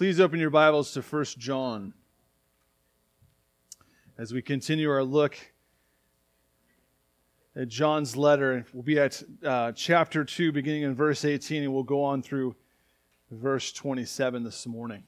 Please 0.00 0.18
open 0.18 0.40
your 0.40 0.48
Bibles 0.48 0.92
to 0.92 1.02
1 1.02 1.24
John 1.36 1.92
as 4.16 4.32
we 4.32 4.40
continue 4.40 4.88
our 4.88 5.04
look 5.04 5.36
at 7.54 7.68
John's 7.68 8.16
letter. 8.16 8.64
We'll 8.72 8.82
be 8.82 8.98
at 8.98 9.22
uh, 9.44 9.72
chapter 9.72 10.24
2, 10.24 10.52
beginning 10.52 10.84
in 10.84 10.94
verse 10.94 11.26
18, 11.26 11.64
and 11.64 11.74
we'll 11.74 11.82
go 11.82 12.02
on 12.02 12.22
through 12.22 12.56
verse 13.30 13.72
27 13.72 14.42
this 14.42 14.66
morning. 14.66 15.02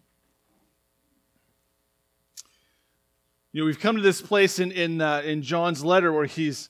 You 3.53 3.63
know, 3.63 3.65
we've 3.65 3.81
come 3.81 3.97
to 3.97 4.03
this 4.03 4.21
place 4.21 4.59
in, 4.59 4.72
in, 4.72 5.01
uh, 5.01 5.22
in 5.24 5.40
John's 5.40 5.83
letter 5.83 6.13
where 6.13 6.27
he's, 6.27 6.69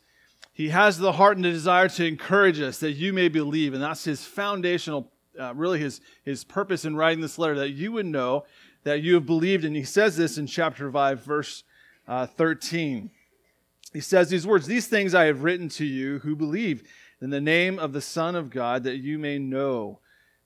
he 0.53 0.69
has 0.69 0.97
the 0.97 1.11
heart 1.11 1.39
and 1.39 1.45
the 1.45 1.51
desire 1.51 1.89
to 1.89 2.07
encourage 2.07 2.61
us 2.61 2.79
that 2.79 2.93
you 2.93 3.13
may 3.13 3.27
believe, 3.27 3.75
and 3.75 3.83
that's 3.83 4.05
his 4.05 4.25
foundational, 4.25 5.11
uh, 5.39 5.55
really 5.55 5.79
his, 5.79 6.01
his 6.25 6.45
purpose 6.45 6.85
in 6.85 6.97
writing 6.97 7.21
this 7.21 7.39
letter, 7.39 7.55
that 7.57 7.71
you 7.71 7.93
would 7.93 8.07
know 8.07 8.45
that 8.85 9.03
you 9.03 9.15
have 9.15 9.27
believed. 9.27 9.65
And 9.65 9.77
he 9.77 9.85
says 9.85 10.17
this 10.17 10.39
in 10.39 10.47
chapter 10.47 10.91
5, 10.91 11.25
verse 11.25 11.65
uh, 12.07 12.27
13. 12.27 13.11
He 13.93 14.01
says 14.01 14.31
these 14.31 14.47
words 14.47 14.67
These 14.67 14.87
things 14.87 15.15
I 15.15 15.25
have 15.25 15.43
written 15.43 15.69
to 15.71 15.85
you 15.85 16.21
who 16.21 16.35
believe 16.35 16.83
in 17.21 17.31
the 17.31 17.41
name 17.41 17.79
of 17.79 17.93
the 17.93 18.01
Son 18.01 18.35
of 18.35 18.51
God, 18.51 18.85
that 18.85 18.97
you 18.97 19.19
may 19.19 19.39
know 19.39 20.01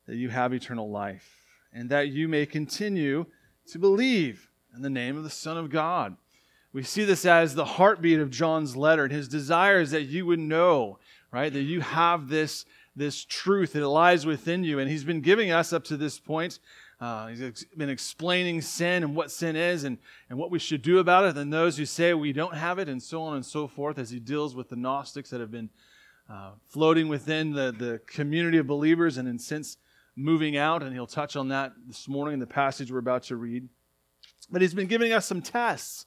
that 0.06 0.16
you 0.16 0.28
have 0.28 0.52
eternal 0.52 0.90
life, 0.90 1.36
and 1.72 1.88
that 1.90 2.08
you 2.08 2.28
may 2.28 2.44
continue 2.44 3.26
to 3.68 3.78
believe 3.78 4.50
in 4.74 4.82
the 4.82 4.90
name 4.90 5.16
of 5.16 5.24
the 5.24 5.30
Son 5.30 5.56
of 5.56 5.70
God. 5.70 6.16
We 6.72 6.82
see 6.82 7.04
this 7.04 7.24
as 7.24 7.54
the 7.54 7.64
heartbeat 7.64 8.20
of 8.20 8.30
John's 8.30 8.76
letter, 8.76 9.04
and 9.04 9.12
his 9.12 9.28
desire 9.28 9.80
is 9.80 9.92
that 9.92 10.02
you 10.02 10.26
would 10.26 10.38
know, 10.38 10.98
right, 11.32 11.50
that 11.50 11.62
you 11.62 11.80
have 11.80 12.28
this, 12.28 12.66
this 12.96 13.24
truth 13.24 13.74
that 13.74 13.86
lies 13.86 14.26
within 14.26 14.64
you. 14.64 14.78
And 14.78 14.90
he's 14.90 15.04
been 15.04 15.20
giving 15.20 15.52
us 15.52 15.72
up 15.72 15.84
to 15.84 15.96
this 15.96 16.18
point 16.18 16.58
uh, 16.98 17.26
he's 17.26 17.66
been 17.76 17.90
explaining 17.90 18.62
sin 18.62 19.02
and 19.02 19.14
what 19.14 19.30
sin 19.30 19.54
is 19.54 19.84
and, 19.84 19.98
and 20.30 20.38
what 20.38 20.50
we 20.50 20.58
should 20.58 20.80
do 20.80 20.98
about 20.98 21.24
it, 21.24 21.36
and 21.36 21.52
those 21.52 21.76
who 21.76 21.84
say 21.84 22.14
we 22.14 22.32
don't 22.32 22.54
have 22.54 22.78
it, 22.78 22.88
and 22.88 23.02
so 23.02 23.22
on 23.22 23.36
and 23.36 23.44
so 23.44 23.68
forth, 23.68 23.98
as 23.98 24.08
he 24.08 24.18
deals 24.18 24.54
with 24.54 24.70
the 24.70 24.76
Gnostics 24.76 25.28
that 25.30 25.40
have 25.40 25.50
been 25.50 25.68
uh, 26.30 26.52
floating 26.68 27.08
within 27.08 27.52
the, 27.52 27.74
the 27.78 28.00
community 28.06 28.56
of 28.56 28.66
believers 28.66 29.18
and 29.18 29.28
in 29.28 29.38
since 29.38 29.76
moving 30.16 30.56
out. 30.56 30.82
And 30.82 30.94
he'll 30.94 31.06
touch 31.06 31.36
on 31.36 31.48
that 31.48 31.72
this 31.86 32.08
morning 32.08 32.34
in 32.34 32.40
the 32.40 32.46
passage 32.46 32.90
we're 32.90 32.98
about 32.98 33.24
to 33.24 33.36
read. 33.36 33.68
But 34.50 34.62
he's 34.62 34.74
been 34.74 34.86
giving 34.86 35.12
us 35.12 35.26
some 35.26 35.42
tests, 35.42 36.06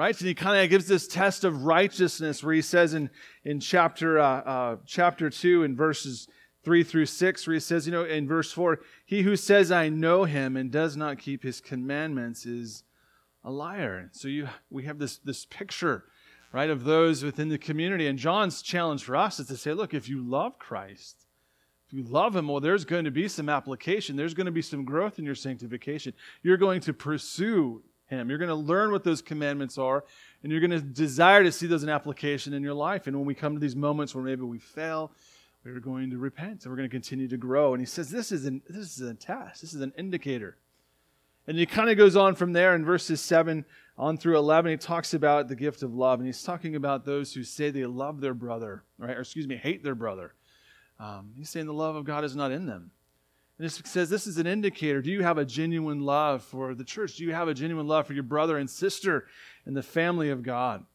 right? 0.00 0.18
And 0.18 0.28
he 0.28 0.34
kind 0.34 0.64
of 0.64 0.70
gives 0.70 0.86
this 0.86 1.06
test 1.06 1.44
of 1.44 1.64
righteousness 1.64 2.42
where 2.42 2.54
he 2.54 2.62
says 2.62 2.94
in, 2.94 3.10
in 3.44 3.60
chapter, 3.60 4.18
uh, 4.18 4.40
uh 4.40 4.76
chapter 4.86 5.28
2 5.28 5.62
in 5.62 5.76
verses 5.76 6.26
3 6.64 6.82
through 6.84 7.04
6, 7.04 7.46
where 7.46 7.52
he 7.52 7.60
says, 7.60 7.84
you 7.84 7.92
know, 7.92 8.04
in 8.04 8.26
verse 8.26 8.50
4, 8.50 8.80
he 9.04 9.20
who 9.20 9.36
says, 9.36 9.70
I 9.70 9.90
know 9.90 10.24
him 10.24 10.56
and 10.56 10.72
does 10.72 10.96
not 10.96 11.18
keep 11.18 11.42
his 11.42 11.60
commandments 11.60 12.46
is 12.46 12.82
a 13.44 13.50
liar. 13.50 14.08
So 14.12 14.26
you, 14.28 14.48
we 14.70 14.84
have 14.84 14.98
this, 14.98 15.18
this 15.18 15.44
picture, 15.44 16.04
right, 16.50 16.70
of 16.70 16.84
those 16.84 17.22
within 17.22 17.50
the 17.50 17.58
community. 17.58 18.06
And 18.06 18.18
John's 18.18 18.62
challenge 18.62 19.04
for 19.04 19.16
us 19.16 19.38
is 19.38 19.48
to 19.48 19.56
say, 19.58 19.74
look, 19.74 19.92
if 19.92 20.08
you 20.08 20.26
love 20.26 20.58
Christ, 20.58 21.26
if 21.88 21.92
you 21.92 22.04
love 22.04 22.34
him, 22.34 22.48
well, 22.48 22.60
there's 22.60 22.86
going 22.86 23.04
to 23.04 23.10
be 23.10 23.28
some 23.28 23.50
application. 23.50 24.16
There's 24.16 24.32
going 24.32 24.46
to 24.46 24.50
be 24.50 24.62
some 24.62 24.86
growth 24.86 25.18
in 25.18 25.26
your 25.26 25.34
sanctification. 25.34 26.14
You're 26.42 26.56
going 26.56 26.80
to 26.82 26.94
pursue 26.94 27.82
him. 28.10 28.28
You're 28.28 28.38
going 28.38 28.48
to 28.48 28.54
learn 28.54 28.90
what 28.92 29.04
those 29.04 29.22
commandments 29.22 29.78
are, 29.78 30.04
and 30.42 30.52
you're 30.52 30.60
going 30.60 30.70
to 30.72 30.80
desire 30.80 31.42
to 31.42 31.52
see 31.52 31.66
those 31.66 31.82
in 31.82 31.88
application 31.88 32.52
in 32.52 32.62
your 32.62 32.74
life. 32.74 33.06
And 33.06 33.16
when 33.16 33.24
we 33.24 33.34
come 33.34 33.54
to 33.54 33.60
these 33.60 33.76
moments 33.76 34.14
where 34.14 34.24
maybe 34.24 34.42
we 34.42 34.58
fail, 34.58 35.12
we 35.64 35.70
are 35.70 35.80
going 35.80 36.10
to 36.10 36.18
repent 36.18 36.64
and 36.64 36.72
we're 36.72 36.76
going 36.76 36.88
to 36.88 36.92
continue 36.92 37.28
to 37.28 37.36
grow. 37.36 37.72
And 37.74 37.80
he 37.80 37.86
says 37.86 38.10
this 38.10 38.32
is 38.32 38.46
an, 38.46 38.62
this 38.68 38.98
is 38.98 39.08
a 39.08 39.14
test, 39.14 39.60
this 39.60 39.74
is 39.74 39.80
an 39.80 39.92
indicator. 39.96 40.56
And 41.46 41.58
he 41.58 41.66
kind 41.66 41.90
of 41.90 41.96
goes 41.96 42.16
on 42.16 42.34
from 42.34 42.52
there 42.52 42.74
in 42.74 42.84
verses 42.84 43.20
7 43.20 43.64
on 43.98 44.16
through 44.16 44.38
11. 44.38 44.70
He 44.70 44.76
talks 44.76 45.14
about 45.14 45.48
the 45.48 45.56
gift 45.56 45.82
of 45.82 45.94
love. 45.94 46.20
And 46.20 46.26
he's 46.26 46.42
talking 46.42 46.76
about 46.76 47.04
those 47.04 47.32
who 47.32 47.42
say 47.42 47.70
they 47.70 47.86
love 47.86 48.20
their 48.20 48.34
brother, 48.34 48.84
right? 48.98 49.16
Or 49.16 49.20
excuse 49.20 49.46
me, 49.46 49.56
hate 49.56 49.82
their 49.82 49.94
brother. 49.94 50.34
Um, 50.98 51.32
he's 51.36 51.48
saying 51.48 51.66
the 51.66 51.72
love 51.72 51.96
of 51.96 52.04
God 52.04 52.24
is 52.24 52.36
not 52.36 52.52
in 52.52 52.66
them. 52.66 52.90
And 53.60 53.66
it 53.66 53.86
says 53.86 54.08
this 54.08 54.26
is 54.26 54.38
an 54.38 54.46
indicator. 54.46 55.02
Do 55.02 55.10
you 55.10 55.22
have 55.22 55.36
a 55.36 55.44
genuine 55.44 56.00
love 56.00 56.42
for 56.42 56.74
the 56.74 56.82
church? 56.82 57.16
Do 57.16 57.24
you 57.24 57.34
have 57.34 57.46
a 57.46 57.52
genuine 57.52 57.86
love 57.86 58.06
for 58.06 58.14
your 58.14 58.22
brother 58.22 58.56
and 58.56 58.70
sister 58.70 59.26
in 59.66 59.74
the 59.74 59.82
family 59.82 60.30
of 60.30 60.42
God? 60.42 60.86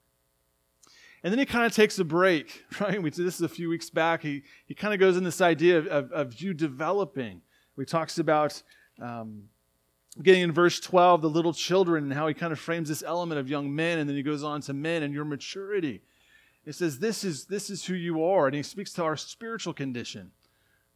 And 1.23 1.31
then 1.31 1.37
he 1.37 1.45
kind 1.45 1.67
of 1.67 1.73
takes 1.73 1.99
a 1.99 2.03
break, 2.03 2.65
right? 2.79 2.99
We, 2.99 3.11
this 3.11 3.35
is 3.35 3.41
a 3.41 3.47
few 3.47 3.69
weeks 3.69 3.91
back. 3.91 4.23
He, 4.23 4.41
he 4.65 4.73
kind 4.73 4.95
of 4.95 4.99
goes 4.99 5.15
in 5.15 5.23
this 5.23 5.41
idea 5.41 5.77
of, 5.77 5.85
of, 5.85 6.11
of 6.11 6.41
you 6.41 6.55
developing. 6.55 7.41
He 7.77 7.85
talks 7.85 8.17
about 8.17 8.63
um, 8.99 9.43
getting 10.23 10.41
in 10.41 10.51
verse 10.51 10.79
12, 10.79 11.21
the 11.21 11.29
little 11.29 11.53
children, 11.53 12.05
and 12.05 12.13
how 12.13 12.25
he 12.25 12.33
kind 12.33 12.51
of 12.51 12.57
frames 12.59 12.89
this 12.89 13.03
element 13.03 13.39
of 13.39 13.47
young 13.47 13.75
men, 13.75 13.99
and 13.99 14.09
then 14.09 14.15
he 14.15 14.23
goes 14.23 14.43
on 14.43 14.61
to 14.61 14.73
men 14.73 15.03
and 15.03 15.13
your 15.13 15.25
maturity. 15.25 16.01
He 16.65 16.71
says, 16.71 16.97
this 16.97 17.23
is, 17.23 17.45
this 17.45 17.69
is 17.69 17.85
who 17.85 17.93
you 17.93 18.23
are. 18.23 18.47
And 18.47 18.55
he 18.55 18.63
speaks 18.63 18.91
to 18.93 19.03
our 19.03 19.15
spiritual 19.15 19.73
condition, 19.73 20.31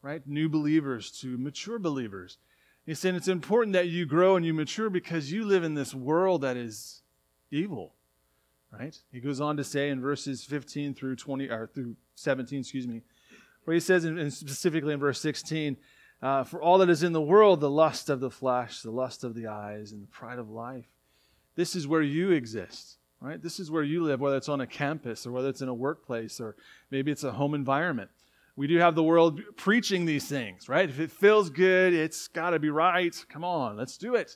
right? 0.02 0.26
New 0.28 0.50
believers 0.50 1.12
to 1.22 1.38
mature 1.38 1.80
believers. 1.80 2.38
He's 2.86 3.00
saying 3.00 3.16
it's 3.16 3.28
important 3.28 3.74
that 3.74 3.88
you 3.88 4.06
grow 4.06 4.36
and 4.36 4.46
you 4.46 4.54
mature 4.54 4.90
because 4.90 5.32
you 5.32 5.46
live 5.46 5.64
in 5.64 5.76
this 5.76 5.94
world 5.94 6.42
that 6.42 6.58
is 6.58 7.02
evil 7.52 7.94
right? 8.72 8.98
He 9.12 9.20
goes 9.20 9.42
on 9.42 9.58
to 9.58 9.64
say 9.64 9.90
in 9.90 10.02
verses 10.02 10.44
15 10.44 10.94
through 10.94 11.16
20 11.16 11.50
or 11.50 11.70
through 11.74 11.96
17, 12.16 12.60
excuse 12.60 12.88
me, 12.88 13.02
where 13.64 13.74
he 13.74 13.80
says, 13.80 14.06
and 14.06 14.32
specifically 14.32 14.94
in 14.94 15.00
verse 15.00 15.20
16, 15.22 15.78
uh, 16.22 16.44
for 16.44 16.62
all 16.62 16.78
that 16.80 16.90
is 16.90 17.04
in 17.04 17.14
the 17.14 17.22
world, 17.22 17.62
the 17.62 17.70
lust 17.70 18.10
of 18.10 18.20
the 18.20 18.30
flesh, 18.30 18.82
the 18.82 18.92
lust 18.92 19.24
of 19.24 19.36
the 19.36 19.48
eyes, 19.48 19.92
and 19.92 20.04
the 20.04 20.08
pride 20.08 20.40
of 20.40 20.50
life. 20.50 20.86
This 21.56 21.76
is 21.76 21.88
where 21.88 22.02
you 22.02 22.32
exist, 22.32 22.98
right? 23.22 23.42
This 23.42 23.60
is 23.60 23.72
where 23.72 23.84
you 23.84 24.04
live, 24.04 24.20
whether 24.20 24.38
it's 24.38 24.50
on 24.50 24.62
a 24.62 24.68
campus 24.68 25.26
or 25.26 25.32
whether 25.32 25.50
it's 25.50 25.62
in 25.62 25.70
a 25.70 25.74
workplace 25.74 26.40
or 26.40 26.56
maybe 26.92 27.12
it's 27.12 27.24
a 27.24 27.32
home 27.32 27.54
environment. 27.54 28.10
We 28.60 28.68
do 28.68 28.78
have 28.80 28.94
the 28.94 29.04
world 29.04 29.40
preaching 29.56 30.04
these 30.04 30.28
things, 30.28 30.68
right? 30.68 30.90
If 30.90 31.00
it 31.00 31.12
feels 31.12 31.50
good, 31.50 31.94
it's 31.94 32.28
got 32.28 32.50
to 32.50 32.60
be 32.60 32.70
right. 32.70 33.16
Come 33.30 33.46
on, 33.46 33.78
let's 33.78 33.98
do 33.98 34.16
it. 34.16 34.36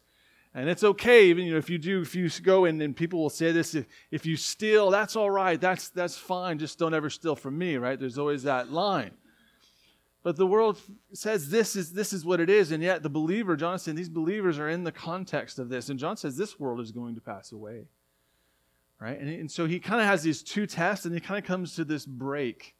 And 0.54 0.70
it's 0.70 0.82
okay, 0.82 1.26
even 1.26 1.44
you 1.44 1.52
know, 1.52 1.58
if 1.58 1.70
you 1.70 1.78
do, 1.78 2.00
if 2.00 2.16
you 2.16 2.30
go 2.42 2.64
in 2.64 2.82
and 2.82 2.96
people 2.96 3.22
will 3.22 3.30
say 3.30 3.52
this, 3.52 3.76
if, 3.76 3.86
if 4.12 4.26
you 4.26 4.38
steal, 4.38 4.92
that's 4.92 5.18
all 5.18 5.30
right, 5.30 5.60
that's, 5.60 5.90
that's 5.90 6.16
fine, 6.16 6.58
just 6.58 6.80
don't 6.80 6.94
ever 6.94 7.10
steal 7.10 7.36
from 7.36 7.58
me, 7.58 7.76
right? 7.76 8.00
There's 8.00 8.18
always 8.18 8.44
that 8.44 8.72
line. 8.72 9.12
But 10.24 10.38
the 10.38 10.48
world 10.48 10.80
says 11.12 11.50
this 11.50 11.76
is, 11.76 11.92
this 11.92 12.14
is 12.14 12.24
what 12.24 12.40
it 12.40 12.50
is, 12.50 12.72
and 12.72 12.82
yet 12.82 13.04
the 13.04 13.10
believer, 13.10 13.58
John 13.58 13.78
said, 13.78 13.98
these 13.98 14.08
believers 14.08 14.58
are 14.58 14.70
in 14.70 14.86
the 14.86 14.94
context 14.94 15.60
of 15.60 15.68
this. 15.68 15.90
And 15.90 16.00
John 16.00 16.16
says 16.16 16.38
this 16.38 16.58
world 16.58 16.80
is 16.80 16.94
going 16.94 17.16
to 17.16 17.22
pass 17.22 17.52
away. 17.52 17.88
Right? 19.02 19.20
And, 19.20 19.28
and 19.28 19.52
so 19.52 19.66
he 19.66 19.82
kind 19.82 20.00
of 20.00 20.08
has 20.08 20.24
these 20.24 20.42
two 20.42 20.66
tests, 20.66 21.06
and 21.06 21.14
he 21.14 21.20
kind 21.20 21.44
of 21.44 21.46
comes 21.46 21.76
to 21.76 21.84
this 21.84 22.06
break 22.06 22.74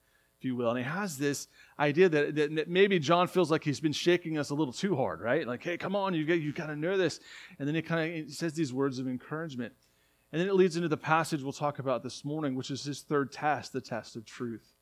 you 0.44 0.56
will. 0.56 0.70
And 0.70 0.78
he 0.78 0.84
has 0.84 1.18
this 1.18 1.48
idea 1.80 2.10
that, 2.10 2.36
that, 2.36 2.56
that, 2.56 2.70
maybe 2.70 3.00
John 3.00 3.28
feels 3.28 3.52
like 3.52 3.64
he's 3.64 3.80
been 3.80 3.94
shaking 3.94 4.38
us 4.38 4.50
a 4.50 4.56
little 4.56 4.74
too 4.74 4.96
hard, 4.96 5.22
right? 5.22 5.48
Like, 5.48 5.64
hey, 5.64 5.78
come 5.78 5.96
on, 5.96 6.14
you 6.14 6.26
got, 6.26 6.42
you 6.42 6.54
got 6.54 6.68
to 6.68 6.76
know 6.76 6.98
this. 6.98 7.20
And 7.60 7.68
then 7.68 7.76
he 7.76 7.82
kind 7.82 8.24
of 8.24 8.32
says 8.32 8.54
these 8.54 8.74
words 8.74 9.00
of 9.00 9.08
encouragement. 9.08 9.74
And 10.32 10.42
then 10.42 10.48
it 10.48 10.56
leads 10.56 10.76
into 10.76 10.88
the 10.88 10.98
passage 10.98 11.44
we'll 11.44 11.54
talk 11.54 11.80
about 11.80 12.02
this 12.02 12.26
morning, 12.26 12.56
which 12.56 12.72
is 12.72 12.84
his 12.84 13.02
third 13.02 13.32
test, 13.32 13.74
the 13.74 13.82
test 13.82 14.16
of 14.16 14.26
truth. 14.26 14.74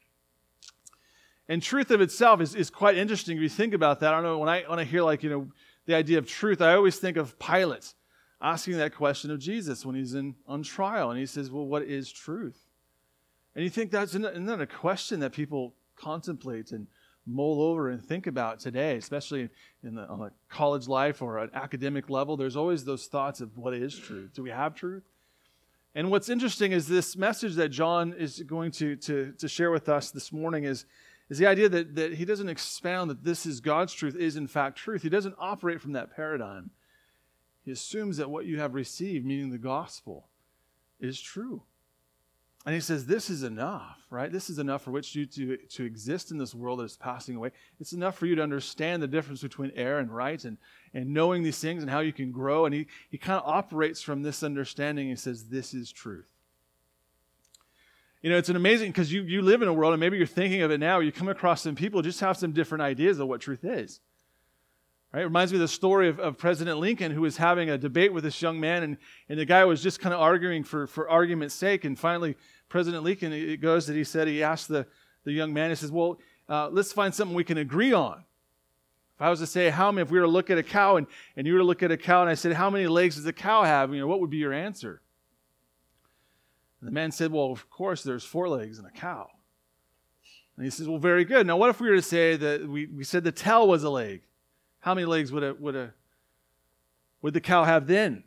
And 1.49 1.61
truth 1.61 1.91
of 1.91 1.99
itself 1.99 2.39
is, 2.39 2.55
is 2.55 2.69
quite 2.69 2.95
interesting 2.95 3.35
if 3.35 3.43
you 3.43 3.49
think 3.49 3.73
about 3.73 3.99
that. 3.99 4.13
I 4.13 4.15
don't 4.15 4.23
know, 4.23 4.37
when 4.37 4.47
I, 4.47 4.63
when 4.67 4.79
I 4.79 4.85
hear 4.85 5.01
like, 5.01 5.23
you 5.23 5.29
know, 5.29 5.47
the 5.85 5.95
idea 5.95 6.17
of 6.17 6.27
truth, 6.27 6.61
I 6.61 6.73
always 6.73 6.97
think 6.97 7.17
of 7.17 7.37
Pilate 7.39 7.93
asking 8.41 8.77
that 8.77 8.95
question 8.95 9.29
of 9.31 9.39
Jesus 9.39 9.85
when 9.85 9.95
he's 9.95 10.13
in, 10.13 10.35
on 10.47 10.63
trial. 10.63 11.11
And 11.11 11.19
he 11.19 11.25
says, 11.25 11.51
well, 11.51 11.65
what 11.65 11.83
is 11.83 12.11
truth? 12.11 12.57
And 13.55 13.63
you 13.63 13.69
think 13.69 13.91
that's 13.91 14.13
that 14.13 14.61
a 14.61 14.67
question 14.67 15.19
that 15.19 15.33
people 15.33 15.73
contemplate 15.95 16.71
and 16.71 16.87
mull 17.27 17.61
over 17.61 17.89
and 17.89 18.03
think 18.03 18.27
about 18.27 18.59
today, 18.59 18.97
especially 18.97 19.49
in 19.83 19.95
the, 19.95 20.07
on 20.07 20.21
a 20.21 20.31
college 20.49 20.87
life 20.87 21.21
or 21.21 21.37
an 21.37 21.51
academic 21.53 22.09
level. 22.09 22.35
There's 22.35 22.55
always 22.55 22.83
those 22.83 23.07
thoughts 23.07 23.41
of 23.41 23.57
what 23.57 23.73
is 23.73 23.97
truth. 23.97 24.31
Do 24.33 24.41
we 24.41 24.49
have 24.49 24.73
truth? 24.73 25.03
And 25.93 26.09
what's 26.09 26.29
interesting 26.29 26.71
is 26.71 26.87
this 26.87 27.17
message 27.17 27.55
that 27.55 27.69
John 27.69 28.13
is 28.13 28.39
going 28.39 28.71
to, 28.71 28.95
to, 28.95 29.33
to 29.37 29.47
share 29.47 29.71
with 29.71 29.89
us 29.89 30.09
this 30.09 30.31
morning 30.31 30.63
is, 30.63 30.85
is 31.29 31.37
the 31.37 31.47
idea 31.47 31.67
that, 31.69 31.95
that 31.95 32.13
he 32.13 32.25
doesn't 32.25 32.49
expound 32.49 33.09
that 33.09 33.23
this 33.23 33.45
is 33.45 33.59
God's 33.59 33.93
truth, 33.93 34.15
is 34.15 34.37
in 34.37 34.47
fact 34.47 34.77
truth. 34.77 35.01
He 35.03 35.09
doesn't 35.09 35.35
operate 35.37 35.81
from 35.81 35.91
that 35.93 36.15
paradigm. 36.15 36.71
He 37.63 37.71
assumes 37.71 38.17
that 38.17 38.29
what 38.29 38.45
you 38.45 38.59
have 38.59 38.73
received, 38.73 39.25
meaning 39.25 39.51
the 39.51 39.57
gospel, 39.57 40.27
is 40.99 41.19
true. 41.21 41.63
And 42.65 42.75
he 42.75 42.81
says, 42.81 43.05
This 43.05 43.29
is 43.29 43.43
enough, 43.43 43.97
right? 44.09 44.31
This 44.31 44.49
is 44.49 44.59
enough 44.59 44.83
for 44.83 44.91
which 44.91 45.15
you 45.15 45.25
to, 45.25 45.57
to 45.57 45.83
exist 45.83 46.31
in 46.31 46.37
this 46.37 46.53
world 46.53 46.79
that 46.79 46.83
is 46.83 46.95
passing 46.95 47.35
away. 47.35 47.51
It's 47.79 47.93
enough 47.93 48.17
for 48.17 48.27
you 48.27 48.35
to 48.35 48.43
understand 48.43 49.01
the 49.01 49.07
difference 49.07 49.41
between 49.41 49.71
error 49.75 49.99
and 49.99 50.13
right 50.15 50.43
and, 50.43 50.57
and 50.93 51.11
knowing 51.11 51.41
these 51.41 51.59
things 51.59 51.81
and 51.81 51.89
how 51.89 52.01
you 52.01 52.13
can 52.13 52.31
grow. 52.31 52.65
And 52.65 52.75
he, 52.75 52.87
he 53.09 53.17
kind 53.17 53.41
of 53.41 53.47
operates 53.47 54.01
from 54.01 54.21
this 54.21 54.43
understanding. 54.43 55.09
He 55.09 55.15
says, 55.15 55.45
This 55.45 55.73
is 55.73 55.91
truth. 55.91 56.27
You 58.21 58.29
know, 58.29 58.37
it's 58.37 58.49
an 58.49 58.55
amazing 58.55 58.91
because 58.91 59.11
you, 59.11 59.23
you 59.23 59.41
live 59.41 59.63
in 59.63 59.67
a 59.67 59.73
world 59.73 59.93
and 59.93 59.99
maybe 59.99 60.17
you're 60.17 60.27
thinking 60.27 60.61
of 60.61 60.69
it 60.69 60.79
now, 60.79 60.99
you 60.99 61.11
come 61.11 61.29
across 61.29 61.61
some 61.61 61.73
people 61.73 62.03
just 62.03 62.19
have 62.19 62.37
some 62.37 62.51
different 62.51 62.83
ideas 62.83 63.19
of 63.19 63.27
what 63.27 63.41
truth 63.41 63.63
is. 63.63 63.99
Right? 65.13 65.21
It 65.21 65.25
reminds 65.25 65.51
me 65.51 65.57
of 65.57 65.61
the 65.61 65.67
story 65.67 66.07
of, 66.07 66.19
of 66.19 66.37
President 66.37 66.79
Lincoln 66.79 67.11
who 67.11 67.21
was 67.21 67.37
having 67.37 67.69
a 67.69 67.77
debate 67.77 68.13
with 68.13 68.23
this 68.23 68.41
young 68.41 68.59
man, 68.59 68.83
and, 68.83 68.97
and 69.27 69.39
the 69.39 69.45
guy 69.45 69.65
was 69.65 69.83
just 69.83 69.99
kind 69.99 70.13
of 70.13 70.21
arguing 70.21 70.63
for, 70.63 70.87
for 70.87 71.09
argument's 71.09 71.55
sake. 71.55 71.83
And 71.83 71.99
finally, 71.99 72.35
President 72.69 73.03
Lincoln, 73.03 73.33
it 73.33 73.57
goes 73.57 73.87
that 73.87 73.95
he 73.95 74.03
said, 74.03 74.27
he 74.27 74.41
asked 74.41 74.69
the, 74.69 74.87
the 75.25 75.33
young 75.33 75.53
man, 75.53 75.69
he 75.69 75.75
says, 75.75 75.91
Well, 75.91 76.19
uh, 76.47 76.69
let's 76.69 76.93
find 76.93 77.13
something 77.13 77.35
we 77.35 77.43
can 77.43 77.57
agree 77.57 77.93
on. 77.93 78.23
If 79.15 79.21
I 79.21 79.29
was 79.29 79.39
to 79.39 79.47
say, 79.47 79.69
How 79.69 79.91
many, 79.91 80.03
if 80.03 80.11
we 80.11 80.17
were 80.17 80.25
to 80.25 80.31
look 80.31 80.49
at 80.49 80.57
a 80.57 80.63
cow 80.63 80.95
and, 80.95 81.07
and 81.35 81.45
you 81.45 81.53
were 81.53 81.59
to 81.59 81.65
look 81.65 81.83
at 81.83 81.91
a 81.91 81.97
cow, 81.97 82.21
and 82.21 82.29
I 82.29 82.35
said, 82.35 82.53
How 82.53 82.69
many 82.69 82.87
legs 82.87 83.15
does 83.17 83.25
a 83.25 83.33
cow 83.33 83.63
have? 83.63 83.93
You 83.93 83.99
know, 83.99 84.07
what 84.07 84.21
would 84.21 84.29
be 84.29 84.37
your 84.37 84.53
answer? 84.53 85.01
And 86.79 86.87
the 86.87 86.91
man 86.93 87.11
said, 87.11 87.31
Well, 87.33 87.51
of 87.51 87.69
course, 87.69 88.01
there's 88.03 88.23
four 88.23 88.47
legs 88.47 88.79
in 88.79 88.85
a 88.85 88.91
cow. 88.91 89.29
And 90.55 90.65
he 90.65 90.71
says, 90.71 90.87
Well, 90.87 90.99
very 90.99 91.25
good. 91.25 91.45
Now, 91.45 91.57
what 91.57 91.69
if 91.69 91.81
we 91.81 91.89
were 91.89 91.97
to 91.97 92.01
say 92.01 92.37
that 92.37 92.67
we, 92.67 92.85
we 92.85 93.03
said 93.03 93.25
the 93.25 93.31
tail 93.33 93.67
was 93.67 93.83
a 93.83 93.89
leg? 93.89 94.21
How 94.81 94.93
many 94.93 95.05
legs 95.05 95.31
would 95.31 95.43
a, 95.43 95.53
would 95.53 95.75
a 95.75 95.93
would 97.21 97.33
the 97.33 97.41
cow 97.41 97.63
have 97.63 97.87
then? 97.87 98.23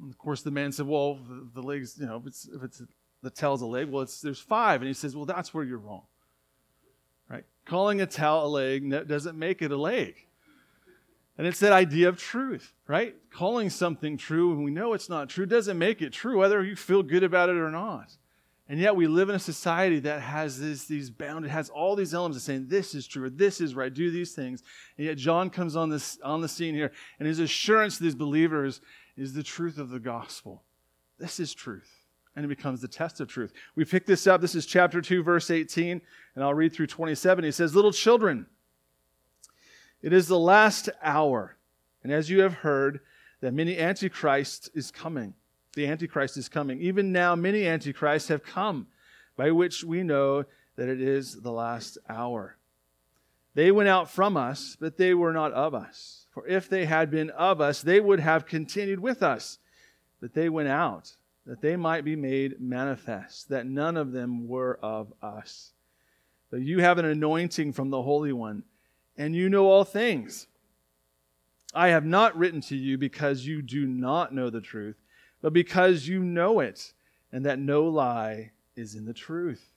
And 0.00 0.10
of 0.10 0.18
course, 0.18 0.42
the 0.42 0.50
man 0.50 0.72
said, 0.72 0.86
"Well, 0.86 1.14
the, 1.14 1.48
the 1.54 1.62
legs, 1.62 1.96
you 1.98 2.06
know, 2.06 2.16
if 2.16 2.26
it's 2.26 2.48
if 2.48 2.62
it's 2.62 2.82
the 3.22 3.30
tail's 3.30 3.62
a 3.62 3.66
leg, 3.66 3.88
well, 3.88 4.02
it's 4.02 4.20
there's 4.20 4.40
five." 4.40 4.82
And 4.82 4.88
he 4.88 4.94
says, 4.94 5.16
"Well, 5.16 5.24
that's 5.24 5.54
where 5.54 5.64
you're 5.64 5.78
wrong. 5.78 6.02
Right? 7.28 7.44
Calling 7.64 8.00
a 8.00 8.06
tail 8.06 8.44
a 8.44 8.48
leg 8.48 8.90
doesn't 9.08 9.38
make 9.38 9.62
it 9.62 9.72
a 9.72 9.76
leg." 9.76 10.26
And 11.38 11.46
it's 11.46 11.60
that 11.60 11.72
idea 11.72 12.08
of 12.08 12.18
truth, 12.18 12.72
right? 12.86 13.14
Calling 13.30 13.68
something 13.68 14.16
true 14.16 14.54
when 14.54 14.62
we 14.62 14.70
know 14.70 14.94
it's 14.94 15.10
not 15.10 15.28
true 15.28 15.44
doesn't 15.44 15.78
make 15.78 16.00
it 16.00 16.12
true, 16.12 16.38
whether 16.38 16.64
you 16.64 16.76
feel 16.76 17.02
good 17.02 17.22
about 17.22 17.50
it 17.50 17.56
or 17.56 17.70
not. 17.70 18.16
And 18.68 18.80
yet 18.80 18.96
we 18.96 19.06
live 19.06 19.28
in 19.28 19.36
a 19.36 19.40
society 19.40 20.00
that 20.00 20.20
has 20.22 20.58
this, 20.58 20.86
these 20.86 21.08
bounded, 21.08 21.50
has 21.52 21.70
all 21.70 21.94
these 21.94 22.12
elements 22.12 22.36
of 22.36 22.42
saying 22.42 22.66
this 22.66 22.96
is 22.96 23.06
true 23.06 23.24
or 23.24 23.30
this 23.30 23.60
is 23.60 23.76
right, 23.76 23.94
do 23.94 24.10
these 24.10 24.32
things. 24.32 24.64
And 24.96 25.06
yet 25.06 25.16
John 25.16 25.50
comes 25.50 25.76
on 25.76 25.88
this 25.88 26.18
on 26.24 26.40
the 26.40 26.48
scene 26.48 26.74
here, 26.74 26.90
and 27.18 27.28
his 27.28 27.38
assurance 27.38 27.98
to 27.98 28.02
these 28.02 28.16
believers 28.16 28.80
is 29.16 29.32
the 29.32 29.44
truth 29.44 29.78
of 29.78 29.90
the 29.90 30.00
gospel. 30.00 30.64
This 31.18 31.38
is 31.38 31.54
truth. 31.54 31.90
And 32.34 32.44
it 32.44 32.48
becomes 32.48 32.80
the 32.80 32.88
test 32.88 33.20
of 33.20 33.28
truth. 33.28 33.52
We 33.76 33.86
pick 33.86 34.04
this 34.04 34.26
up. 34.26 34.42
This 34.42 34.54
is 34.54 34.66
chapter 34.66 35.00
2, 35.00 35.22
verse 35.22 35.50
18, 35.50 36.02
and 36.34 36.44
I'll 36.44 36.52
read 36.52 36.72
through 36.72 36.88
27. 36.88 37.44
He 37.44 37.50
says, 37.50 37.74
Little 37.74 37.92
children, 37.92 38.46
it 40.02 40.12
is 40.12 40.28
the 40.28 40.38
last 40.38 40.90
hour, 41.02 41.56
and 42.02 42.12
as 42.12 42.28
you 42.28 42.40
have 42.40 42.54
heard, 42.54 43.00
that 43.40 43.54
many 43.54 43.78
antichrist 43.78 44.70
is 44.74 44.90
coming 44.90 45.34
the 45.76 45.86
Antichrist 45.86 46.36
is 46.36 46.48
coming. 46.48 46.80
Even 46.80 47.12
now, 47.12 47.36
many 47.36 47.66
Antichrists 47.66 48.28
have 48.28 48.42
come, 48.42 48.88
by 49.36 49.52
which 49.52 49.84
we 49.84 50.02
know 50.02 50.44
that 50.74 50.88
it 50.88 51.00
is 51.00 51.42
the 51.42 51.52
last 51.52 51.98
hour. 52.08 52.56
They 53.54 53.70
went 53.70 53.88
out 53.88 54.10
from 54.10 54.36
us, 54.36 54.76
but 54.80 54.96
they 54.96 55.14
were 55.14 55.32
not 55.32 55.52
of 55.52 55.74
us. 55.74 56.26
For 56.32 56.46
if 56.46 56.68
they 56.68 56.86
had 56.86 57.10
been 57.10 57.30
of 57.30 57.60
us, 57.60 57.80
they 57.80 58.00
would 58.00 58.20
have 58.20 58.46
continued 58.46 59.00
with 59.00 59.22
us. 59.22 59.58
But 60.20 60.34
they 60.34 60.48
went 60.48 60.68
out, 60.68 61.14
that 61.46 61.60
they 61.60 61.76
might 61.76 62.04
be 62.04 62.16
made 62.16 62.60
manifest, 62.60 63.50
that 63.50 63.66
none 63.66 63.96
of 63.96 64.12
them 64.12 64.48
were 64.48 64.78
of 64.82 65.12
us. 65.22 65.72
But 66.50 66.62
you 66.62 66.80
have 66.80 66.98
an 66.98 67.04
anointing 67.04 67.72
from 67.72 67.90
the 67.90 68.02
Holy 68.02 68.32
One, 68.32 68.64
and 69.16 69.34
you 69.34 69.48
know 69.48 69.66
all 69.66 69.84
things. 69.84 70.46
I 71.74 71.88
have 71.88 72.06
not 72.06 72.36
written 72.36 72.62
to 72.62 72.76
you 72.76 72.96
because 72.96 73.46
you 73.46 73.60
do 73.60 73.86
not 73.86 74.34
know 74.34 74.48
the 74.48 74.60
truth 74.62 74.96
but 75.40 75.52
because 75.52 76.08
you 76.08 76.22
know 76.22 76.60
it, 76.60 76.92
and 77.32 77.44
that 77.44 77.58
no 77.58 77.84
lie 77.84 78.52
is 78.76 78.94
in 78.94 79.04
the 79.04 79.14
truth. 79.14 79.72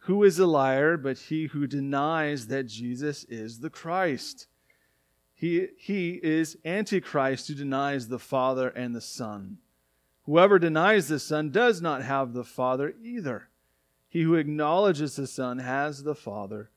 Who 0.00 0.22
is 0.22 0.38
a 0.38 0.46
liar 0.46 0.96
but 0.96 1.18
he 1.18 1.46
who 1.46 1.66
denies 1.66 2.46
that 2.48 2.66
Jesus 2.66 3.24
is 3.24 3.60
the 3.60 3.70
Christ? 3.70 4.46
He, 5.34 5.68
he 5.76 6.20
is 6.22 6.56
Antichrist 6.64 7.48
who 7.48 7.54
denies 7.54 8.08
the 8.08 8.18
Father 8.18 8.68
and 8.68 8.94
the 8.94 9.00
Son. 9.00 9.58
Whoever 10.24 10.58
denies 10.58 11.08
the 11.08 11.18
Son 11.18 11.50
does 11.50 11.80
not 11.80 12.02
have 12.02 12.32
the 12.32 12.44
Father 12.44 12.94
either. 13.02 13.48
He 14.08 14.22
who 14.22 14.34
acknowledges 14.34 15.16
the 15.16 15.26
Son 15.26 15.58
has 15.58 16.02
the 16.02 16.14
Father 16.14 16.70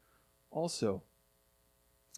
also. 0.52 1.04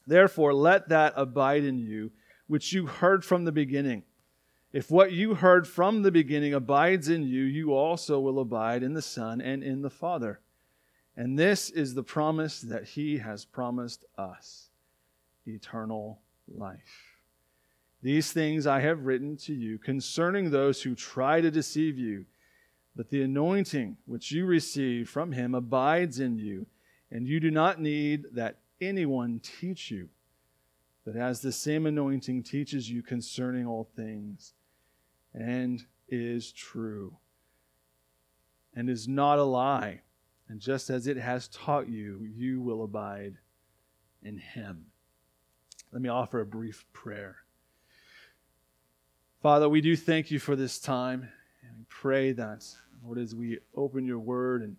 Therefore, 0.07 0.53
let 0.53 0.89
that 0.89 1.13
abide 1.15 1.63
in 1.63 1.77
you 1.77 2.11
which 2.47 2.73
you 2.73 2.85
heard 2.87 3.23
from 3.23 3.45
the 3.45 3.51
beginning. 3.51 4.03
If 4.73 4.89
what 4.89 5.11
you 5.11 5.35
heard 5.35 5.67
from 5.67 6.01
the 6.01 6.11
beginning 6.11 6.53
abides 6.53 7.09
in 7.09 7.23
you, 7.23 7.43
you 7.43 7.73
also 7.73 8.19
will 8.19 8.39
abide 8.39 8.83
in 8.83 8.93
the 8.93 9.01
Son 9.01 9.41
and 9.41 9.63
in 9.63 9.81
the 9.81 9.89
Father. 9.89 10.39
And 11.17 11.37
this 11.37 11.69
is 11.69 11.93
the 11.93 12.03
promise 12.03 12.61
that 12.61 12.85
He 12.85 13.17
has 13.17 13.43
promised 13.43 14.05
us 14.17 14.69
eternal 15.45 16.21
life. 16.47 17.17
These 18.01 18.31
things 18.31 18.65
I 18.65 18.79
have 18.79 19.05
written 19.05 19.35
to 19.37 19.53
you 19.53 19.77
concerning 19.77 20.49
those 20.49 20.81
who 20.81 20.95
try 20.95 21.41
to 21.41 21.51
deceive 21.51 21.97
you. 21.97 22.25
But 22.95 23.09
the 23.09 23.23
anointing 23.23 23.97
which 24.05 24.31
you 24.31 24.45
receive 24.45 25.09
from 25.09 25.33
Him 25.33 25.53
abides 25.53 26.19
in 26.19 26.37
you, 26.37 26.65
and 27.11 27.27
you 27.27 27.39
do 27.39 27.51
not 27.51 27.79
need 27.81 28.25
that 28.33 28.59
anyone 28.79 29.41
teach 29.43 29.91
you. 29.91 30.09
But 31.05 31.15
as 31.15 31.41
the 31.41 31.51
same 31.51 31.85
anointing 31.85 32.43
teaches 32.43 32.89
you 32.89 33.01
concerning 33.01 33.65
all 33.65 33.89
things, 33.95 34.53
and 35.33 35.85
is 36.07 36.51
true 36.51 37.17
and 38.73 38.89
is 38.89 39.07
not 39.07 39.39
a 39.39 39.43
lie. 39.43 40.01
And 40.47 40.59
just 40.59 40.89
as 40.89 41.07
it 41.07 41.17
has 41.17 41.47
taught 41.47 41.87
you, 41.87 42.27
you 42.35 42.61
will 42.61 42.83
abide 42.83 43.35
in 44.23 44.37
him. 44.37 44.87
Let 45.91 46.01
me 46.01 46.09
offer 46.09 46.39
a 46.39 46.45
brief 46.45 46.85
prayer. 46.93 47.37
Father, 49.41 49.67
we 49.67 49.81
do 49.81 49.95
thank 49.95 50.29
you 50.29 50.39
for 50.39 50.55
this 50.55 50.79
time. 50.79 51.29
And 51.63 51.77
we 51.77 51.85
pray 51.89 52.31
that, 52.33 52.65
Lord, 53.03 53.17
as 53.17 53.33
we 53.33 53.59
open 53.75 54.05
your 54.05 54.19
word 54.19 54.61
and 54.61 54.75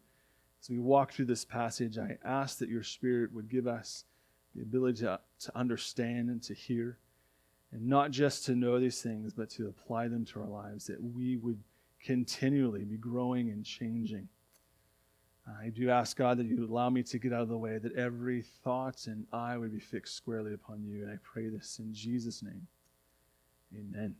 as 0.62 0.70
we 0.70 0.78
walk 0.78 1.12
through 1.12 1.24
this 1.24 1.44
passage, 1.44 1.98
I 1.98 2.18
ask 2.24 2.58
that 2.58 2.68
your 2.68 2.82
Spirit 2.82 3.32
would 3.32 3.50
give 3.50 3.66
us 3.66 4.04
the 4.54 4.62
ability 4.62 5.00
to, 5.00 5.18
to 5.40 5.58
understand 5.58 6.28
and 6.28 6.42
to 6.44 6.54
hear. 6.54 6.98
And 7.72 7.86
not 7.86 8.10
just 8.10 8.44
to 8.46 8.54
know 8.54 8.78
these 8.78 9.00
things, 9.00 9.32
but 9.32 9.48
to 9.50 9.68
apply 9.68 10.08
them 10.08 10.24
to 10.26 10.40
our 10.40 10.48
lives, 10.48 10.86
that 10.86 11.02
we 11.02 11.36
would 11.36 11.58
continually 12.04 12.84
be 12.84 12.96
growing 12.96 13.50
and 13.50 13.64
changing. 13.64 14.28
I 15.60 15.70
do 15.70 15.90
ask 15.90 16.16
God 16.16 16.38
that 16.38 16.46
you 16.46 16.64
allow 16.64 16.88
me 16.90 17.02
to 17.02 17.18
get 17.18 17.32
out 17.32 17.42
of 17.42 17.48
the 17.48 17.58
way, 17.58 17.78
that 17.78 17.94
every 17.96 18.42
thought 18.62 19.06
and 19.06 19.26
eye 19.32 19.56
would 19.56 19.72
be 19.72 19.80
fixed 19.80 20.14
squarely 20.14 20.54
upon 20.54 20.84
you. 20.84 21.02
And 21.02 21.10
I 21.10 21.16
pray 21.22 21.48
this 21.48 21.80
in 21.80 21.92
Jesus' 21.92 22.42
name. 22.42 22.66
Amen. 23.74 24.14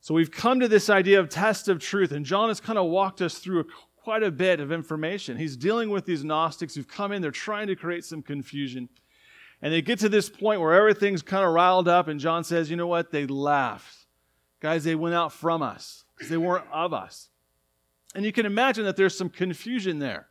So 0.00 0.14
we've 0.14 0.30
come 0.30 0.60
to 0.60 0.68
this 0.68 0.88
idea 0.88 1.20
of 1.20 1.28
test 1.28 1.68
of 1.68 1.78
truth, 1.78 2.10
and 2.10 2.24
John 2.24 2.48
has 2.48 2.58
kind 2.58 2.78
of 2.78 2.86
walked 2.86 3.20
us 3.20 3.38
through 3.38 3.60
a, 3.60 3.64
quite 3.96 4.22
a 4.22 4.30
bit 4.30 4.58
of 4.58 4.72
information. 4.72 5.36
He's 5.36 5.56
dealing 5.56 5.90
with 5.90 6.06
these 6.06 6.24
Gnostics 6.24 6.74
who've 6.74 6.88
come 6.88 7.12
in, 7.12 7.20
they're 7.20 7.30
trying 7.30 7.66
to 7.66 7.76
create 7.76 8.04
some 8.04 8.22
confusion. 8.22 8.88
And 9.62 9.72
they 9.72 9.82
get 9.82 9.98
to 10.00 10.08
this 10.08 10.30
point 10.30 10.60
where 10.60 10.72
everything's 10.72 11.22
kind 11.22 11.44
of 11.44 11.52
riled 11.52 11.88
up, 11.88 12.08
and 12.08 12.18
John 12.18 12.44
says, 12.44 12.70
You 12.70 12.76
know 12.76 12.86
what? 12.86 13.10
They 13.10 13.26
laughed. 13.26 14.06
Guys, 14.60 14.84
they 14.84 14.94
went 14.94 15.14
out 15.14 15.32
from 15.32 15.62
us 15.62 16.04
because 16.14 16.30
they 16.30 16.36
weren't 16.36 16.66
of 16.72 16.92
us. 16.92 17.28
And 18.14 18.24
you 18.24 18.32
can 18.32 18.46
imagine 18.46 18.84
that 18.84 18.96
there's 18.96 19.16
some 19.16 19.30
confusion 19.30 19.98
there, 19.98 20.26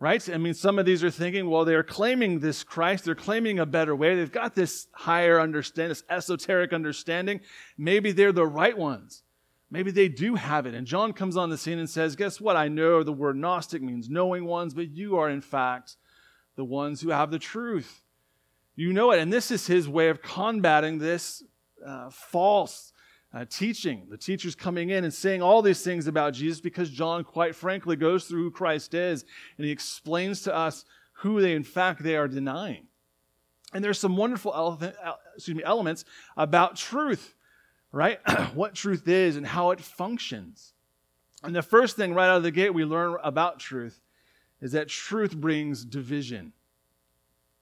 right? 0.00 0.26
I 0.30 0.38
mean, 0.38 0.54
some 0.54 0.78
of 0.78 0.86
these 0.86 1.04
are 1.04 1.10
thinking, 1.10 1.48
well, 1.48 1.64
they're 1.64 1.82
claiming 1.82 2.40
this 2.40 2.64
Christ, 2.64 3.04
they're 3.04 3.14
claiming 3.14 3.58
a 3.58 3.66
better 3.66 3.94
way. 3.94 4.16
They've 4.16 4.32
got 4.32 4.54
this 4.54 4.88
higher 4.92 5.40
understanding, 5.40 5.90
this 5.90 6.04
esoteric 6.08 6.72
understanding. 6.72 7.40
Maybe 7.76 8.12
they're 8.12 8.32
the 8.32 8.46
right 8.46 8.76
ones. 8.76 9.22
Maybe 9.70 9.90
they 9.90 10.08
do 10.08 10.36
have 10.36 10.66
it. 10.66 10.74
And 10.74 10.86
John 10.86 11.12
comes 11.12 11.36
on 11.36 11.50
the 11.50 11.58
scene 11.58 11.78
and 11.78 11.90
says, 11.90 12.16
Guess 12.16 12.40
what? 12.40 12.56
I 12.56 12.68
know 12.68 13.02
the 13.02 13.12
word 13.12 13.36
Gnostic 13.36 13.82
means 13.82 14.08
knowing 14.08 14.44
ones, 14.44 14.74
but 14.74 14.90
you 14.90 15.18
are, 15.18 15.28
in 15.28 15.40
fact, 15.40 15.96
the 16.54 16.64
ones 16.64 17.00
who 17.00 17.10
have 17.10 17.30
the 17.30 17.38
truth. 17.38 18.02
You 18.76 18.92
know 18.92 19.10
it. 19.10 19.18
And 19.18 19.32
this 19.32 19.50
is 19.50 19.66
his 19.66 19.88
way 19.88 20.08
of 20.08 20.22
combating 20.22 20.98
this 20.98 21.42
uh, 21.84 22.10
false 22.10 22.92
uh, 23.32 23.44
teaching. 23.48 24.06
The 24.08 24.18
teacher's 24.18 24.54
coming 24.54 24.90
in 24.90 25.04
and 25.04 25.12
saying 25.12 25.42
all 25.42 25.62
these 25.62 25.82
things 25.82 26.06
about 26.06 26.34
Jesus 26.34 26.60
because 26.60 26.90
John, 26.90 27.24
quite 27.24 27.54
frankly, 27.54 27.96
goes 27.96 28.26
through 28.26 28.44
who 28.44 28.50
Christ 28.50 28.94
is 28.94 29.24
and 29.56 29.64
he 29.64 29.72
explains 29.72 30.42
to 30.42 30.54
us 30.54 30.84
who 31.20 31.40
they, 31.40 31.54
in 31.54 31.64
fact, 31.64 32.02
they 32.02 32.16
are 32.16 32.28
denying. 32.28 32.86
And 33.72 33.82
there's 33.82 33.98
some 33.98 34.16
wonderful 34.16 34.54
ele- 34.54 34.92
excuse 35.34 35.56
me, 35.56 35.64
elements 35.64 36.04
about 36.36 36.76
truth, 36.76 37.34
right? 37.92 38.20
what 38.54 38.74
truth 38.74 39.08
is 39.08 39.36
and 39.36 39.46
how 39.46 39.70
it 39.70 39.80
functions. 39.80 40.74
And 41.42 41.54
the 41.54 41.62
first 41.62 41.96
thing 41.96 42.14
right 42.14 42.28
out 42.28 42.38
of 42.38 42.42
the 42.42 42.50
gate 42.50 42.74
we 42.74 42.84
learn 42.84 43.16
about 43.22 43.58
truth 43.58 44.00
is 44.60 44.72
that 44.72 44.88
truth 44.88 45.36
brings 45.36 45.84
division. 45.84 46.52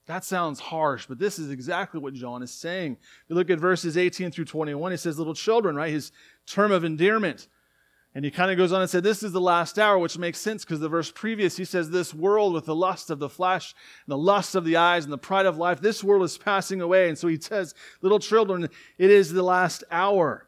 That 0.06 0.24
sounds 0.24 0.60
harsh, 0.60 1.06
but 1.06 1.18
this 1.18 1.38
is 1.38 1.50
exactly 1.50 1.98
what 1.98 2.12
John 2.12 2.42
is 2.42 2.50
saying. 2.50 2.98
If 3.00 3.24
you 3.28 3.36
look 3.36 3.48
at 3.48 3.58
verses 3.58 3.96
18 3.96 4.30
through 4.30 4.44
21, 4.44 4.90
he 4.90 4.98
says, 4.98 5.18
Little 5.18 5.34
children, 5.34 5.76
right? 5.76 5.92
His 5.92 6.12
term 6.46 6.72
of 6.72 6.84
endearment. 6.84 7.48
And 8.14 8.24
he 8.24 8.30
kind 8.30 8.50
of 8.50 8.56
goes 8.56 8.70
on 8.70 8.80
and 8.80 8.88
said, 8.88 9.02
This 9.02 9.22
is 9.22 9.32
the 9.32 9.40
last 9.40 9.78
hour, 9.78 9.98
which 9.98 10.18
makes 10.18 10.38
sense 10.38 10.64
because 10.64 10.78
the 10.78 10.88
verse 10.88 11.10
previous, 11.10 11.56
he 11.56 11.64
says, 11.64 11.90
This 11.90 12.12
world 12.12 12.52
with 12.52 12.66
the 12.66 12.74
lust 12.74 13.10
of 13.10 13.18
the 13.18 13.30
flesh 13.30 13.74
and 14.06 14.12
the 14.12 14.18
lust 14.18 14.54
of 14.54 14.64
the 14.64 14.76
eyes 14.76 15.04
and 15.04 15.12
the 15.12 15.18
pride 15.18 15.46
of 15.46 15.56
life, 15.56 15.80
this 15.80 16.04
world 16.04 16.22
is 16.22 16.38
passing 16.38 16.80
away. 16.80 17.08
And 17.08 17.18
so 17.18 17.26
he 17.26 17.40
says, 17.40 17.74
Little 18.02 18.20
children, 18.20 18.68
it 18.98 19.10
is 19.10 19.32
the 19.32 19.42
last 19.42 19.84
hour. 19.90 20.46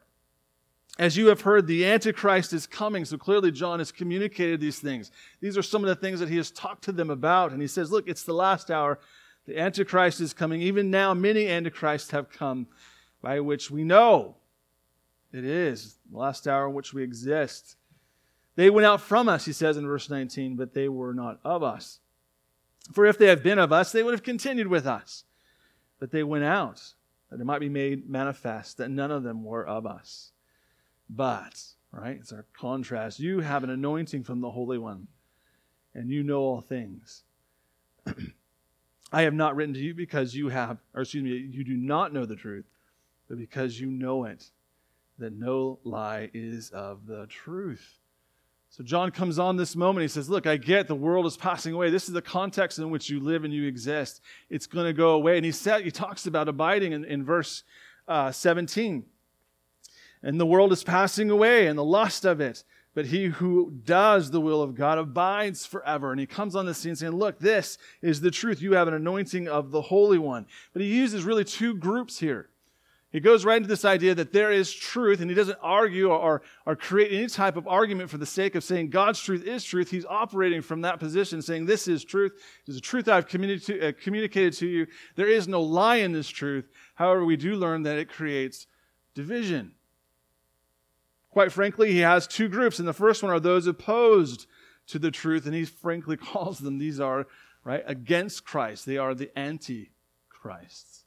As 0.99 1.17
you 1.17 1.27
have 1.27 1.41
heard, 1.41 1.67
the 1.67 1.85
Antichrist 1.85 2.53
is 2.53 2.65
coming. 2.65 3.05
So 3.05 3.17
clearly, 3.17 3.51
John 3.51 3.79
has 3.79 3.91
communicated 3.91 4.59
these 4.59 4.79
things. 4.79 5.11
These 5.41 5.57
are 5.57 5.63
some 5.63 5.83
of 5.83 5.89
the 5.89 5.95
things 5.95 6.19
that 6.19 6.29
he 6.29 6.37
has 6.37 6.51
talked 6.51 6.85
to 6.85 6.91
them 6.91 7.09
about. 7.09 7.51
And 7.51 7.61
he 7.61 7.67
says, 7.67 7.91
Look, 7.91 8.07
it's 8.07 8.23
the 8.23 8.33
last 8.33 8.71
hour. 8.71 8.99
The 9.47 9.57
Antichrist 9.57 10.19
is 10.19 10.33
coming. 10.33 10.61
Even 10.61 10.91
now, 10.91 11.13
many 11.13 11.47
Antichrists 11.47 12.11
have 12.11 12.29
come, 12.29 12.67
by 13.21 13.39
which 13.39 13.71
we 13.71 13.83
know 13.83 14.35
it 15.31 15.45
is 15.45 15.95
the 16.11 16.17
last 16.17 16.47
hour 16.47 16.67
in 16.67 16.73
which 16.73 16.93
we 16.93 17.01
exist. 17.01 17.77
They 18.55 18.69
went 18.69 18.85
out 18.85 19.01
from 19.01 19.29
us, 19.29 19.45
he 19.45 19.53
says 19.53 19.77
in 19.77 19.87
verse 19.87 20.09
19, 20.09 20.55
but 20.55 20.73
they 20.73 20.89
were 20.89 21.13
not 21.13 21.39
of 21.45 21.63
us. 21.63 21.99
For 22.91 23.05
if 23.05 23.17
they 23.17 23.27
had 23.27 23.43
been 23.43 23.59
of 23.59 23.71
us, 23.71 23.91
they 23.91 24.03
would 24.03 24.13
have 24.13 24.23
continued 24.23 24.67
with 24.67 24.85
us. 24.85 25.23
But 25.99 26.11
they 26.11 26.23
went 26.23 26.43
out, 26.43 26.81
that 27.29 27.39
it 27.39 27.45
might 27.45 27.59
be 27.59 27.69
made 27.69 28.09
manifest 28.09 28.77
that 28.77 28.89
none 28.89 29.11
of 29.11 29.23
them 29.23 29.43
were 29.43 29.65
of 29.65 29.85
us. 29.85 30.31
But, 31.09 31.61
right, 31.91 32.17
it's 32.19 32.33
our 32.33 32.45
contrast. 32.53 33.19
You 33.19 33.39
have 33.39 33.63
an 33.63 33.69
anointing 33.69 34.23
from 34.23 34.41
the 34.41 34.51
Holy 34.51 34.77
One, 34.77 35.07
and 35.93 36.09
you 36.09 36.23
know 36.23 36.39
all 36.39 36.61
things. 36.61 37.23
I 39.11 39.21
have 39.21 39.33
not 39.33 39.55
written 39.55 39.73
to 39.73 39.79
you 39.79 39.93
because 39.93 40.35
you 40.35 40.49
have, 40.49 40.79
or 40.93 41.01
excuse 41.01 41.23
me, 41.23 41.29
you 41.29 41.63
do 41.63 41.77
not 41.77 42.13
know 42.13 42.25
the 42.25 42.35
truth, 42.35 42.65
but 43.29 43.37
because 43.37 43.79
you 43.79 43.87
know 43.87 44.25
it 44.25 44.49
that 45.19 45.33
no 45.33 45.79
lie 45.83 46.29
is 46.33 46.69
of 46.71 47.05
the 47.07 47.25
truth. 47.27 47.99
So 48.69 48.83
John 48.83 49.11
comes 49.11 49.39
on 49.39 49.55
this 49.55 49.75
moment. 49.75 50.03
He 50.03 50.07
says, 50.09 50.29
Look, 50.29 50.45
I 50.45 50.57
get 50.57 50.87
the 50.87 50.95
world 50.95 51.25
is 51.25 51.37
passing 51.37 51.73
away. 51.73 51.89
This 51.89 52.07
is 52.07 52.13
the 52.13 52.21
context 52.21 52.79
in 52.79 52.89
which 52.89 53.09
you 53.09 53.19
live 53.19 53.43
and 53.43 53.53
you 53.53 53.65
exist. 53.65 54.21
It's 54.49 54.67
going 54.67 54.85
to 54.85 54.93
go 54.93 55.11
away. 55.11 55.37
And 55.37 55.45
he, 55.45 55.51
said, 55.51 55.83
he 55.83 55.91
talks 55.91 56.27
about 56.27 56.49
abiding 56.49 56.91
in, 56.91 57.05
in 57.05 57.23
verse 57.23 57.63
uh, 58.07 58.31
17. 58.31 59.05
And 60.21 60.39
the 60.39 60.45
world 60.45 60.73
is 60.73 60.83
passing 60.83 61.29
away 61.29 61.67
and 61.67 61.77
the 61.77 61.83
lust 61.83 62.25
of 62.25 62.41
it. 62.41 62.63
But 62.97 63.05
he 63.05 63.25
who 63.25 63.73
does 63.85 64.31
the 64.31 64.41
will 64.41 64.63
of 64.63 64.73
God 64.73 64.97
abides 64.97 65.67
forever. 65.67 66.09
And 66.09 66.19
he 66.19 66.25
comes 66.25 66.55
on 66.55 66.65
the 66.65 66.73
scene 66.73 66.95
saying, 66.95 67.13
Look, 67.13 67.37
this 67.37 67.77
is 68.01 68.21
the 68.21 68.31
truth. 68.31 68.59
You 68.59 68.73
have 68.73 68.87
an 68.87 68.95
anointing 68.95 69.47
of 69.47 69.69
the 69.69 69.83
Holy 69.83 70.17
One. 70.17 70.47
But 70.73 70.81
he 70.81 70.87
uses 70.87 71.23
really 71.23 71.43
two 71.43 71.75
groups 71.75 72.17
here. 72.17 72.49
He 73.11 73.19
goes 73.19 73.45
right 73.45 73.57
into 73.57 73.69
this 73.69 73.85
idea 73.85 74.15
that 74.15 74.33
there 74.33 74.51
is 74.51 74.73
truth, 74.73 75.21
and 75.21 75.29
he 75.29 75.35
doesn't 75.35 75.59
argue 75.61 76.09
or, 76.09 76.17
or, 76.17 76.41
or, 76.65 76.75
create 76.75 77.11
any 77.11 77.27
type 77.27 77.55
of 77.55 77.67
argument 77.67 78.09
for 78.09 78.17
the 78.17 78.25
sake 78.25 78.55
of 78.55 78.63
saying 78.63 78.89
God's 78.89 79.19
truth 79.19 79.45
is 79.45 79.63
truth. 79.63 79.91
He's 79.91 80.03
operating 80.05 80.63
from 80.63 80.81
that 80.81 80.99
position, 80.99 81.43
saying, 81.43 81.67
This 81.67 81.87
is 81.87 82.03
truth. 82.03 82.31
This 82.65 82.73
is 82.73 82.79
a 82.79 82.81
truth 82.81 83.07
I've 83.07 83.27
communi- 83.27 83.89
uh, 83.89 83.91
communicated 84.01 84.53
to 84.53 84.65
you. 84.65 84.87
There 85.15 85.29
is 85.29 85.47
no 85.47 85.61
lie 85.61 85.97
in 85.97 86.13
this 86.13 86.29
truth. 86.29 86.67
However, 86.95 87.23
we 87.23 87.37
do 87.37 87.57
learn 87.57 87.83
that 87.83 87.99
it 87.99 88.09
creates 88.09 88.65
division. 89.13 89.73
Quite 91.29 91.51
frankly, 91.51 91.91
he 91.91 91.99
has 91.99 92.27
two 92.27 92.47
groups, 92.47 92.79
and 92.79 92.87
the 92.87 92.93
first 92.93 93.21
one 93.21 93.31
are 93.31 93.39
those 93.39 93.67
opposed 93.67 94.47
to 94.87 94.99
the 94.99 95.11
truth, 95.11 95.45
and 95.45 95.53
he 95.53 95.65
frankly 95.65 96.17
calls 96.17 96.59
them, 96.59 96.77
these 96.77 96.99
are, 96.99 97.27
right, 97.63 97.83
against 97.85 98.45
Christ. 98.45 98.85
They 98.85 98.97
are 98.97 99.13
the 99.13 99.31
anti 99.37 99.91
Christs 100.29 100.97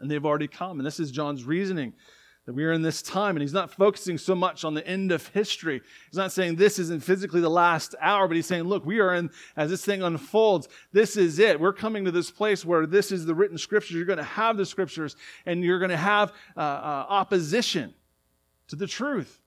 and 0.00 0.10
they've 0.10 0.24
already 0.24 0.48
come. 0.48 0.78
And 0.78 0.86
this 0.86 1.00
is 1.00 1.10
John's 1.10 1.44
reasoning 1.44 1.92
that 2.46 2.54
we 2.54 2.64
are 2.64 2.72
in 2.72 2.80
this 2.80 3.02
time, 3.02 3.36
and 3.36 3.42
he's 3.42 3.52
not 3.52 3.70
focusing 3.70 4.16
so 4.16 4.34
much 4.34 4.64
on 4.64 4.72
the 4.72 4.86
end 4.86 5.12
of 5.12 5.26
history. 5.28 5.82
He's 6.10 6.16
not 6.16 6.32
saying 6.32 6.56
this 6.56 6.78
isn't 6.78 7.02
physically 7.02 7.42
the 7.42 7.50
last 7.50 7.94
hour, 8.00 8.26
but 8.26 8.36
he's 8.36 8.46
saying, 8.46 8.64
look, 8.64 8.86
we 8.86 9.00
are 9.00 9.14
in, 9.14 9.30
as 9.54 9.68
this 9.68 9.84
thing 9.84 10.02
unfolds, 10.02 10.66
this 10.92 11.18
is 11.18 11.38
it. 11.38 11.60
We're 11.60 11.74
coming 11.74 12.06
to 12.06 12.10
this 12.10 12.30
place 12.30 12.64
where 12.64 12.86
this 12.86 13.12
is 13.12 13.26
the 13.26 13.34
written 13.34 13.58
scriptures. 13.58 13.96
You're 13.96 14.06
going 14.06 14.16
to 14.16 14.24
have 14.24 14.56
the 14.56 14.64
scriptures, 14.64 15.14
and 15.44 15.62
you're 15.62 15.78
going 15.78 15.90
to 15.90 15.96
have 15.98 16.32
uh, 16.56 16.60
uh, 16.60 17.06
opposition 17.10 17.92
to 18.68 18.76
the 18.76 18.86
truth. 18.86 19.40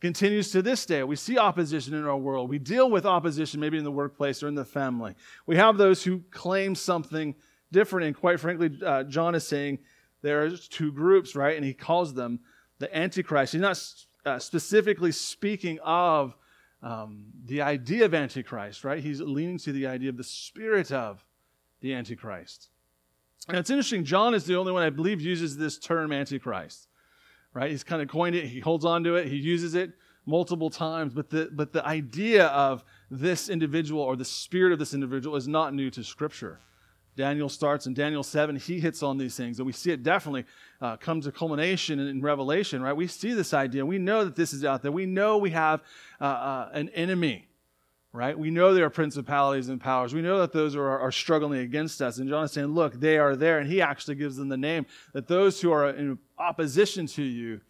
continues 0.00 0.50
to 0.50 0.60
this 0.60 0.84
day. 0.84 1.02
We 1.02 1.16
see 1.16 1.38
opposition 1.38 1.94
in 1.94 2.04
our 2.04 2.16
world. 2.16 2.50
We 2.50 2.58
deal 2.58 2.90
with 2.90 3.06
opposition 3.06 3.60
maybe 3.60 3.78
in 3.78 3.84
the 3.84 3.90
workplace 3.90 4.42
or 4.42 4.48
in 4.48 4.54
the 4.54 4.64
family. 4.64 5.14
We 5.46 5.56
have 5.56 5.78
those 5.78 6.04
who 6.04 6.22
claim 6.30 6.74
something 6.74 7.34
different. 7.72 8.06
And 8.06 8.16
quite 8.16 8.38
frankly, 8.38 8.78
uh, 8.84 9.04
John 9.04 9.34
is 9.34 9.46
saying 9.46 9.78
there 10.22 10.44
are 10.44 10.50
two 10.50 10.92
groups, 10.92 11.34
right? 11.34 11.56
And 11.56 11.64
he 11.64 11.72
calls 11.72 12.14
them 12.14 12.40
the 12.78 12.94
Antichrist. 12.94 13.52
He's 13.52 13.62
not 13.62 13.82
uh, 14.26 14.38
specifically 14.38 15.12
speaking 15.12 15.78
of 15.80 16.36
um, 16.82 17.24
the 17.46 17.62
idea 17.62 18.04
of 18.04 18.14
Antichrist, 18.14 18.84
right? 18.84 19.02
He's 19.02 19.20
leaning 19.20 19.58
to 19.58 19.72
the 19.72 19.86
idea 19.86 20.10
of 20.10 20.18
the 20.18 20.24
spirit 20.24 20.92
of 20.92 21.24
the 21.80 21.94
Antichrist. 21.94 22.68
And 23.48 23.56
it's 23.56 23.70
interesting, 23.70 24.04
John 24.04 24.34
is 24.34 24.44
the 24.44 24.56
only 24.56 24.72
one 24.72 24.82
I 24.82 24.90
believe 24.90 25.20
uses 25.20 25.56
this 25.56 25.78
term 25.78 26.12
Antichrist, 26.12 26.88
right? 27.54 27.70
He's 27.70 27.84
kind 27.84 28.02
of 28.02 28.08
coined 28.08 28.36
it, 28.36 28.46
he 28.46 28.60
holds 28.60 28.84
on 28.84 29.04
to 29.04 29.14
it, 29.14 29.28
he 29.28 29.36
uses 29.36 29.74
it 29.74 29.92
multiple 30.26 30.70
times, 30.70 31.14
but 31.14 31.30
the, 31.30 31.48
but 31.52 31.72
the 31.72 31.86
idea 31.86 32.46
of 32.48 32.84
this 33.10 33.48
individual 33.48 34.02
or 34.02 34.16
the 34.16 34.24
spirit 34.24 34.72
of 34.72 34.78
this 34.78 34.92
individual 34.92 35.36
is 35.36 35.46
not 35.46 35.72
new 35.72 35.90
to 35.90 36.02
Scripture. 36.02 36.60
Daniel 37.16 37.48
starts 37.48 37.86
in 37.86 37.94
Daniel 37.94 38.22
7, 38.22 38.56
he 38.56 38.80
hits 38.80 39.02
on 39.02 39.18
these 39.18 39.36
things. 39.36 39.58
And 39.58 39.66
we 39.66 39.72
see 39.72 39.92
it 39.92 40.02
definitely 40.02 40.44
uh, 40.80 40.96
come 40.96 41.20
to 41.20 41.30
culmination 41.30 42.00
in, 42.00 42.08
in, 42.08 42.22
Revelation, 42.22 42.82
right? 42.82 42.92
We 42.92 43.06
see 43.06 43.34
this 43.34 43.54
idea. 43.54 43.86
We 43.86 43.98
know 43.98 44.24
that 44.24 44.34
this 44.34 44.52
is 44.52 44.64
out 44.64 44.82
there. 44.82 44.90
We 44.90 45.06
know 45.06 45.38
we 45.38 45.50
have 45.50 45.82
uh, 46.20 46.24
uh, 46.24 46.70
an 46.72 46.88
enemy, 46.88 47.46
right? 48.12 48.36
We 48.36 48.50
know 48.50 48.74
there 48.74 48.84
are 48.84 48.90
principalities 48.90 49.68
and 49.68 49.80
powers. 49.80 50.12
We 50.12 50.22
know 50.22 50.40
that 50.40 50.52
those 50.52 50.74
are, 50.74 50.98
are 50.98 51.12
struggling 51.12 51.60
against 51.60 52.02
us. 52.02 52.18
And 52.18 52.28
John 52.28 52.44
is 52.44 52.52
saying, 52.52 52.68
look, 52.68 52.94
they 52.94 53.18
are 53.18 53.36
there. 53.36 53.60
And 53.60 53.70
he 53.70 53.80
actually 53.80 54.16
gives 54.16 54.36
them 54.36 54.48
the 54.48 54.56
name 54.56 54.86
that 55.12 55.28
those 55.28 55.60
who 55.60 55.70
are 55.70 55.90
in 55.90 56.18
opposition 56.38 57.06
to 57.08 57.22
you, 57.22 57.60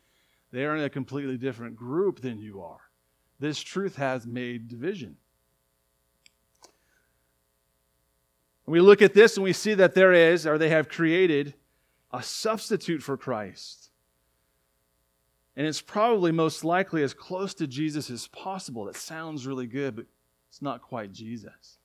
they 0.52 0.64
are 0.64 0.76
in 0.76 0.84
a 0.84 0.90
completely 0.90 1.36
different 1.36 1.76
group 1.76 2.20
than 2.20 2.38
you 2.38 2.62
are. 2.62 2.80
This 3.40 3.60
truth 3.60 3.96
has 3.96 4.26
made 4.26 4.68
division. 4.68 5.16
We 8.66 8.80
look 8.80 9.02
at 9.02 9.14
this 9.14 9.36
and 9.36 9.44
we 9.44 9.52
see 9.52 9.74
that 9.74 9.94
there 9.94 10.12
is, 10.12 10.46
or 10.46 10.56
they 10.56 10.70
have 10.70 10.88
created, 10.88 11.54
a 12.12 12.22
substitute 12.22 13.02
for 13.02 13.16
Christ. 13.16 13.90
And 15.56 15.66
it's 15.66 15.82
probably 15.82 16.32
most 16.32 16.64
likely 16.64 17.02
as 17.02 17.14
close 17.14 17.54
to 17.54 17.66
Jesus 17.66 18.10
as 18.10 18.26
possible. 18.28 18.86
That 18.86 18.96
sounds 18.96 19.46
really 19.46 19.66
good, 19.66 19.96
but 19.96 20.06
it's 20.48 20.62
not 20.62 20.82
quite 20.82 21.12
Jesus. 21.12 21.78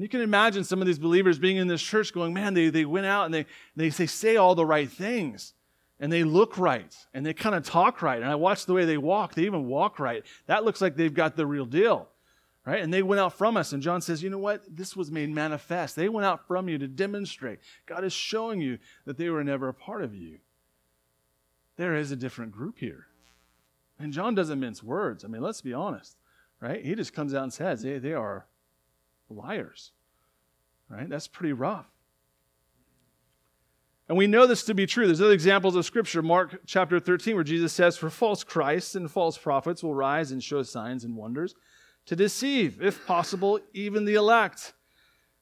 And 0.00 0.04
you 0.06 0.08
can 0.08 0.22
imagine 0.22 0.64
some 0.64 0.80
of 0.80 0.86
these 0.86 0.98
believers 0.98 1.38
being 1.38 1.58
in 1.58 1.68
this 1.68 1.82
church 1.82 2.14
going, 2.14 2.32
man, 2.32 2.54
they, 2.54 2.70
they 2.70 2.86
went 2.86 3.04
out 3.04 3.26
and 3.26 3.34
they, 3.34 3.44
they, 3.76 3.90
they 3.90 4.06
say 4.06 4.36
all 4.36 4.54
the 4.54 4.64
right 4.64 4.90
things. 4.90 5.52
And 5.98 6.10
they 6.10 6.24
look 6.24 6.56
right. 6.56 6.96
And 7.12 7.26
they 7.26 7.34
kind 7.34 7.54
of 7.54 7.64
talk 7.64 8.00
right. 8.00 8.18
And 8.18 8.30
I 8.30 8.34
watch 8.36 8.64
the 8.64 8.72
way 8.72 8.86
they 8.86 8.96
walk. 8.96 9.34
They 9.34 9.42
even 9.42 9.66
walk 9.66 9.98
right. 9.98 10.24
That 10.46 10.64
looks 10.64 10.80
like 10.80 10.96
they've 10.96 11.12
got 11.12 11.36
the 11.36 11.44
real 11.44 11.66
deal 11.66 12.08
right? 12.64 12.82
And 12.82 12.92
they 12.92 13.02
went 13.02 13.20
out 13.20 13.32
from 13.32 13.56
us. 13.56 13.72
And 13.72 13.82
John 13.82 14.00
says, 14.00 14.22
you 14.22 14.30
know 14.30 14.38
what? 14.38 14.62
This 14.68 14.94
was 14.94 15.10
made 15.10 15.30
manifest. 15.30 15.96
They 15.96 16.08
went 16.08 16.26
out 16.26 16.46
from 16.46 16.68
you 16.68 16.78
to 16.78 16.86
demonstrate. 16.86 17.58
God 17.86 18.04
is 18.04 18.12
showing 18.12 18.60
you 18.60 18.78
that 19.06 19.16
they 19.16 19.28
were 19.28 19.42
never 19.42 19.68
a 19.68 19.74
part 19.74 20.02
of 20.04 20.14
you. 20.14 20.38
There 21.76 21.96
is 21.96 22.12
a 22.12 22.16
different 22.16 22.52
group 22.52 22.78
here. 22.78 23.06
And 23.98 24.12
John 24.12 24.34
doesn't 24.34 24.60
mince 24.60 24.82
words. 24.82 25.24
I 25.24 25.28
mean, 25.28 25.42
let's 25.42 25.62
be 25.62 25.72
honest, 25.72 26.16
right? 26.60 26.84
He 26.84 26.94
just 26.94 27.14
comes 27.14 27.34
out 27.34 27.42
and 27.42 27.52
says, 27.52 27.82
they, 27.82 27.98
they 27.98 28.12
are 28.12 28.46
liars, 29.30 29.92
right? 30.88 31.08
That's 31.08 31.28
pretty 31.28 31.52
rough. 31.52 31.86
And 34.08 34.18
we 34.18 34.26
know 34.26 34.46
this 34.46 34.64
to 34.64 34.74
be 34.74 34.86
true. 34.86 35.06
There's 35.06 35.20
other 35.20 35.32
examples 35.32 35.76
of 35.76 35.84
Scripture. 35.84 36.20
Mark 36.20 36.62
chapter 36.66 36.98
13, 36.98 37.36
where 37.36 37.44
Jesus 37.44 37.72
says, 37.72 37.96
For 37.96 38.10
false 38.10 38.42
Christs 38.42 38.96
and 38.96 39.08
false 39.08 39.38
prophets 39.38 39.84
will 39.84 39.94
rise 39.94 40.32
and 40.32 40.42
show 40.42 40.64
signs 40.64 41.04
and 41.04 41.16
wonders 41.16 41.54
to 42.06 42.16
deceive, 42.16 42.82
if 42.82 43.06
possible, 43.06 43.60
even 43.72 44.04
the 44.04 44.14
elect. 44.14 44.72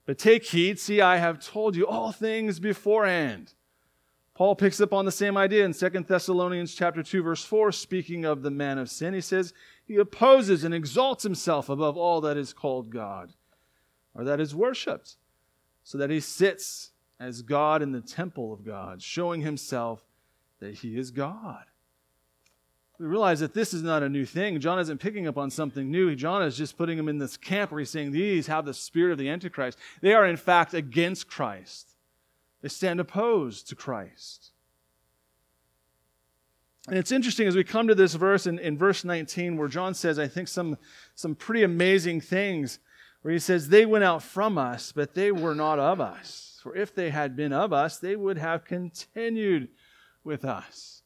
But 0.04 0.18
take 0.18 0.44
heed, 0.44 0.78
see, 0.78 1.00
I 1.00 1.16
have 1.16 1.42
told 1.42 1.76
you 1.76 1.86
all 1.86 2.12
things 2.12 2.60
beforehand. 2.60 3.54
Paul 4.34 4.54
picks 4.54 4.80
up 4.80 4.92
on 4.92 5.04
the 5.04 5.12
same 5.12 5.36
idea 5.36 5.64
in 5.64 5.72
2 5.72 5.88
Thessalonians 6.06 6.74
chapter 6.74 7.02
2 7.02 7.22
verse 7.24 7.42
4 7.42 7.72
speaking 7.72 8.24
of 8.24 8.42
the 8.42 8.52
man 8.52 8.78
of 8.78 8.88
sin 8.88 9.12
he 9.12 9.20
says 9.20 9.52
he 9.84 9.96
opposes 9.96 10.62
and 10.62 10.72
exalts 10.72 11.24
himself 11.24 11.68
above 11.68 11.96
all 11.96 12.20
that 12.20 12.36
is 12.36 12.52
called 12.52 12.88
God 12.88 13.32
or 14.14 14.24
that 14.24 14.40
is 14.40 14.54
worshiped 14.54 15.16
so 15.84 15.98
that 15.98 16.10
he 16.10 16.20
sits 16.20 16.92
as 17.20 17.42
God 17.42 17.82
in 17.82 17.92
the 17.92 18.00
temple 18.00 18.52
of 18.52 18.64
God 18.64 19.02
showing 19.02 19.42
himself 19.42 20.04
that 20.60 20.74
he 20.74 20.98
is 20.98 21.10
God 21.10 21.64
we 22.98 23.06
realize 23.06 23.40
that 23.40 23.54
this 23.54 23.72
is 23.72 23.82
not 23.82 24.02
a 24.02 24.08
new 24.08 24.24
thing. 24.24 24.58
John 24.58 24.80
isn't 24.80 24.98
picking 24.98 25.28
up 25.28 25.38
on 25.38 25.50
something 25.50 25.90
new. 25.90 26.16
John 26.16 26.42
is 26.42 26.56
just 26.56 26.76
putting 26.76 26.96
them 26.96 27.08
in 27.08 27.18
this 27.18 27.36
camp 27.36 27.70
where 27.70 27.78
he's 27.78 27.90
saying 27.90 28.10
these 28.10 28.48
have 28.48 28.64
the 28.64 28.74
spirit 28.74 29.12
of 29.12 29.18
the 29.18 29.28
Antichrist. 29.28 29.78
They 30.00 30.14
are, 30.14 30.26
in 30.26 30.36
fact, 30.36 30.74
against 30.74 31.28
Christ, 31.28 31.94
they 32.60 32.68
stand 32.68 32.98
opposed 32.98 33.68
to 33.68 33.76
Christ. 33.76 34.50
And 36.88 36.96
it's 36.96 37.12
interesting 37.12 37.46
as 37.46 37.54
we 37.54 37.64
come 37.64 37.86
to 37.88 37.94
this 37.94 38.14
verse 38.14 38.46
in, 38.46 38.58
in 38.58 38.78
verse 38.78 39.04
19, 39.04 39.58
where 39.58 39.68
John 39.68 39.92
says, 39.92 40.18
I 40.18 40.26
think, 40.26 40.48
some, 40.48 40.78
some 41.14 41.34
pretty 41.34 41.62
amazing 41.62 42.22
things, 42.22 42.78
where 43.22 43.32
he 43.32 43.38
says, 43.38 43.68
They 43.68 43.86
went 43.86 44.04
out 44.04 44.22
from 44.22 44.58
us, 44.58 44.92
but 44.92 45.14
they 45.14 45.32
were 45.32 45.54
not 45.54 45.78
of 45.78 46.00
us. 46.00 46.60
For 46.62 46.76
if 46.76 46.94
they 46.94 47.10
had 47.10 47.36
been 47.36 47.52
of 47.52 47.72
us, 47.72 47.98
they 47.98 48.16
would 48.16 48.38
have 48.38 48.64
continued 48.64 49.68
with 50.24 50.44
us. 50.44 51.02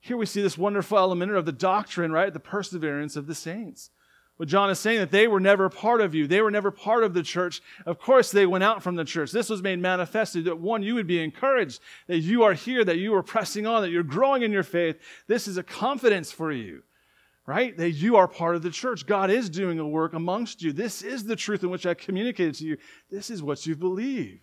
Here 0.00 0.16
we 0.16 0.26
see 0.26 0.42
this 0.42 0.58
wonderful 0.58 0.98
element 0.98 1.32
of 1.32 1.46
the 1.46 1.52
doctrine, 1.52 2.12
right? 2.12 2.32
The 2.32 2.40
perseverance 2.40 3.16
of 3.16 3.26
the 3.26 3.34
saints. 3.34 3.90
What 4.36 4.48
John 4.48 4.68
is 4.68 4.78
saying 4.78 4.98
that 4.98 5.10
they 5.10 5.26
were 5.26 5.40
never 5.40 5.70
part 5.70 6.02
of 6.02 6.14
you. 6.14 6.26
They 6.26 6.42
were 6.42 6.50
never 6.50 6.70
part 6.70 7.04
of 7.04 7.14
the 7.14 7.22
church. 7.22 7.62
Of 7.86 7.98
course, 7.98 8.30
they 8.30 8.44
went 8.44 8.64
out 8.64 8.82
from 8.82 8.96
the 8.96 9.04
church. 9.04 9.32
This 9.32 9.48
was 9.48 9.62
made 9.62 9.78
manifested 9.78 10.44
that 10.44 10.58
one, 10.58 10.82
you 10.82 10.94
would 10.94 11.06
be 11.06 11.22
encouraged 11.22 11.80
that 12.06 12.18
you 12.18 12.42
are 12.42 12.52
here, 12.52 12.84
that 12.84 12.98
you 12.98 13.14
are 13.14 13.22
pressing 13.22 13.66
on, 13.66 13.82
that 13.82 13.90
you're 13.90 14.02
growing 14.02 14.42
in 14.42 14.52
your 14.52 14.62
faith. 14.62 14.96
This 15.26 15.48
is 15.48 15.56
a 15.56 15.62
confidence 15.62 16.30
for 16.30 16.52
you, 16.52 16.82
right? 17.46 17.76
That 17.76 17.92
you 17.92 18.16
are 18.16 18.26
part 18.26 18.56
of 18.56 18.62
the 18.62 18.70
church. 18.70 19.06
God 19.06 19.30
is 19.30 19.48
doing 19.48 19.78
a 19.78 19.86
work 19.86 20.14
amongst 20.14 20.62
you. 20.62 20.72
This 20.72 21.02
is 21.02 21.24
the 21.24 21.36
truth 21.36 21.62
in 21.62 21.70
which 21.70 21.86
I 21.86 21.94
communicated 21.94 22.56
to 22.56 22.64
you. 22.64 22.76
This 23.10 23.30
is 23.30 23.42
what 23.42 23.64
you've 23.64 23.78
believed. 23.78 24.40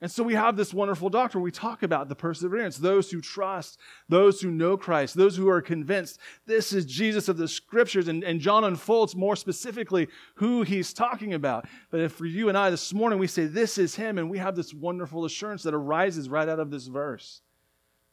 And 0.00 0.08
so 0.08 0.22
we 0.22 0.34
have 0.34 0.56
this 0.56 0.72
wonderful 0.72 1.10
doctrine. 1.10 1.42
We 1.42 1.50
talk 1.50 1.82
about 1.82 2.08
the 2.08 2.14
perseverance, 2.14 2.76
those 2.76 3.10
who 3.10 3.20
trust, 3.20 3.80
those 4.08 4.40
who 4.40 4.48
know 4.48 4.76
Christ, 4.76 5.16
those 5.16 5.36
who 5.36 5.48
are 5.48 5.60
convinced 5.60 6.20
this 6.46 6.72
is 6.72 6.86
Jesus 6.86 7.28
of 7.28 7.36
the 7.36 7.48
scriptures. 7.48 8.06
And, 8.06 8.22
and 8.22 8.40
John 8.40 8.62
unfolds 8.62 9.16
more 9.16 9.34
specifically 9.34 10.06
who 10.36 10.62
he's 10.62 10.92
talking 10.92 11.34
about. 11.34 11.66
But 11.90 11.98
if 11.98 12.12
for 12.12 12.26
you 12.26 12.48
and 12.48 12.56
I 12.56 12.70
this 12.70 12.94
morning, 12.94 13.18
we 13.18 13.26
say 13.26 13.46
this 13.46 13.76
is 13.76 13.96
him, 13.96 14.18
and 14.18 14.30
we 14.30 14.38
have 14.38 14.54
this 14.54 14.72
wonderful 14.72 15.24
assurance 15.24 15.64
that 15.64 15.74
arises 15.74 16.28
right 16.28 16.48
out 16.48 16.60
of 16.60 16.70
this 16.70 16.86
verse. 16.86 17.40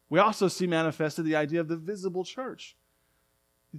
We 0.10 0.18
also 0.18 0.48
see 0.48 0.66
manifested 0.66 1.26
the 1.26 1.36
idea 1.36 1.60
of 1.60 1.68
the 1.68 1.78
visible 1.78 2.24
church. 2.24 2.76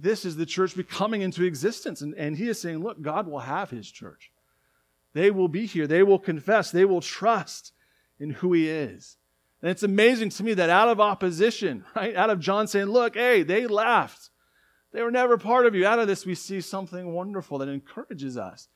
This 0.01 0.25
is 0.25 0.35
the 0.35 0.45
church 0.45 0.75
becoming 0.75 1.21
into 1.21 1.43
existence. 1.43 2.01
And, 2.01 2.13
and 2.15 2.37
he 2.37 2.47
is 2.47 2.61
saying, 2.61 2.79
look, 2.79 3.01
God 3.01 3.27
will 3.27 3.39
have 3.39 3.69
his 3.69 3.89
church. 3.89 4.31
They 5.13 5.31
will 5.31 5.47
be 5.47 5.65
here. 5.65 5.87
They 5.87 6.03
will 6.03 6.19
confess. 6.19 6.69
They 6.71 6.85
will 6.85 7.01
trust 7.01 7.73
in 8.19 8.29
who 8.31 8.53
he 8.53 8.69
is. 8.69 9.17
And 9.61 9.71
it's 9.71 9.83
amazing 9.83 10.29
to 10.29 10.43
me 10.43 10.53
that 10.53 10.69
out 10.69 10.89
of 10.89 10.99
opposition, 10.99 11.83
right, 11.95 12.15
out 12.15 12.29
of 12.29 12.39
John 12.39 12.67
saying, 12.67 12.87
Look, 12.87 13.15
hey, 13.15 13.41
they 13.41 13.65
left. 13.65 14.29
They 14.93 15.01
were 15.01 15.11
never 15.11 15.37
part 15.37 15.65
of 15.65 15.73
you. 15.73 15.85
Out 15.85 15.99
of 15.99 16.07
this, 16.07 16.25
we 16.25 16.35
see 16.35 16.61
something 16.61 17.13
wonderful 17.13 17.57
that 17.57 17.67
encourages 17.67 18.37
us. 18.37 18.67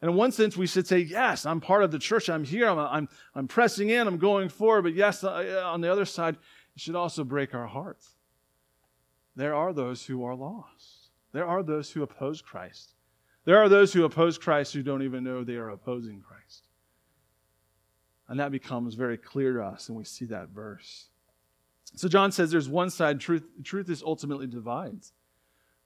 And 0.00 0.10
in 0.10 0.16
one 0.16 0.32
sense, 0.32 0.56
we 0.56 0.66
should 0.66 0.88
say, 0.88 0.98
Yes, 0.98 1.46
I'm 1.46 1.60
part 1.60 1.84
of 1.84 1.92
the 1.92 1.98
church. 2.00 2.28
I'm 2.28 2.44
here. 2.44 2.68
I'm, 2.68 2.78
I'm, 2.78 3.08
I'm 3.36 3.46
pressing 3.46 3.90
in. 3.90 4.08
I'm 4.08 4.18
going 4.18 4.48
forward. 4.48 4.82
But 4.82 4.94
yes, 4.94 5.22
uh, 5.22 5.62
on 5.64 5.80
the 5.80 5.92
other 5.92 6.04
side, 6.04 6.34
it 6.74 6.80
should 6.80 6.96
also 6.96 7.22
break 7.22 7.54
our 7.54 7.68
hearts. 7.68 8.16
There 9.34 9.54
are 9.54 9.72
those 9.72 10.04
who 10.04 10.24
are 10.24 10.34
lost, 10.34 11.10
there 11.32 11.46
are 11.46 11.62
those 11.62 11.90
who 11.90 12.02
oppose 12.02 12.42
Christ. 12.42 12.94
There 13.44 13.58
are 13.58 13.68
those 13.68 13.92
who 13.92 14.04
oppose 14.04 14.38
Christ 14.38 14.72
who 14.72 14.82
don't 14.82 15.02
even 15.02 15.24
know 15.24 15.42
they 15.42 15.56
are 15.56 15.70
opposing 15.70 16.20
Christ. 16.20 16.68
And 18.28 18.38
that 18.38 18.52
becomes 18.52 18.94
very 18.94 19.18
clear 19.18 19.54
to 19.54 19.64
us, 19.64 19.88
and 19.88 19.98
we 19.98 20.04
see 20.04 20.26
that 20.26 20.50
verse. 20.50 21.08
So 21.96 22.08
John 22.08 22.30
says 22.32 22.50
there's 22.50 22.68
one 22.68 22.88
side, 22.88 23.20
truth, 23.20 23.44
truth 23.64 23.90
is 23.90 24.02
ultimately 24.02 24.46
divides, 24.46 25.12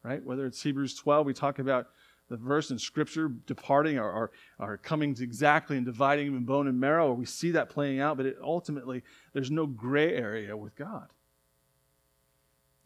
right? 0.03 0.23
Whether 0.23 0.47
it's 0.47 0.63
Hebrews 0.63 0.95
12, 0.97 1.27
we 1.27 1.33
talk 1.33 1.59
about 1.59 1.89
the 2.29 2.37
verse 2.37 2.71
in 2.71 2.79
Scripture 2.79 3.29
departing 3.47 3.99
or, 3.99 4.11
or, 4.11 4.31
or 4.59 4.77
coming 4.79 5.17
exactly 5.21 5.77
and 5.77 5.87
dividing 5.87 6.27
even 6.27 6.45
bone 6.45 6.67
and 6.69 6.79
marrow, 6.79 7.13
we 7.13 7.25
see 7.25 7.53
that 7.53 7.69
playing 7.69 8.01
out, 8.01 8.17
but 8.17 8.27
it, 8.27 8.37
ultimately, 8.43 9.03
there's 9.33 9.51
no 9.51 9.67
gray 9.67 10.15
area 10.15 10.57
with 10.57 10.77
God. 10.77 11.09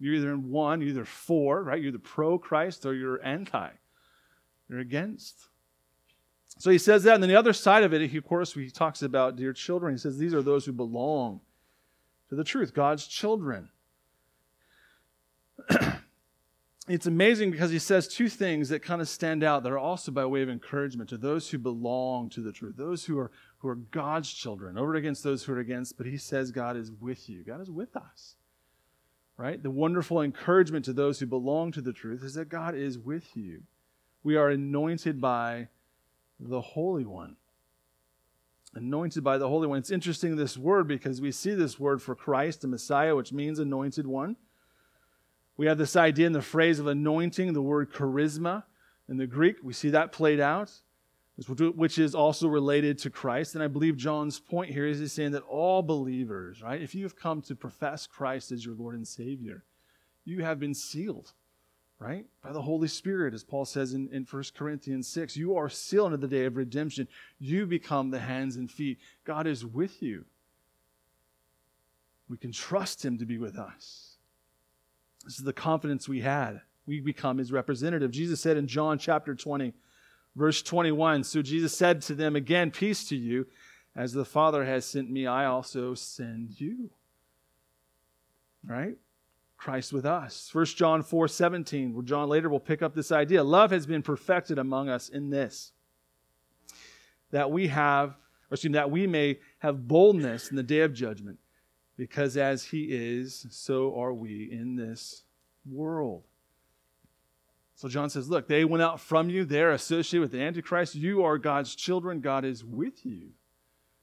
You're 0.01 0.15
either 0.15 0.33
in 0.33 0.51
one, 0.51 0.81
you're 0.81 0.91
either 0.91 1.05
for, 1.05 1.63
right? 1.63 1.79
You're 1.79 1.91
either 1.91 1.99
pro 1.99 2.39
Christ 2.39 2.87
or 2.87 2.95
you're 2.95 3.23
anti. 3.25 3.69
You're 4.69 4.81
against. 4.81 5.37
So 6.59 6.71
he 6.71 6.79
says 6.79 7.03
that. 7.05 7.15
And 7.15 7.23
then 7.23 7.29
the 7.29 7.39
other 7.39 7.53
side 7.53 7.85
of 7.85 7.93
it, 7.93 8.11
he, 8.11 8.17
of 8.17 8.25
course, 8.25 8.55
he 8.55 8.71
talks 8.71 9.03
about 9.03 9.37
dear 9.37 9.53
children. 9.53 9.95
He 9.95 9.99
says 9.99 10.17
these 10.17 10.35
are 10.35 10.43
those 10.43 10.65
who 10.65 10.73
belong 10.73 11.41
to 12.31 12.35
the 12.35 12.45
truth, 12.45 12.73
God's 12.73 13.07
children. 13.07 13.69
it's 16.89 17.07
amazing 17.07 17.51
because 17.51 17.71
he 17.71 17.79
says 17.79 18.09
two 18.09 18.29
things 18.29 18.71
that 18.71 18.83
kind 18.83 19.03
of 19.03 19.09
stand 19.09 19.45
out 19.45 19.63
that 19.65 19.73
are 19.73 19.79
also 19.79 20.13
by 20.13 20.25
way 20.25 20.43
of 20.43 20.49
encouragement 20.49 21.11
to 21.11 21.19
those 21.19 21.51
who 21.51 21.59
belong 21.59 22.31
to 22.31 22.41
the 22.41 22.53
truth, 22.53 22.77
those 22.77 23.05
who 23.05 23.19
are, 23.19 23.31
who 23.59 23.69
are 23.69 23.75
God's 23.75 24.33
children, 24.33 24.79
over 24.79 24.95
against 24.95 25.23
those 25.23 25.45
who 25.45 25.53
are 25.53 25.59
against. 25.59 25.99
But 25.99 26.07
he 26.07 26.17
says 26.17 26.51
God 26.51 26.77
is 26.77 26.91
with 26.91 27.29
you, 27.29 27.45
God 27.45 27.61
is 27.61 27.71
with 27.71 27.97
us. 27.97 28.37
Right? 29.41 29.63
The 29.63 29.71
wonderful 29.71 30.21
encouragement 30.21 30.85
to 30.85 30.93
those 30.93 31.19
who 31.19 31.25
belong 31.25 31.73
to 31.73 31.81
the 31.81 31.95
truth 31.95 32.23
is 32.23 32.35
that 32.35 32.51
God 32.51 32.75
is 32.75 32.99
with 32.99 33.35
you. 33.35 33.63
We 34.23 34.37
are 34.37 34.51
anointed 34.51 35.19
by 35.19 35.69
the 36.39 36.61
Holy 36.61 37.07
One. 37.07 37.37
Anointed 38.75 39.25
by 39.25 39.39
the 39.39 39.49
Holy 39.49 39.67
One. 39.67 39.79
It's 39.79 39.91
interesting, 39.91 40.37
this 40.37 40.59
word, 40.59 40.87
because 40.87 41.23
we 41.23 41.33
see 41.33 41.55
this 41.55 41.81
word 41.81 42.03
for 42.03 42.15
Christ, 42.15 42.61
the 42.61 42.69
Messiah, 42.69 43.17
which 43.17 43.33
means 43.33 43.59
anointed 43.59 44.07
one. 44.07 44.37
We 45.57 45.65
have 45.69 45.79
this 45.79 45.97
idea 45.97 46.27
in 46.27 46.35
the 46.35 46.43
phrase 46.43 46.79
of 46.79 46.87
anointing, 46.87 47.55
the 47.55 47.63
word 47.63 47.91
charisma 47.95 48.65
in 49.09 49.17
the 49.17 49.27
Greek. 49.27 49.57
We 49.63 49.73
see 49.73 49.89
that 49.89 50.13
played 50.13 50.41
out, 50.41 50.71
which 51.49 51.99
is 51.99 52.15
also 52.15 52.49
related 52.49 52.99
to 52.99 53.11
Christ. 53.11 53.55
And 53.55 53.65
I 53.65 53.67
believe 53.67 53.97
John's 53.97 54.39
point 54.39 54.71
here 54.71 54.87
is 54.87 54.99
he's 54.99 55.13
saying 55.13 55.33
that 55.33 55.43
all 55.45 55.83
believers, 55.83 56.63
right, 56.63 56.81
if 56.81 56.95
you 56.95 57.03
have 57.05 57.17
come 57.17 57.41
to 57.43 57.55
profess 57.55 58.07
Christ 58.07 58.53
as 58.53 58.65
your 58.65 58.75
Lord 58.75 58.95
and 58.95 59.09
Savior, 59.09 59.65
you 60.25 60.43
have 60.45 60.61
been 60.61 60.75
sealed 60.75 61.33
right? 62.01 62.25
By 62.43 62.53
the 62.53 62.63
Holy 62.63 62.89
Spirit, 62.89 63.35
as 63.35 63.45
Paul 63.45 63.67
says 63.67 63.93
in, 63.93 64.09
in 64.11 64.27
1 64.29 64.45
Corinthians 64.57 65.07
6. 65.09 65.37
You 65.37 65.57
are 65.57 65.69
sealed 65.69 66.07
unto 66.07 66.17
the 66.17 66.35
day 66.35 66.47
of 66.47 66.57
redemption. 66.57 67.07
You 67.39 67.67
become 67.67 68.11
the 68.11 68.19
hands 68.19 68.57
and 68.57 68.71
feet. 68.71 68.99
God 69.25 69.47
is 69.47 69.65
with 69.65 70.03
you. 70.03 70.25
We 72.29 72.39
can 72.39 72.53
trust 72.53 73.05
Him 73.05 73.19
to 73.19 73.27
be 73.27 73.37
with 73.37 73.59
us. 73.59 74.17
This 75.25 75.39
is 75.39 75.45
the 75.45 75.53
confidence 75.53 76.09
we 76.09 76.21
had. 76.21 76.63
We 76.87 77.01
become 77.01 77.37
His 77.37 77.53
representative. 77.53 78.11
Jesus 78.11 78.41
said 78.41 78.57
in 78.57 78.67
John 78.67 78.99
chapter 78.99 79.35
20, 79.35 79.75
verse 80.41 80.63
21 80.63 81.23
So 81.23 81.43
Jesus 81.43 81.77
said 81.77 82.01
to 82.03 82.15
them 82.15 82.35
again, 82.35 82.73
Peace 82.73 83.05
to 83.09 83.17
you. 83.17 83.47
As 83.95 84.13
the 84.13 84.25
Father 84.25 84.65
has 84.65 84.85
sent 84.85 85.11
me, 85.11 85.27
I 85.27 85.45
also 85.45 85.95
send 85.95 86.61
you. 86.61 86.91
Right? 88.67 88.97
Christ 89.57 89.93
with 89.93 90.07
us. 90.07 90.49
1 90.53 90.65
John 90.65 91.03
4 91.03 91.29
17, 91.29 91.93
where 91.93 92.03
John 92.03 92.29
later 92.29 92.49
will 92.49 92.61
pick 92.61 92.83
up 92.83 92.95
this 92.95 93.13
idea. 93.13 93.45
Love 93.45 93.71
has 93.73 93.87
been 93.87 94.03
perfected 94.03 94.59
among 94.59 94.89
us 94.89 95.11
in 95.11 95.29
this, 95.29 95.73
that 97.31 97.51
we 97.51 97.69
have, 97.69 98.11
or 98.11 98.55
excuse 98.55 98.71
me, 98.71 98.79
that 98.79 98.91
we 98.91 99.07
may 99.07 99.39
have 99.59 99.87
boldness 99.87 100.49
in 100.49 100.57
the 100.57 100.63
day 100.63 100.81
of 100.81 100.95
judgment, 100.95 101.39
because 101.99 102.39
as 102.39 102.65
he 102.65 102.85
is, 102.85 103.47
so 103.51 104.01
are 104.01 104.15
we 104.15 104.51
in 104.51 104.77
this 104.77 105.25
world. 105.71 106.25
So 107.81 107.89
John 107.89 108.11
says, 108.11 108.29
Look, 108.29 108.47
they 108.47 108.67
went 108.67 108.83
out 108.83 109.01
from 109.01 109.31
you, 109.31 109.47
they're 109.47 109.73
associated 109.73 110.21
with 110.21 110.33
the 110.33 110.43
Antichrist. 110.43 110.95
You 110.95 111.25
are 111.25 111.39
God's 111.39 111.75
children, 111.75 112.21
God 112.21 112.45
is 112.45 112.63
with 112.63 113.07
you. 113.07 113.31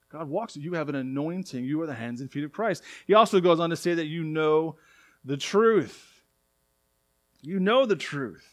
God 0.10 0.30
walks 0.30 0.56
you. 0.56 0.64
You 0.64 0.74
have 0.74 0.90
an 0.90 0.96
anointing. 0.96 1.64
You 1.64 1.80
are 1.82 1.86
the 1.86 1.94
hands 1.94 2.20
and 2.20 2.32
feet 2.32 2.44
of 2.44 2.52
Christ. 2.52 2.82
He 3.06 3.14
also 3.14 3.40
goes 3.40 3.60
on 3.60 3.70
to 3.70 3.76
say 3.76 3.94
that 3.94 4.08
you 4.08 4.24
know 4.24 4.78
the 5.24 5.38
truth. 5.38 6.24
You 7.44 7.60
know 7.60 7.86
the 7.86 7.96
truth. 7.96 8.50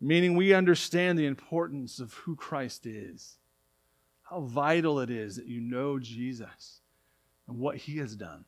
Meaning, 0.00 0.36
we 0.36 0.54
understand 0.54 1.18
the 1.18 1.26
importance 1.26 1.98
of 2.00 2.14
who 2.14 2.34
Christ 2.34 2.86
is, 2.86 3.36
how 4.22 4.40
vital 4.40 5.00
it 5.00 5.10
is 5.10 5.36
that 5.36 5.46
you 5.46 5.60
know 5.60 5.98
Jesus 5.98 6.80
and 7.46 7.58
what 7.58 7.76
he 7.76 7.98
has 7.98 8.16
done. 8.16 8.46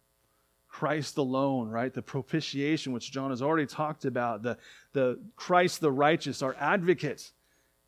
Christ 0.75 1.19
alone, 1.19 1.69
right? 1.69 1.95
The 1.95 2.03
propitiation, 2.03 2.93
which 2.93 3.13
John 3.13 3.31
has 3.31 3.41
already 3.41 3.65
talked 3.65 4.05
about, 4.05 4.43
the, 4.43 4.59
the 4.93 5.21
Christ 5.37 5.81
the 5.81 5.93
righteous, 5.93 6.43
our 6.43 6.57
advocate, 6.59 7.31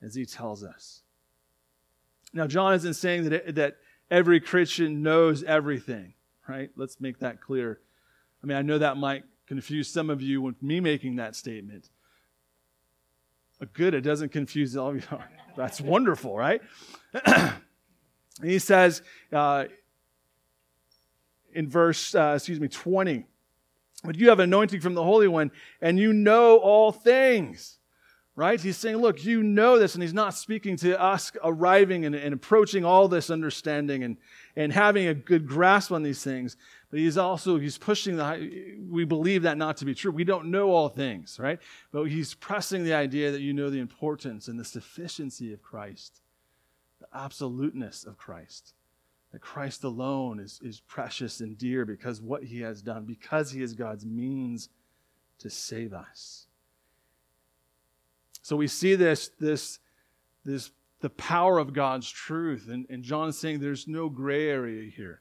as 0.00 0.14
he 0.14 0.24
tells 0.24 0.62
us. 0.62 1.02
Now, 2.32 2.46
John 2.46 2.74
isn't 2.74 2.94
saying 2.94 3.28
that, 3.30 3.56
that 3.56 3.78
every 4.08 4.38
Christian 4.38 5.02
knows 5.02 5.42
everything, 5.42 6.14
right? 6.48 6.70
Let's 6.76 7.00
make 7.00 7.18
that 7.18 7.40
clear. 7.40 7.80
I 8.40 8.46
mean, 8.46 8.56
I 8.56 8.62
know 8.62 8.78
that 8.78 8.96
might 8.96 9.24
confuse 9.48 9.88
some 9.88 10.08
of 10.08 10.22
you 10.22 10.40
with 10.40 10.62
me 10.62 10.78
making 10.78 11.16
that 11.16 11.34
statement. 11.34 11.90
Good, 13.72 13.94
it 13.94 14.02
doesn't 14.02 14.30
confuse 14.30 14.76
all 14.76 14.90
of 14.90 14.94
you. 14.94 15.18
That's 15.56 15.80
wonderful, 15.80 16.36
right? 16.36 16.62
he 18.44 18.60
says 18.60 19.02
uh, 19.32 19.64
in 21.56 21.68
verse, 21.68 22.14
uh, 22.14 22.34
excuse 22.36 22.60
me, 22.60 22.68
20, 22.68 23.24
but 24.04 24.16
you 24.16 24.28
have 24.28 24.40
anointing 24.40 24.80
from 24.80 24.94
the 24.94 25.02
Holy 25.02 25.26
One, 25.26 25.50
and 25.80 25.98
you 25.98 26.12
know 26.12 26.58
all 26.58 26.92
things. 26.92 27.78
right? 28.36 28.60
He's 28.60 28.76
saying, 28.76 28.98
look, 28.98 29.24
you 29.24 29.42
know 29.42 29.78
this, 29.78 29.94
and 29.94 30.02
he's 30.02 30.12
not 30.12 30.34
speaking 30.34 30.76
to 30.76 31.00
us 31.00 31.32
arriving 31.42 32.04
and, 32.04 32.14
and, 32.14 32.34
approaching 32.34 32.84
all 32.84 33.08
this 33.08 33.30
understanding 33.30 34.04
and, 34.04 34.18
and 34.54 34.70
having 34.70 35.06
a 35.06 35.14
good 35.14 35.48
grasp 35.48 35.90
on 35.90 36.02
these 36.02 36.22
things. 36.22 36.58
But 36.90 36.98
he's 36.98 37.16
also, 37.16 37.58
he's 37.58 37.78
pushing 37.78 38.16
the, 38.18 38.78
we 38.90 39.06
believe 39.06 39.42
that 39.44 39.56
not 39.56 39.78
to 39.78 39.86
be 39.86 39.94
true. 39.94 40.10
We 40.10 40.24
don't 40.24 40.50
know 40.50 40.70
all 40.70 40.90
things, 40.90 41.38
right? 41.40 41.58
But 41.92 42.04
he's 42.04 42.34
pressing 42.34 42.84
the 42.84 42.92
idea 42.92 43.32
that 43.32 43.40
you 43.40 43.54
know 43.54 43.70
the 43.70 43.80
importance 43.80 44.48
and 44.48 44.60
the 44.60 44.64
sufficiency 44.66 45.54
of 45.54 45.62
Christ, 45.62 46.20
the 47.00 47.06
absoluteness 47.14 48.04
of 48.04 48.18
Christ. 48.18 48.74
That 49.36 49.42
Christ 49.42 49.84
alone 49.84 50.40
is, 50.40 50.58
is 50.64 50.80
precious 50.80 51.40
and 51.40 51.58
dear 51.58 51.84
because 51.84 52.22
what 52.22 52.42
he 52.42 52.62
has 52.62 52.80
done, 52.80 53.04
because 53.04 53.50
he 53.50 53.60
is 53.60 53.74
God's 53.74 54.06
means 54.06 54.70
to 55.40 55.50
save 55.50 55.92
us. 55.92 56.46
So 58.40 58.56
we 58.56 58.66
see 58.66 58.94
this, 58.94 59.28
this, 59.38 59.78
this 60.42 60.70
the 61.00 61.10
power 61.10 61.58
of 61.58 61.74
God's 61.74 62.08
truth. 62.08 62.70
And, 62.70 62.86
and 62.88 63.02
John 63.02 63.28
is 63.28 63.36
saying 63.36 63.60
there's 63.60 63.86
no 63.86 64.08
gray 64.08 64.48
area 64.48 64.90
here. 64.90 65.20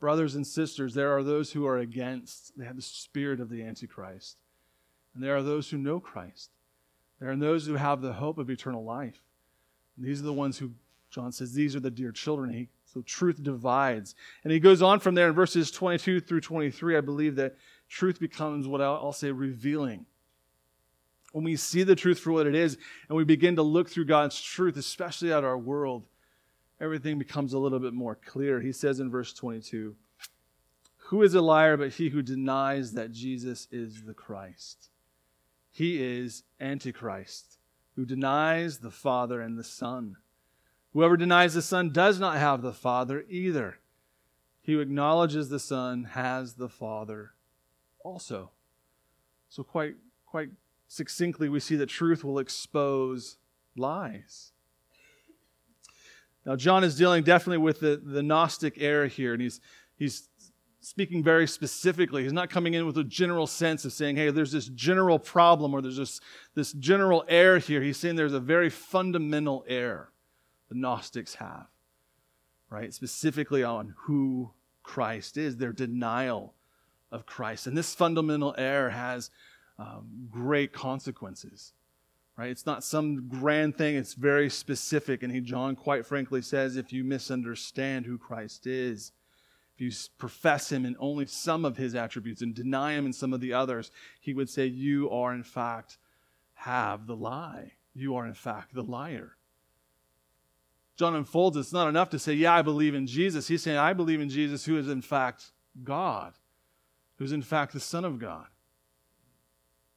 Brothers 0.00 0.34
and 0.34 0.46
sisters, 0.46 0.94
there 0.94 1.14
are 1.14 1.22
those 1.22 1.52
who 1.52 1.66
are 1.66 1.76
against, 1.76 2.56
they 2.56 2.64
have 2.64 2.76
the 2.76 2.80
spirit 2.80 3.38
of 3.38 3.50
the 3.50 3.62
Antichrist. 3.62 4.38
And 5.14 5.22
there 5.22 5.36
are 5.36 5.42
those 5.42 5.68
who 5.68 5.76
know 5.76 6.00
Christ. 6.00 6.48
There 7.20 7.30
are 7.30 7.36
those 7.36 7.66
who 7.66 7.74
have 7.74 8.00
the 8.00 8.14
hope 8.14 8.38
of 8.38 8.48
eternal 8.48 8.82
life. 8.82 9.22
And 9.98 10.06
these 10.06 10.20
are 10.20 10.24
the 10.24 10.32
ones 10.32 10.56
who, 10.56 10.70
John 11.10 11.32
says, 11.32 11.52
these 11.52 11.76
are 11.76 11.80
the 11.80 11.90
dear 11.90 12.12
children. 12.12 12.50
He, 12.50 12.70
so 12.92 13.02
truth 13.02 13.42
divides. 13.42 14.14
And 14.44 14.52
he 14.52 14.60
goes 14.60 14.82
on 14.82 15.00
from 15.00 15.14
there 15.14 15.28
in 15.28 15.34
verses 15.34 15.70
22 15.70 16.20
through 16.20 16.40
23. 16.40 16.96
I 16.96 17.00
believe 17.00 17.36
that 17.36 17.56
truth 17.88 18.20
becomes 18.20 18.66
what 18.66 18.80
I'll, 18.80 19.12
say 19.12 19.30
revealing 19.30 20.06
when 21.32 21.44
we 21.44 21.56
see 21.56 21.82
the 21.82 21.96
truth 21.96 22.18
for 22.18 22.30
what 22.30 22.46
it 22.46 22.54
is 22.54 22.78
and 23.08 23.16
we 23.16 23.24
begin 23.24 23.56
to 23.56 23.62
look 23.62 23.88
through 23.88 24.04
God's 24.04 24.40
truth, 24.40 24.76
especially 24.76 25.32
at 25.32 25.44
our 25.44 25.58
world, 25.58 26.04
everything 26.80 27.18
becomes 27.18 27.52
a 27.52 27.58
little 27.58 27.78
bit 27.78 27.94
more 27.94 28.14
clear. 28.14 28.60
He 28.60 28.72
says 28.72 29.00
in 29.00 29.10
verse 29.10 29.32
22 29.32 29.96
Who 30.96 31.22
is 31.22 31.34
a 31.34 31.40
liar 31.40 31.76
but 31.76 31.92
he 31.94 32.10
who 32.10 32.22
denies 32.22 32.92
that 32.92 33.12
Jesus 33.12 33.66
is 33.70 34.04
the 34.04 34.14
Christ? 34.14 34.90
He 35.70 36.02
is 36.02 36.44
Antichrist, 36.60 37.58
who 37.96 38.04
denies 38.04 38.78
the 38.78 38.90
Father 38.90 39.40
and 39.40 39.58
the 39.58 39.64
Son. 39.64 40.16
Whoever 40.92 41.16
denies 41.16 41.54
the 41.54 41.62
Son 41.62 41.90
does 41.90 42.20
not 42.20 42.36
have 42.36 42.60
the 42.60 42.72
Father 42.72 43.24
either. 43.28 43.78
He 44.60 44.74
who 44.74 44.80
acknowledges 44.80 45.48
the 45.48 45.58
Son 45.58 46.04
has 46.04 46.54
the 46.54 46.68
Father 46.68 47.32
also. 48.04 48.50
So, 49.48 49.62
quite, 49.62 49.96
quite 50.26 50.50
succinctly, 50.88 51.48
we 51.48 51.60
see 51.60 51.76
that 51.76 51.88
truth 51.88 52.24
will 52.24 52.38
expose 52.38 53.38
lies. 53.76 54.52
Now, 56.44 56.56
John 56.56 56.84
is 56.84 56.96
dealing 56.96 57.22
definitely 57.22 57.58
with 57.58 57.80
the, 57.80 58.00
the 58.02 58.22
Gnostic 58.22 58.74
era 58.76 59.08
here, 59.08 59.32
and 59.32 59.40
he's, 59.40 59.60
he's 59.96 60.28
speaking 60.80 61.22
very 61.22 61.46
specifically. 61.46 62.22
He's 62.22 62.32
not 62.32 62.50
coming 62.50 62.74
in 62.74 62.84
with 62.84 62.98
a 62.98 63.04
general 63.04 63.46
sense 63.46 63.84
of 63.84 63.92
saying, 63.92 64.16
hey, 64.16 64.30
there's 64.30 64.52
this 64.52 64.66
general 64.68 65.18
problem 65.18 65.74
or 65.74 65.80
there's 65.80 65.96
this, 65.96 66.20
this 66.54 66.72
general 66.72 67.24
error 67.28 67.58
here. 67.58 67.80
He's 67.80 67.96
saying 67.96 68.16
there's 68.16 68.32
a 68.32 68.40
very 68.40 68.68
fundamental 68.68 69.64
error 69.68 70.11
the 70.72 70.78
Gnostics 70.78 71.34
have, 71.34 71.66
right? 72.70 72.94
Specifically 72.94 73.62
on 73.62 73.94
who 74.04 74.50
Christ 74.82 75.36
is, 75.36 75.58
their 75.58 75.72
denial 75.72 76.54
of 77.10 77.26
Christ. 77.26 77.66
And 77.66 77.76
this 77.76 77.94
fundamental 77.94 78.54
error 78.56 78.88
has 78.88 79.30
um, 79.78 80.28
great 80.30 80.72
consequences. 80.72 81.74
Right? 82.38 82.48
It's 82.48 82.64
not 82.64 82.82
some 82.82 83.28
grand 83.28 83.76
thing, 83.76 83.96
it's 83.96 84.14
very 84.14 84.48
specific. 84.48 85.22
And 85.22 85.30
he, 85.30 85.40
John, 85.40 85.76
quite 85.76 86.06
frankly, 86.06 86.40
says 86.40 86.76
if 86.76 86.90
you 86.90 87.04
misunderstand 87.04 88.06
who 88.06 88.16
Christ 88.16 88.66
is, 88.66 89.12
if 89.74 89.80
you 89.82 89.90
profess 90.16 90.72
him 90.72 90.86
in 90.86 90.96
only 90.98 91.26
some 91.26 91.66
of 91.66 91.76
his 91.76 91.94
attributes 91.94 92.40
and 92.40 92.54
deny 92.54 92.94
him 92.94 93.04
in 93.04 93.12
some 93.12 93.34
of 93.34 93.42
the 93.42 93.52
others, 93.52 93.90
he 94.20 94.32
would 94.32 94.48
say, 94.48 94.64
You 94.66 95.10
are, 95.10 95.34
in 95.34 95.42
fact, 95.42 95.98
have 96.54 97.06
the 97.06 97.16
lie. 97.16 97.72
You 97.94 98.16
are, 98.16 98.26
in 98.26 98.34
fact, 98.34 98.74
the 98.74 98.82
liar. 98.82 99.36
John 100.96 101.16
unfolds 101.16 101.56
it's 101.56 101.72
not 101.72 101.88
enough 101.88 102.10
to 102.10 102.18
say, 102.18 102.34
Yeah, 102.34 102.54
I 102.54 102.62
believe 102.62 102.94
in 102.94 103.06
Jesus. 103.06 103.48
He's 103.48 103.62
saying, 103.62 103.78
I 103.78 103.92
believe 103.92 104.20
in 104.20 104.28
Jesus, 104.28 104.64
who 104.64 104.76
is, 104.78 104.88
in 104.88 105.02
fact, 105.02 105.52
God, 105.82 106.34
who's, 107.16 107.32
in 107.32 107.42
fact, 107.42 107.72
the 107.72 107.80
Son 107.80 108.04
of 108.04 108.18
God. 108.18 108.46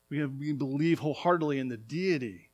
We, 0.10 0.20
have, 0.20 0.34
we 0.38 0.54
believe 0.54 1.00
wholeheartedly 1.00 1.60
in 1.60 1.68
the 1.68 1.78
deity. 1.78 2.50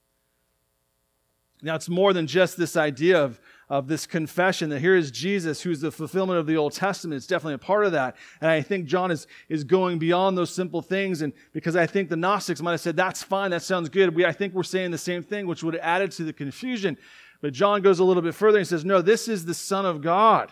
Now, 1.63 1.75
it's 1.75 1.89
more 1.89 2.11
than 2.11 2.25
just 2.25 2.57
this 2.57 2.75
idea 2.75 3.23
of, 3.23 3.39
of 3.69 3.87
this 3.87 4.07
confession 4.07 4.69
that 4.69 4.79
here 4.79 4.95
is 4.95 5.11
Jesus, 5.11 5.61
who's 5.61 5.79
the 5.79 5.91
fulfillment 5.91 6.39
of 6.39 6.47
the 6.47 6.57
Old 6.57 6.73
Testament. 6.73 7.17
It's 7.17 7.27
definitely 7.27 7.53
a 7.53 7.59
part 7.59 7.85
of 7.85 7.91
that. 7.91 8.15
And 8.39 8.49
I 8.49 8.63
think 8.63 8.85
John 8.85 9.11
is, 9.11 9.27
is 9.47 9.63
going 9.63 9.99
beyond 9.99 10.35
those 10.35 10.49
simple 10.49 10.81
things. 10.81 11.21
And 11.21 11.33
because 11.53 11.75
I 11.75 11.85
think 11.85 12.09
the 12.09 12.15
Gnostics 12.15 12.63
might 12.63 12.71
have 12.71 12.81
said, 12.81 12.95
that's 12.95 13.21
fine, 13.21 13.51
that 13.51 13.61
sounds 13.61 13.89
good. 13.89 14.15
We, 14.15 14.25
I 14.25 14.31
think 14.31 14.55
we're 14.55 14.63
saying 14.63 14.89
the 14.89 14.97
same 14.97 15.21
thing, 15.21 15.45
which 15.45 15.61
would 15.61 15.75
have 15.75 15.83
added 15.83 16.11
to 16.13 16.23
the 16.23 16.33
confusion. 16.33 16.97
But 17.41 17.53
John 17.53 17.81
goes 17.81 17.99
a 17.99 18.03
little 18.03 18.21
bit 18.21 18.35
further 18.35 18.59
and 18.59 18.67
says, 18.67 18.85
no, 18.85 19.01
this 19.01 19.27
is 19.27 19.45
the 19.45 19.53
Son 19.53 19.85
of 19.85 20.01
God. 20.01 20.51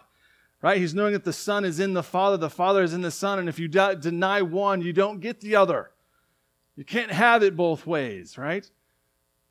Right? 0.62 0.78
He's 0.78 0.94
knowing 0.96 1.14
that 1.14 1.24
the 1.24 1.32
Son 1.32 1.64
is 1.64 1.80
in 1.80 1.94
the 1.94 2.04
Father, 2.04 2.36
the 2.36 2.50
Father 2.50 2.84
is 2.84 2.94
in 2.94 3.02
the 3.02 3.12
Son. 3.12 3.40
And 3.40 3.48
if 3.48 3.60
you 3.60 3.68
de- 3.68 3.96
deny 3.96 4.42
one, 4.42 4.82
you 4.82 4.92
don't 4.92 5.22
get 5.22 5.40
the 5.40 5.56
other. 5.56 5.92
You 6.76 6.84
can't 6.84 7.12
have 7.12 7.44
it 7.44 7.56
both 7.56 7.86
ways, 7.88 8.38
right? 8.38 8.70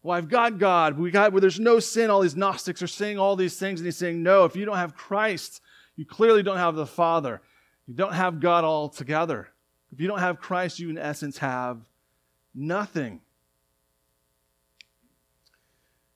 Well, 0.02 0.16
I've 0.16 0.28
got 0.28 0.58
God. 0.58 0.98
We 0.98 1.10
got 1.10 1.32
where 1.32 1.40
there's 1.40 1.60
no 1.60 1.78
sin. 1.80 2.10
All 2.10 2.20
these 2.20 2.36
Gnostics 2.36 2.82
are 2.82 2.86
saying 2.86 3.18
all 3.18 3.36
these 3.36 3.58
things, 3.58 3.80
and 3.80 3.86
he's 3.86 3.96
saying, 3.96 4.22
no, 4.22 4.44
if 4.44 4.54
you 4.54 4.64
don't 4.64 4.76
have 4.76 4.94
Christ, 4.94 5.60
you 5.96 6.04
clearly 6.04 6.42
don't 6.42 6.58
have 6.58 6.74
the 6.74 6.86
Father. 6.86 7.40
You 7.86 7.94
don't 7.94 8.12
have 8.12 8.40
God 8.40 8.64
all 8.64 8.88
together. 8.88 9.48
If 9.92 10.00
you 10.00 10.08
don't 10.08 10.20
have 10.20 10.38
Christ, 10.38 10.78
you 10.78 10.90
in 10.90 10.98
essence 10.98 11.38
have 11.38 11.80
nothing. 12.54 13.20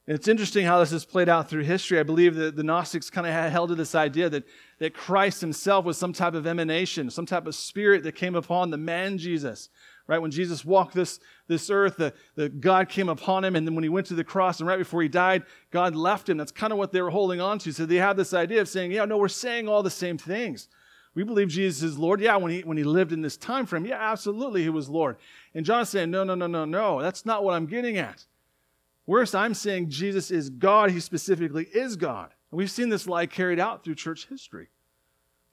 And 0.06 0.16
it's 0.16 0.26
interesting 0.26 0.66
how 0.66 0.80
this 0.80 0.90
has 0.90 1.04
played 1.04 1.28
out 1.28 1.48
through 1.48 1.62
history. 1.62 2.00
I 2.00 2.02
believe 2.02 2.34
that 2.34 2.56
the 2.56 2.64
Gnostics 2.64 3.08
kind 3.08 3.26
of 3.26 3.32
held 3.52 3.68
to 3.68 3.76
this 3.76 3.94
idea 3.94 4.28
that, 4.30 4.44
that 4.80 4.94
Christ 4.94 5.40
himself 5.40 5.84
was 5.84 5.96
some 5.96 6.12
type 6.12 6.34
of 6.34 6.46
emanation, 6.46 7.08
some 7.08 7.26
type 7.26 7.46
of 7.46 7.54
spirit 7.54 8.02
that 8.02 8.16
came 8.16 8.34
upon 8.34 8.70
the 8.70 8.78
man 8.78 9.16
Jesus 9.16 9.68
right? 10.06 10.20
When 10.20 10.30
Jesus 10.30 10.64
walked 10.64 10.94
this, 10.94 11.20
this 11.48 11.70
earth, 11.70 11.96
the, 11.96 12.12
the 12.34 12.48
God 12.48 12.88
came 12.88 13.08
upon 13.08 13.44
him, 13.44 13.56
and 13.56 13.66
then 13.66 13.74
when 13.74 13.84
he 13.84 13.88
went 13.88 14.06
to 14.08 14.14
the 14.14 14.24
cross 14.24 14.60
and 14.60 14.68
right 14.68 14.78
before 14.78 15.02
he 15.02 15.08
died, 15.08 15.44
God 15.70 15.94
left 15.94 16.28
him. 16.28 16.36
That's 16.36 16.52
kind 16.52 16.72
of 16.72 16.78
what 16.78 16.92
they 16.92 17.00
were 17.00 17.10
holding 17.10 17.40
on 17.40 17.58
to. 17.60 17.72
So 17.72 17.86
they 17.86 17.96
had 17.96 18.16
this 18.16 18.34
idea 18.34 18.60
of 18.60 18.68
saying, 18.68 18.92
yeah, 18.92 19.04
no, 19.04 19.16
we're 19.16 19.28
saying 19.28 19.68
all 19.68 19.82
the 19.82 19.90
same 19.90 20.18
things. 20.18 20.68
We 21.14 21.24
believe 21.24 21.48
Jesus 21.48 21.82
is 21.82 21.98
Lord. 21.98 22.20
Yeah, 22.20 22.36
when 22.36 22.52
he, 22.52 22.60
when 22.60 22.76
he 22.76 22.84
lived 22.84 23.12
in 23.12 23.20
this 23.20 23.36
time 23.36 23.66
frame, 23.66 23.84
yeah, 23.84 23.98
absolutely, 24.00 24.62
he 24.62 24.70
was 24.70 24.88
Lord. 24.88 25.16
And 25.54 25.64
John 25.64 25.82
is 25.82 25.90
saying, 25.90 26.10
no, 26.10 26.24
no, 26.24 26.34
no, 26.34 26.46
no, 26.46 26.64
no. 26.64 27.02
That's 27.02 27.26
not 27.26 27.44
what 27.44 27.54
I'm 27.54 27.66
getting 27.66 27.98
at. 27.98 28.24
Worse, 29.12 29.34
I'm 29.34 29.52
saying 29.52 29.90
Jesus 29.90 30.30
is 30.30 30.48
God. 30.48 30.90
He 30.90 30.98
specifically 30.98 31.64
is 31.64 31.96
God. 31.96 32.30
And 32.50 32.56
we've 32.56 32.70
seen 32.70 32.88
this 32.88 33.06
lie 33.06 33.26
carried 33.26 33.60
out 33.60 33.84
through 33.84 33.96
church 33.96 34.26
history. 34.26 34.68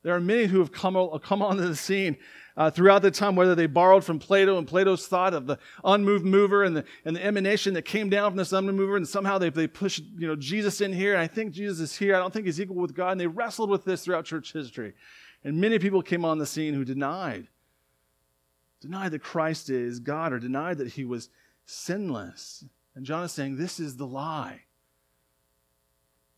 There 0.02 0.16
are 0.16 0.22
many 0.22 0.46
who 0.46 0.60
have 0.60 0.72
come, 0.72 0.96
come 1.20 1.42
onto 1.42 1.68
the 1.68 1.76
scene 1.76 2.16
uh, 2.56 2.72
throughout 2.72 3.02
the 3.02 3.12
time, 3.12 3.36
whether 3.36 3.56
they 3.56 3.66
borrowed 3.66 4.06
from 4.06 4.18
Plato 4.18 4.58
and 4.58 4.66
Plato's 4.66 5.08
thought 5.08 5.34
of 5.34 5.46
the 5.46 5.60
unmoved 5.84 6.24
mover 6.24 6.64
and 6.64 6.74
the, 6.74 6.86
and 7.04 7.18
the 7.18 7.26
emanation 7.26 7.74
that 7.74 7.82
came 7.82 8.10
down 8.10 8.32
from 8.32 8.38
this 8.38 8.54
unmoved 8.54 8.78
mover, 8.78 8.96
and 8.96 9.06
somehow 9.06 9.38
they, 9.38 9.50
they 9.50 9.68
pushed 9.68 10.06
you 10.18 10.26
know, 10.26 10.38
Jesus 10.38 10.80
in 10.80 10.94
here. 10.94 11.12
And 11.12 11.22
I 11.22 11.28
think 11.28 11.52
Jesus 11.52 11.82
is 11.82 11.98
here. 11.98 12.16
I 12.16 12.20
don't 12.20 12.32
think 12.32 12.46
he's 12.46 12.62
equal 12.62 12.78
with 12.78 12.96
God. 12.96 13.12
And 13.12 13.20
they 13.20 13.28
wrestled 13.28 13.70
with 13.70 13.84
this 13.84 14.06
throughout 14.06 14.24
church 14.24 14.54
history. 14.54 14.94
And 15.44 15.60
many 15.60 15.80
people 15.80 16.02
came 16.02 16.24
on 16.24 16.38
the 16.38 16.46
scene 16.46 16.74
who 16.74 16.86
denied, 16.86 17.50
denied 18.80 19.12
that 19.12 19.20
Christ 19.20 19.70
is 19.70 20.00
God 20.00 20.32
or 20.32 20.40
denied 20.40 20.78
that 20.78 20.94
he 20.94 21.04
was 21.04 21.30
sinless. 21.66 22.64
And 23.00 23.06
John 23.06 23.24
is 23.24 23.32
saying, 23.32 23.56
this 23.56 23.80
is 23.80 23.96
the 23.96 24.06
lie. 24.06 24.64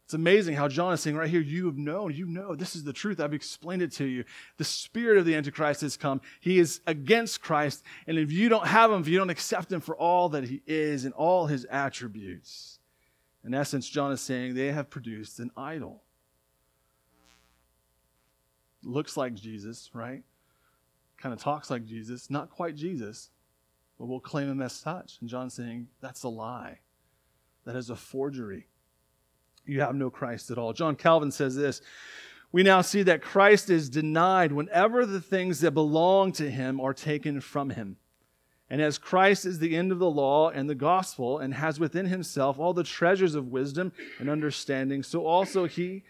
It's 0.06 0.14
amazing 0.14 0.54
how 0.54 0.68
John 0.68 0.94
is 0.94 1.02
saying 1.02 1.16
right 1.16 1.28
here, 1.28 1.42
you 1.42 1.66
have 1.66 1.76
known, 1.76 2.14
you 2.14 2.28
know, 2.28 2.54
this 2.54 2.76
is 2.76 2.84
the 2.84 2.94
truth. 2.94 3.20
I've 3.20 3.34
explained 3.34 3.82
it 3.82 3.92
to 3.94 4.06
you. 4.06 4.26
The 4.58 4.64
spirit 4.64 5.18
of 5.18 5.26
the 5.26 5.34
Antichrist 5.34 5.82
has 5.82 5.98
come. 5.98 6.22
He 6.40 6.60
is 6.60 6.82
against 6.86 7.42
Christ. 7.42 7.84
And 8.06 8.20
if 8.20 8.32
you 8.32 8.48
don't 8.48 8.68
have 8.68 8.92
him, 8.92 9.02
if 9.02 9.08
you 9.08 9.18
don't 9.18 9.32
accept 9.32 9.72
him 9.72 9.82
for 9.82 9.98
all 9.98 10.30
that 10.30 10.44
he 10.44 10.62
is 10.68 11.04
and 11.04 11.16
all 11.16 11.48
his 11.48 11.66
attributes, 11.66 12.78
in 13.44 13.56
essence, 13.56 13.90
John 13.90 14.12
is 14.12 14.22
saying 14.22 14.54
they 14.54 14.72
have 14.72 14.92
produced 14.92 15.40
an 15.40 15.50
idol. 15.58 16.04
Looks 18.84 19.18
like 19.18 19.34
Jesus, 19.34 19.90
right? 19.96 20.22
Kind 21.18 21.34
of 21.34 21.42
talks 21.42 21.72
like 21.72 21.86
Jesus, 21.86 22.30
not 22.30 22.52
quite 22.52 22.76
Jesus, 22.76 23.32
but 24.02 24.08
we'll 24.08 24.20
claim 24.20 24.50
him 24.50 24.64
as 24.64 24.74
such. 24.74 25.20
And 25.22 25.30
John's 25.30 25.54
saying 25.54 25.88
that's 26.02 26.24
a 26.24 26.28
lie. 26.28 26.80
That 27.66 27.76
is 27.76 27.92
a 27.92 27.96
forgery 27.96 28.66
you 29.66 29.82
have 29.82 29.96
no 29.96 30.10
Christ 30.10 30.52
at 30.52 30.58
all. 30.58 30.74
John 30.74 30.96
Calvin 30.96 31.32
says 31.32 31.56
this 31.56 31.82
We 32.52 32.64
now 32.64 32.82
see 32.82 33.04
that 33.04 33.22
Christ 33.22 33.70
is 33.70 33.90
denied 33.90 34.52
whenever 34.52 35.06
the 35.06 35.22
things 35.22 35.60
that 35.62 35.72
belong 35.72 36.32
to 36.34 36.50
him 36.50 36.80
are 36.80 36.94
taken 36.94 37.42
from 37.42 37.72
him. 37.72 37.98
And 38.70 38.82
as 38.82 38.98
Christ 38.98 39.46
is 39.46 39.60
the 39.60 39.76
end 39.76 39.92
of 39.92 40.00
the 40.00 40.10
law 40.10 40.50
and 40.50 40.70
the 40.70 40.76
gospel, 40.76 41.40
and 41.40 41.54
has 41.54 41.80
within 41.80 42.06
himself 42.06 42.58
all 42.58 42.74
the 42.74 42.84
treasures 42.84 43.36
of 43.36 43.48
wisdom 43.48 43.92
and 44.20 44.30
understanding, 44.30 45.04
so 45.04 45.26
also 45.26 45.66
he 45.66 46.04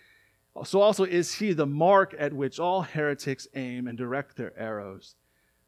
so 0.66 0.82
also 0.82 1.06
is 1.06 1.36
he 1.36 1.54
the 1.54 1.66
mark 1.66 2.14
at 2.20 2.34
which 2.34 2.60
all 2.60 2.82
heretics 2.82 3.48
aim 3.56 3.88
and 3.88 3.98
direct 3.98 4.36
their 4.36 4.58
arrows. 4.60 5.16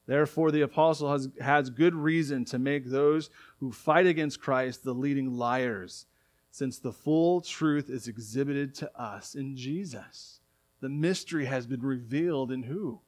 Therefore, 0.05 0.51
the 0.51 0.61
apostle 0.61 1.11
has, 1.11 1.29
has 1.39 1.69
good 1.69 1.95
reason 1.95 2.43
to 2.45 2.59
make 2.59 2.85
those 2.85 3.29
who 3.59 3.71
fight 3.71 4.05
against 4.05 4.41
Christ 4.41 4.83
the 4.83 4.93
leading 4.93 5.37
liars, 5.37 6.05
since 6.51 6.77
the 6.77 6.91
full 6.91 7.41
truth 7.41 7.89
is 7.89 8.07
exhibited 8.07 8.75
to 8.75 9.01
us 9.01 9.33
in 9.33 9.55
Jesus. 9.55 10.39
The 10.81 10.89
mystery 10.89 11.45
has 11.45 11.65
been 11.65 11.81
revealed 11.81 12.51
in 12.51 12.63
who? 12.63 12.99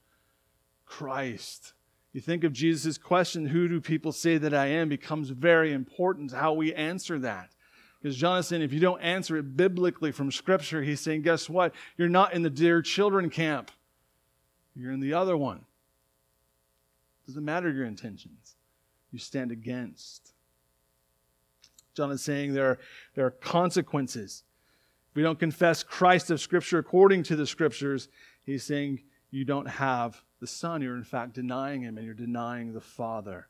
Christ. 0.86 1.74
You 2.14 2.22
think 2.22 2.46
of 2.46 2.54
Jesus' 2.54 2.98
question, 2.98 3.48
Who 3.48 3.68
do 3.68 3.82
people 3.82 4.14
say 4.14 4.38
that 4.38 4.54
I 4.54 4.68
am? 4.68 4.88
becomes 4.88 5.30
very 5.30 5.74
important 5.74 6.32
how 6.32 6.54
we 6.54 6.74
answer 6.74 7.20
that. 7.20 7.50
Because 8.02 8.48
saying, 8.48 8.62
if 8.62 8.72
you 8.72 8.80
don't 8.80 9.02
answer 9.02 9.36
it 9.36 9.58
biblically 9.58 10.12
from 10.12 10.32
Scripture, 10.32 10.84
he's 10.84 11.00
saying, 11.02 11.24
guess 11.24 11.50
what? 11.50 11.74
You're 11.98 12.08
not 12.08 12.34
in 12.34 12.44
the 12.44 12.52
dear 12.52 12.84
children 12.84 13.32
camp. 13.32 13.72
You're 14.76 14.92
in 14.92 15.00
the 15.00 15.14
other 15.14 15.36
one. 15.36 15.66
Doesn't 17.26 17.44
matter 17.44 17.72
your 17.72 17.86
intentions. 17.86 18.56
You 19.12 19.20
stand 19.20 19.52
against. 19.52 20.34
John 21.96 22.12
is 22.12 22.22
saying 22.22 22.54
there 22.54 22.72
are, 22.72 22.80
there 23.16 23.26
are 23.26 23.32
consequences. 23.32 24.44
If 25.12 25.16
we 25.16 25.24
don't 25.24 25.40
confess 25.40 25.82
Christ 25.82 26.30
of 26.30 26.42
Scripture 26.42 26.78
according 26.78 27.24
to 27.24 27.36
the 27.36 27.48
Scriptures, 27.48 28.10
he's 28.46 28.64
saying 28.64 29.04
you 29.32 29.46
don't 29.46 29.68
have 29.68 30.22
the 30.40 30.48
Son. 30.48 30.82
You're 30.82 30.98
in 30.98 31.04
fact 31.04 31.34
denying 31.34 31.82
him 31.82 31.98
and 31.98 32.06
you're 32.06 32.14
denying 32.14 32.74
the 32.74 32.82
Father. 32.82 33.48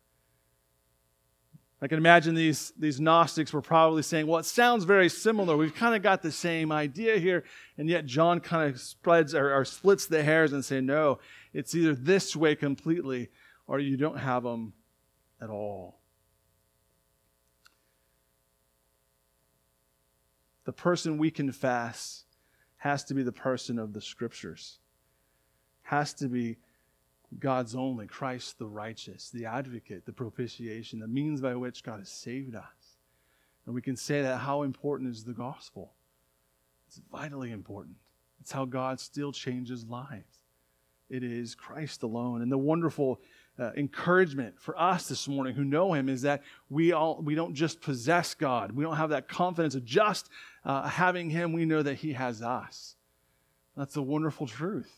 I 1.81 1.87
can 1.87 1.97
imagine 1.97 2.35
these, 2.35 2.71
these 2.79 3.01
Gnostics 3.01 3.51
were 3.51 3.61
probably 3.61 4.01
saying, 4.01 4.27
well, 4.27 4.39
it 4.39 4.45
sounds 4.45 4.85
very 4.85 5.09
similar. 5.09 5.57
We've 5.57 5.75
kind 5.75 5.93
of 5.93 6.01
got 6.01 6.21
the 6.21 6.31
same 6.31 6.71
idea 6.71 7.17
here. 7.17 7.43
And 7.77 7.89
yet 7.89 8.05
John 8.05 8.39
kind 8.39 8.73
of 8.73 8.79
spreads 8.79 9.35
or, 9.35 9.53
or 9.53 9.65
splits 9.65 10.05
the 10.05 10.23
hairs 10.23 10.53
and 10.53 10.63
say, 10.63 10.79
no, 10.79 11.19
it's 11.53 11.75
either 11.75 11.93
this 11.93 12.35
way 12.35 12.55
completely 12.55 13.29
or 13.67 13.79
you 13.79 13.97
don't 13.97 14.17
have 14.17 14.43
them 14.43 14.73
at 15.41 15.49
all. 15.49 15.99
The 20.65 20.73
person 20.73 21.17
we 21.17 21.31
confess 21.31 22.25
has 22.77 23.03
to 23.05 23.13
be 23.13 23.23
the 23.23 23.31
person 23.31 23.79
of 23.79 23.93
the 23.93 24.01
scriptures, 24.01 24.79
has 25.83 26.13
to 26.15 26.27
be 26.27 26.57
God's 27.39 27.75
only, 27.75 28.07
Christ 28.07 28.57
the 28.57 28.67
righteous, 28.67 29.29
the 29.29 29.45
advocate, 29.45 30.05
the 30.05 30.13
propitiation, 30.13 30.99
the 30.99 31.07
means 31.07 31.41
by 31.41 31.55
which 31.55 31.83
God 31.83 31.99
has 31.99 32.09
saved 32.09 32.55
us. 32.55 32.97
And 33.65 33.73
we 33.73 33.81
can 33.81 33.95
say 33.95 34.21
that 34.21 34.37
how 34.37 34.63
important 34.63 35.11
is 35.11 35.23
the 35.23 35.33
gospel? 35.33 35.93
It's 36.87 37.01
vitally 37.11 37.51
important. 37.51 37.97
It's 38.39 38.51
how 38.51 38.65
God 38.65 38.99
still 38.99 39.31
changes 39.31 39.85
lives. 39.85 40.39
It 41.09 41.23
is 41.23 41.55
Christ 41.55 42.03
alone. 42.03 42.41
And 42.41 42.51
the 42.51 42.57
wonderful 42.57 43.21
uh, 43.57 43.71
encouragement 43.77 44.59
for 44.59 44.79
us 44.79 45.07
this 45.07 45.27
morning 45.27 45.55
who 45.55 45.63
know 45.63 45.93
him 45.93 46.09
is 46.09 46.23
that 46.23 46.43
we 46.69 46.91
all 46.91 47.21
we 47.21 47.35
don't 47.35 47.53
just 47.53 47.81
possess 47.81 48.33
God. 48.33 48.71
We 48.73 48.83
don't 48.83 48.97
have 48.97 49.11
that 49.11 49.27
confidence 49.27 49.75
of 49.75 49.85
just 49.85 50.29
uh, 50.65 50.87
having 50.87 51.29
him. 51.29 51.53
We 51.53 51.65
know 51.65 51.81
that 51.81 51.95
he 51.95 52.13
has 52.13 52.41
us. 52.41 52.95
That's 53.77 53.95
a 53.95 54.01
wonderful 54.01 54.47
truth 54.47 54.91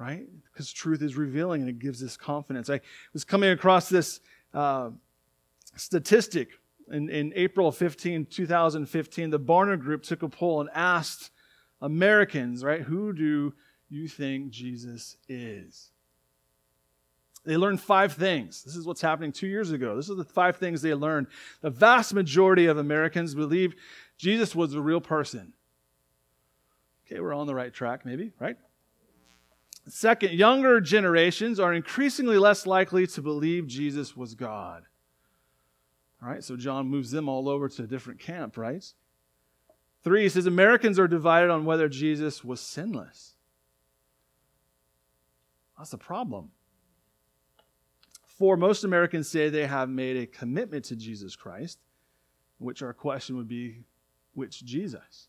right? 0.00 0.26
Because 0.50 0.72
truth 0.72 1.02
is 1.02 1.14
revealing 1.14 1.60
and 1.60 1.68
it 1.68 1.78
gives 1.78 2.02
us 2.02 2.16
confidence. 2.16 2.70
I 2.70 2.80
was 3.12 3.22
coming 3.22 3.50
across 3.50 3.90
this 3.90 4.20
uh, 4.54 4.90
statistic 5.76 6.48
in, 6.90 7.10
in 7.10 7.32
April 7.36 7.70
15, 7.70 8.26
2015. 8.26 9.30
The 9.30 9.38
Barna 9.38 9.78
Group 9.78 10.02
took 10.02 10.22
a 10.22 10.28
poll 10.28 10.62
and 10.62 10.70
asked 10.74 11.30
Americans, 11.82 12.64
right, 12.64 12.80
who 12.80 13.12
do 13.12 13.52
you 13.90 14.08
think 14.08 14.50
Jesus 14.50 15.18
is? 15.28 15.90
They 17.44 17.56
learned 17.56 17.80
five 17.80 18.12
things. 18.12 18.62
This 18.62 18.76
is 18.76 18.86
what's 18.86 19.00
happening 19.00 19.32
two 19.32 19.46
years 19.46 19.70
ago. 19.70 19.96
This 19.96 20.10
is 20.10 20.16
the 20.16 20.24
five 20.24 20.56
things 20.56 20.82
they 20.82 20.94
learned. 20.94 21.26
The 21.62 21.70
vast 21.70 22.12
majority 22.12 22.66
of 22.66 22.76
Americans 22.76 23.34
believe 23.34 23.74
Jesus 24.18 24.54
was 24.54 24.74
a 24.74 24.80
real 24.80 25.00
person. 25.00 25.54
Okay, 27.06 27.20
we're 27.20 27.34
on 27.34 27.46
the 27.46 27.54
right 27.54 27.72
track, 27.72 28.04
maybe, 28.04 28.32
right? 28.38 28.56
Second, 29.88 30.32
younger 30.32 30.80
generations 30.80 31.58
are 31.58 31.72
increasingly 31.72 32.36
less 32.36 32.66
likely 32.66 33.06
to 33.08 33.22
believe 33.22 33.66
Jesus 33.66 34.16
was 34.16 34.34
God. 34.34 34.84
All 36.22 36.28
right, 36.28 36.44
so 36.44 36.56
John 36.56 36.86
moves 36.86 37.10
them 37.10 37.28
all 37.28 37.48
over 37.48 37.68
to 37.68 37.82
a 37.82 37.86
different 37.86 38.20
camp, 38.20 38.58
right? 38.58 38.84
Three, 40.04 40.22
he 40.22 40.28
says 40.28 40.46
Americans 40.46 40.98
are 40.98 41.08
divided 41.08 41.50
on 41.50 41.64
whether 41.64 41.88
Jesus 41.88 42.44
was 42.44 42.60
sinless. 42.60 43.34
That's 45.78 45.90
the 45.90 45.98
problem. 45.98 46.50
Four, 48.40 48.56
most 48.56 48.84
Americans 48.84 49.28
say 49.28 49.50
they 49.50 49.66
have 49.66 49.90
made 49.90 50.16
a 50.16 50.24
commitment 50.24 50.86
to 50.86 50.96
Jesus 50.96 51.36
Christ, 51.36 51.78
which 52.56 52.80
our 52.80 52.94
question 52.94 53.36
would 53.36 53.48
be 53.48 53.84
which 54.32 54.64
Jesus? 54.64 55.28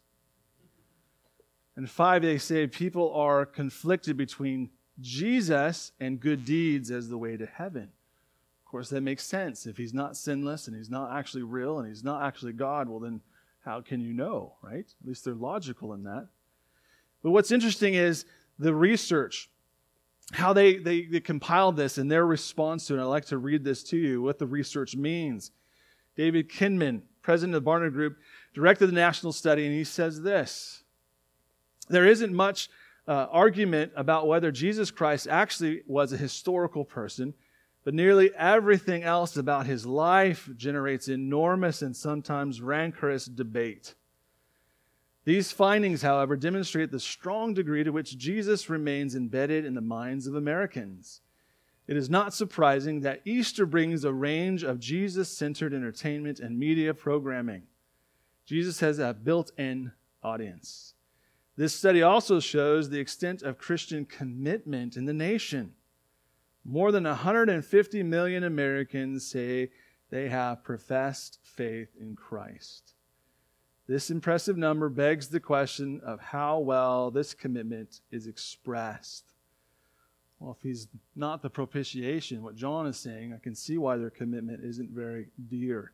And 1.75 1.89
five, 1.89 2.21
they 2.21 2.37
say 2.37 2.67
people 2.67 3.13
are 3.13 3.45
conflicted 3.45 4.15
between 4.15 4.69
Jesus 5.01 5.91
and 5.99 6.21
good 6.21 6.45
deeds 6.45 6.89
as 6.89 7.09
the 7.09 7.17
way 7.17 7.35
to 7.35 7.45
heaven. 7.45 7.89
Of 8.61 8.71
course, 8.71 8.87
that 8.91 9.01
makes 9.01 9.25
sense. 9.25 9.65
If 9.65 9.75
he's 9.75 9.93
not 9.93 10.15
sinless 10.15 10.69
and 10.69 10.77
he's 10.77 10.89
not 10.89 11.11
actually 11.11 11.43
real 11.43 11.79
and 11.79 11.89
he's 11.89 12.05
not 12.05 12.23
actually 12.23 12.53
God, 12.53 12.87
well, 12.87 13.01
then 13.01 13.19
how 13.65 13.81
can 13.81 13.99
you 13.99 14.13
know, 14.13 14.53
right? 14.63 14.85
At 15.01 15.05
least 15.05 15.25
they're 15.25 15.33
logical 15.33 15.91
in 15.91 16.03
that. 16.03 16.29
But 17.21 17.31
what's 17.31 17.51
interesting 17.51 17.93
is 17.93 18.23
the 18.57 18.73
research, 18.73 19.49
how 20.33 20.53
they, 20.53 20.77
they, 20.77 21.05
they 21.05 21.19
compiled 21.19 21.75
this 21.75 21.97
and 21.97 22.11
their 22.11 22.25
response 22.25 22.87
to 22.87 22.97
it. 22.97 23.01
I'd 23.01 23.05
like 23.05 23.25
to 23.25 23.37
read 23.37 23.63
this 23.63 23.83
to 23.85 23.97
you, 23.97 24.21
what 24.21 24.39
the 24.39 24.47
research 24.47 24.95
means. 24.95 25.51
David 26.15 26.49
Kinnaman, 26.49 27.01
president 27.21 27.55
of 27.55 27.63
the 27.63 27.69
Barna 27.69 27.91
Group, 27.91 28.17
directed 28.53 28.87
the 28.87 28.93
national 28.93 29.33
study, 29.33 29.65
and 29.65 29.73
he 29.73 29.83
says 29.83 30.21
this 30.21 30.83
there 31.89 32.05
isn't 32.05 32.33
much 32.33 32.69
uh, 33.07 33.27
argument 33.31 33.91
about 33.95 34.27
whether 34.27 34.51
Jesus 34.51 34.91
Christ 34.91 35.27
actually 35.27 35.81
was 35.87 36.13
a 36.13 36.17
historical 36.17 36.85
person, 36.85 37.33
but 37.83 37.93
nearly 37.93 38.31
everything 38.35 39.03
else 39.03 39.35
about 39.35 39.65
his 39.65 39.85
life 39.85 40.49
generates 40.55 41.07
enormous 41.07 41.81
and 41.81 41.95
sometimes 41.95 42.61
rancorous 42.61 43.25
debate. 43.25 43.95
These 45.23 45.51
findings, 45.51 46.01
however, 46.01 46.35
demonstrate 46.35 46.91
the 46.91 46.99
strong 46.99 47.53
degree 47.53 47.83
to 47.83 47.91
which 47.91 48.17
Jesus 48.17 48.69
remains 48.69 49.15
embedded 49.15 49.65
in 49.65 49.75
the 49.75 49.81
minds 49.81 50.25
of 50.25 50.35
Americans. 50.35 51.21
It 51.87 51.95
is 51.95 52.09
not 52.09 52.33
surprising 52.33 53.01
that 53.01 53.21
Easter 53.25 53.65
brings 53.65 54.03
a 54.03 54.13
range 54.13 54.63
of 54.63 54.79
Jesus 54.79 55.29
centered 55.29 55.73
entertainment 55.73 56.39
and 56.39 56.57
media 56.57 56.93
programming. 56.93 57.63
Jesus 58.45 58.79
has 58.79 58.97
a 58.97 59.13
built 59.13 59.51
in 59.57 59.91
audience. 60.23 60.93
This 61.55 61.75
study 61.75 62.01
also 62.01 62.39
shows 62.39 62.89
the 62.89 62.99
extent 62.99 63.43
of 63.43 63.57
Christian 63.57 64.05
commitment 64.05 64.95
in 64.95 65.05
the 65.05 65.13
nation. 65.13 65.73
More 66.63 66.91
than 66.91 67.03
150 67.03 68.03
million 68.03 68.43
Americans 68.43 69.27
say 69.27 69.69
they 70.09 70.29
have 70.29 70.63
professed 70.63 71.39
faith 71.43 71.89
in 71.99 72.15
Christ. 72.15 72.93
This 73.91 74.09
impressive 74.09 74.55
number 74.55 74.87
begs 74.87 75.27
the 75.27 75.41
question 75.41 75.99
of 76.05 76.21
how 76.21 76.59
well 76.59 77.11
this 77.11 77.33
commitment 77.33 77.99
is 78.09 78.25
expressed. 78.25 79.25
Well, 80.39 80.55
if 80.57 80.63
he's 80.63 80.87
not 81.13 81.41
the 81.41 81.49
propitiation, 81.49 82.41
what 82.41 82.55
John 82.55 82.87
is 82.87 82.95
saying, 82.95 83.33
I 83.33 83.39
can 83.39 83.53
see 83.53 83.77
why 83.77 83.97
their 83.97 84.09
commitment 84.09 84.63
isn't 84.63 84.91
very 84.91 85.27
dear. 85.49 85.91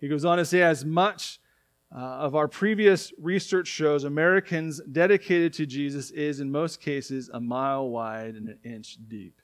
He 0.00 0.08
goes 0.08 0.24
on 0.24 0.38
to 0.38 0.44
say, 0.44 0.62
as 0.62 0.84
much 0.84 1.38
uh, 1.94 2.00
of 2.00 2.34
our 2.34 2.48
previous 2.48 3.12
research 3.20 3.68
shows 3.68 4.02
Americans 4.02 4.80
dedicated 4.90 5.52
to 5.52 5.66
Jesus 5.66 6.10
is, 6.10 6.40
in 6.40 6.50
most 6.50 6.80
cases, 6.80 7.30
a 7.32 7.38
mile 7.38 7.88
wide 7.88 8.34
and 8.34 8.48
an 8.48 8.58
inch 8.64 8.98
deep. 9.06 9.40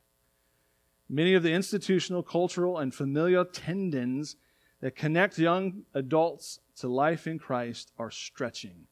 Many 1.09 1.35
of 1.35 1.45
the 1.45 1.53
institutional, 1.53 2.25
cultural, 2.25 2.79
and 2.79 2.93
familial 2.93 3.45
tendons 3.45 4.35
that 4.81 4.97
connect 4.97 5.39
young 5.39 5.85
adults 5.95 6.59
to 6.77 6.89
life 6.89 7.27
in 7.27 7.39
Christ 7.39 7.93
are 7.99 8.11
stretching. 8.11 8.87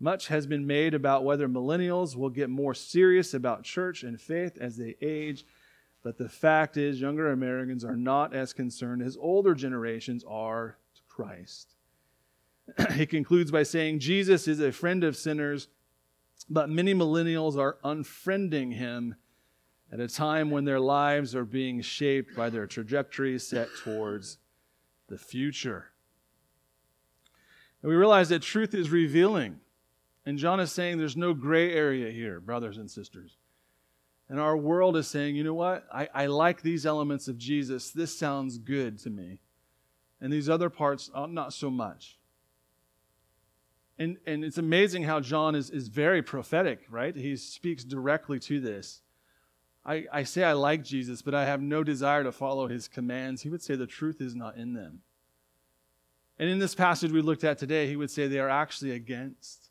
Much 0.00 0.28
has 0.28 0.46
been 0.46 0.66
made 0.66 0.94
about 0.94 1.24
whether 1.24 1.48
millennials 1.48 2.16
will 2.16 2.30
get 2.30 2.50
more 2.50 2.74
serious 2.74 3.32
about 3.32 3.62
church 3.62 4.02
and 4.02 4.20
faith 4.20 4.58
as 4.60 4.76
they 4.76 4.96
age, 5.00 5.46
but 6.02 6.18
the 6.18 6.28
fact 6.28 6.76
is, 6.76 7.00
younger 7.00 7.30
Americans 7.30 7.84
are 7.84 7.96
not 7.96 8.34
as 8.34 8.52
concerned 8.52 9.02
as 9.02 9.16
older 9.16 9.54
generations 9.54 10.24
are 10.28 10.76
to 10.94 11.02
Christ. 11.08 11.74
he 12.94 13.06
concludes 13.06 13.50
by 13.50 13.62
saying 13.62 14.00
Jesus 14.00 14.48
is 14.48 14.60
a 14.60 14.72
friend 14.72 15.04
of 15.04 15.16
sinners, 15.16 15.68
but 16.50 16.68
many 16.68 16.94
millennials 16.94 17.56
are 17.58 17.78
unfriending 17.84 18.74
him 18.74 19.14
at 19.92 20.00
a 20.00 20.08
time 20.08 20.50
when 20.50 20.64
their 20.64 20.80
lives 20.80 21.34
are 21.34 21.44
being 21.44 21.80
shaped 21.80 22.34
by 22.34 22.50
their 22.50 22.66
trajectory 22.66 23.38
set 23.38 23.68
towards 23.82 24.38
the 25.08 25.18
future. 25.18 25.92
And 27.84 27.90
we 27.90 27.96
realize 27.96 28.30
that 28.30 28.40
truth 28.40 28.72
is 28.72 28.88
revealing. 28.88 29.60
And 30.24 30.38
John 30.38 30.58
is 30.58 30.72
saying 30.72 30.96
there's 30.96 31.18
no 31.18 31.34
gray 31.34 31.70
area 31.74 32.10
here, 32.10 32.40
brothers 32.40 32.78
and 32.78 32.90
sisters. 32.90 33.36
And 34.26 34.40
our 34.40 34.56
world 34.56 34.96
is 34.96 35.06
saying, 35.06 35.36
you 35.36 35.44
know 35.44 35.52
what? 35.52 35.86
I, 35.92 36.08
I 36.14 36.26
like 36.28 36.62
these 36.62 36.86
elements 36.86 37.28
of 37.28 37.36
Jesus. 37.36 37.90
This 37.90 38.18
sounds 38.18 38.56
good 38.56 38.98
to 39.00 39.10
me. 39.10 39.40
And 40.18 40.32
these 40.32 40.48
other 40.48 40.70
parts, 40.70 41.10
oh, 41.14 41.26
not 41.26 41.52
so 41.52 41.68
much. 41.68 42.18
And, 43.98 44.16
and 44.26 44.46
it's 44.46 44.56
amazing 44.56 45.02
how 45.02 45.20
John 45.20 45.54
is, 45.54 45.68
is 45.68 45.88
very 45.88 46.22
prophetic, 46.22 46.86
right? 46.88 47.14
He 47.14 47.36
speaks 47.36 47.84
directly 47.84 48.40
to 48.40 48.60
this. 48.60 49.02
I, 49.84 50.06
I 50.10 50.22
say 50.22 50.42
I 50.42 50.54
like 50.54 50.84
Jesus, 50.84 51.20
but 51.20 51.34
I 51.34 51.44
have 51.44 51.60
no 51.60 51.84
desire 51.84 52.24
to 52.24 52.32
follow 52.32 52.66
his 52.66 52.88
commands. 52.88 53.42
He 53.42 53.50
would 53.50 53.60
say 53.60 53.76
the 53.76 53.86
truth 53.86 54.22
is 54.22 54.34
not 54.34 54.56
in 54.56 54.72
them. 54.72 55.02
And 56.38 56.48
in 56.48 56.58
this 56.58 56.74
passage 56.74 57.12
we 57.12 57.22
looked 57.22 57.44
at 57.44 57.58
today, 57.58 57.86
he 57.86 57.96
would 57.96 58.10
say 58.10 58.26
they 58.26 58.40
are 58.40 58.48
actually 58.48 58.92
against. 58.92 59.70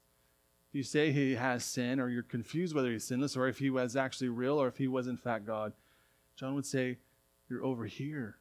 If 0.70 0.76
you 0.76 0.84
say 0.84 1.12
he 1.12 1.36
has 1.36 1.64
sin, 1.64 2.00
or 2.00 2.10
you're 2.10 2.24
confused 2.24 2.74
whether 2.74 2.92
he's 2.92 3.04
sinless, 3.04 3.36
or 3.36 3.48
if 3.48 3.60
he 3.60 3.70
was 3.70 3.96
actually 3.96 4.30
real, 4.30 4.60
or 4.60 4.68
if 4.68 4.78
he 4.78 4.88
was 4.88 5.08
in 5.08 5.18
fact 5.18 5.46
God, 5.46 5.74
John 6.36 6.56
would 6.56 6.66
say, 6.66 6.98
You're 7.50 7.64
over 7.64 7.86
here. 7.86 8.38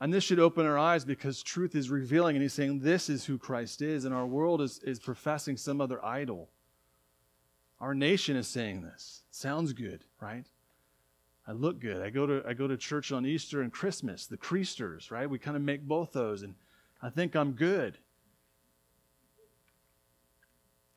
And 0.00 0.12
this 0.12 0.22
should 0.22 0.38
open 0.38 0.64
our 0.64 0.78
eyes 0.78 1.04
because 1.04 1.42
truth 1.42 1.74
is 1.74 1.90
revealing, 1.90 2.36
and 2.36 2.42
he's 2.42 2.52
saying 2.52 2.80
this 2.80 3.08
is 3.08 3.24
who 3.24 3.38
Christ 3.38 3.82
is, 3.82 4.04
and 4.04 4.14
our 4.14 4.26
world 4.26 4.60
is, 4.60 4.78
is 4.80 5.00
professing 5.00 5.56
some 5.56 5.80
other 5.80 6.04
idol. 6.04 6.50
Our 7.80 7.94
nation 7.94 8.36
is 8.36 8.46
saying 8.46 8.82
this. 8.82 9.22
Sounds 9.30 9.72
good, 9.72 10.04
right? 10.20 10.46
I 11.48 11.52
look 11.52 11.80
good. 11.80 12.02
I 12.02 12.10
go 12.10 12.26
to 12.26 12.42
I 12.46 12.52
go 12.52 12.68
to 12.68 12.76
church 12.76 13.10
on 13.10 13.24
Easter 13.24 13.62
and 13.62 13.72
Christmas, 13.72 14.26
the 14.26 14.36
Creasters, 14.36 15.10
right? 15.10 15.28
We 15.28 15.38
kind 15.38 15.56
of 15.56 15.62
make 15.62 15.82
both 15.82 16.12
those, 16.12 16.42
and 16.42 16.54
I 17.02 17.08
think 17.08 17.34
I'm 17.34 17.52
good. 17.52 17.98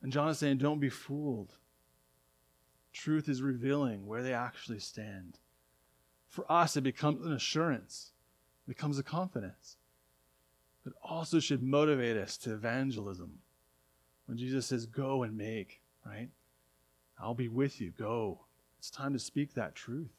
And 0.02 0.12
John 0.12 0.28
is 0.28 0.38
saying, 0.38 0.58
don't 0.58 0.80
be 0.80 0.88
fooled. 0.88 1.54
Truth 2.92 3.28
is 3.28 3.40
revealing 3.40 4.04
where 4.06 4.22
they 4.22 4.34
actually 4.34 4.80
stand. 4.80 5.38
For 6.26 6.50
us, 6.50 6.76
it 6.76 6.82
becomes 6.82 7.24
an 7.24 7.32
assurance 7.32 8.12
it 8.66 8.70
becomes 8.70 8.98
a 8.98 9.02
confidence. 9.02 9.76
But 10.84 10.94
also 11.02 11.40
should 11.40 11.62
motivate 11.62 12.16
us 12.16 12.36
to 12.38 12.54
evangelism. 12.54 13.38
When 14.26 14.38
Jesus 14.38 14.66
says, 14.66 14.86
Go 14.86 15.22
and 15.22 15.36
make, 15.36 15.80
right? 16.04 16.28
I'll 17.18 17.34
be 17.34 17.48
with 17.48 17.80
you. 17.80 17.92
Go. 17.96 18.40
It's 18.78 18.90
time 18.90 19.12
to 19.12 19.18
speak 19.18 19.54
that 19.54 19.74
truth. 19.74 20.10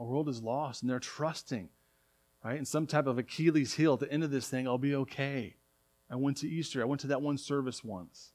Our 0.00 0.06
world 0.06 0.30
is 0.30 0.42
lost 0.42 0.80
and 0.80 0.90
they're 0.90 0.98
trusting, 0.98 1.68
right? 2.42 2.58
In 2.58 2.64
some 2.64 2.86
type 2.86 3.06
of 3.06 3.18
Achilles 3.18 3.74
heel 3.74 3.92
at 3.92 4.00
the 4.00 4.10
end 4.10 4.24
of 4.24 4.30
this 4.30 4.48
thing, 4.48 4.66
I'll 4.66 4.78
be 4.78 4.94
okay. 4.94 5.56
I 6.10 6.16
went 6.16 6.38
to 6.38 6.48
Easter. 6.48 6.80
I 6.80 6.86
went 6.86 7.02
to 7.02 7.08
that 7.08 7.20
one 7.20 7.36
service 7.36 7.84
once. 7.84 8.32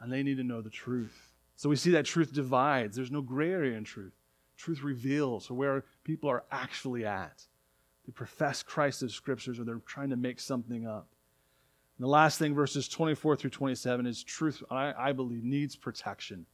And 0.00 0.10
they 0.10 0.22
need 0.22 0.38
to 0.38 0.44
know 0.44 0.62
the 0.62 0.70
truth. 0.70 1.34
So 1.56 1.68
we 1.68 1.76
see 1.76 1.90
that 1.90 2.06
truth 2.06 2.32
divides. 2.32 2.96
There's 2.96 3.10
no 3.10 3.20
gray 3.20 3.52
area 3.52 3.76
in 3.76 3.84
truth. 3.84 4.14
Truth 4.56 4.82
reveals 4.82 5.50
where 5.50 5.84
people 6.04 6.30
are 6.30 6.44
actually 6.50 7.04
at. 7.04 7.44
They 8.06 8.12
profess 8.12 8.62
Christ 8.62 9.02
as 9.02 9.12
scriptures 9.12 9.60
or 9.60 9.64
they're 9.64 9.82
trying 9.86 10.10
to 10.10 10.16
make 10.16 10.40
something 10.40 10.86
up. 10.86 11.08
And 11.98 12.04
the 12.04 12.10
last 12.10 12.38
thing, 12.38 12.54
verses 12.54 12.88
24 12.88 13.36
through 13.36 13.50
27, 13.50 14.06
is 14.06 14.24
truth, 14.24 14.62
I, 14.70 14.94
I 14.96 15.12
believe, 15.12 15.44
needs 15.44 15.76
protection. 15.76 16.46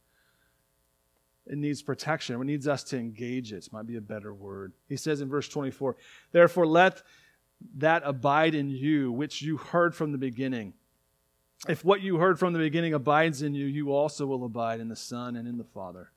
It 1.49 1.57
needs 1.57 1.81
protection. 1.81 2.39
It 2.39 2.45
needs 2.45 2.67
us 2.67 2.83
to 2.85 2.97
engage 2.97 3.51
it, 3.51 3.67
might 3.73 3.87
be 3.87 3.97
a 3.97 4.01
better 4.01 4.33
word. 4.33 4.73
He 4.87 4.95
says 4.95 5.19
in 5.19 5.29
verse 5.29 5.49
24, 5.49 5.97
Therefore, 6.31 6.67
let 6.67 7.01
that 7.77 8.03
abide 8.05 8.53
in 8.53 8.69
you, 8.69 9.11
which 9.11 9.41
you 9.41 9.57
heard 9.57 9.95
from 9.95 10.11
the 10.11 10.17
beginning. 10.17 10.73
If 11.67 11.83
what 11.83 12.01
you 12.01 12.17
heard 12.17 12.39
from 12.39 12.53
the 12.53 12.59
beginning 12.59 12.93
abides 12.93 13.41
in 13.41 13.55
you, 13.55 13.65
you 13.65 13.91
also 13.91 14.27
will 14.27 14.45
abide 14.45 14.79
in 14.79 14.87
the 14.87 14.95
Son 14.95 15.35
and 15.35 15.47
in 15.47 15.57
the 15.57 15.63
Father. 15.63 16.11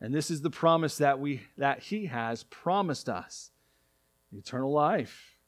And 0.00 0.14
this 0.14 0.30
is 0.30 0.42
the 0.42 0.50
promise 0.50 0.98
that 0.98 1.18
we 1.18 1.40
that 1.56 1.80
he 1.80 2.06
has 2.06 2.44
promised 2.44 3.08
us 3.08 3.50
eternal 4.36 4.70
life. 4.70 5.38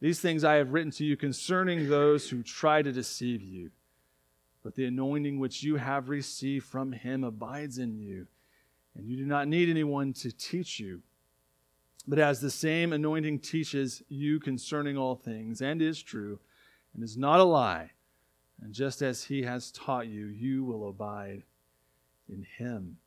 These 0.00 0.20
things 0.20 0.42
I 0.42 0.54
have 0.54 0.72
written 0.72 0.90
to 0.92 1.04
you 1.04 1.16
concerning 1.16 1.88
those 1.88 2.30
who 2.30 2.42
try 2.42 2.82
to 2.82 2.90
deceive 2.90 3.42
you. 3.42 3.70
But 4.62 4.74
the 4.74 4.84
anointing 4.84 5.38
which 5.38 5.62
you 5.62 5.76
have 5.76 6.08
received 6.08 6.66
from 6.66 6.92
him 6.92 7.24
abides 7.24 7.78
in 7.78 7.98
you, 7.98 8.26
and 8.94 9.06
you 9.06 9.16
do 9.16 9.26
not 9.26 9.48
need 9.48 9.68
anyone 9.68 10.12
to 10.14 10.30
teach 10.30 10.78
you. 10.78 11.02
But 12.06 12.18
as 12.18 12.40
the 12.40 12.50
same 12.50 12.92
anointing 12.92 13.40
teaches 13.40 14.02
you 14.08 14.40
concerning 14.40 14.96
all 14.96 15.16
things, 15.16 15.60
and 15.62 15.82
is 15.82 16.02
true, 16.02 16.38
and 16.94 17.02
is 17.02 17.16
not 17.16 17.40
a 17.40 17.44
lie, 17.44 17.90
and 18.60 18.72
just 18.72 19.02
as 19.02 19.24
he 19.24 19.42
has 19.42 19.70
taught 19.72 20.06
you, 20.06 20.26
you 20.26 20.64
will 20.64 20.88
abide 20.88 21.42
in 22.28 22.46
him. 22.58 22.98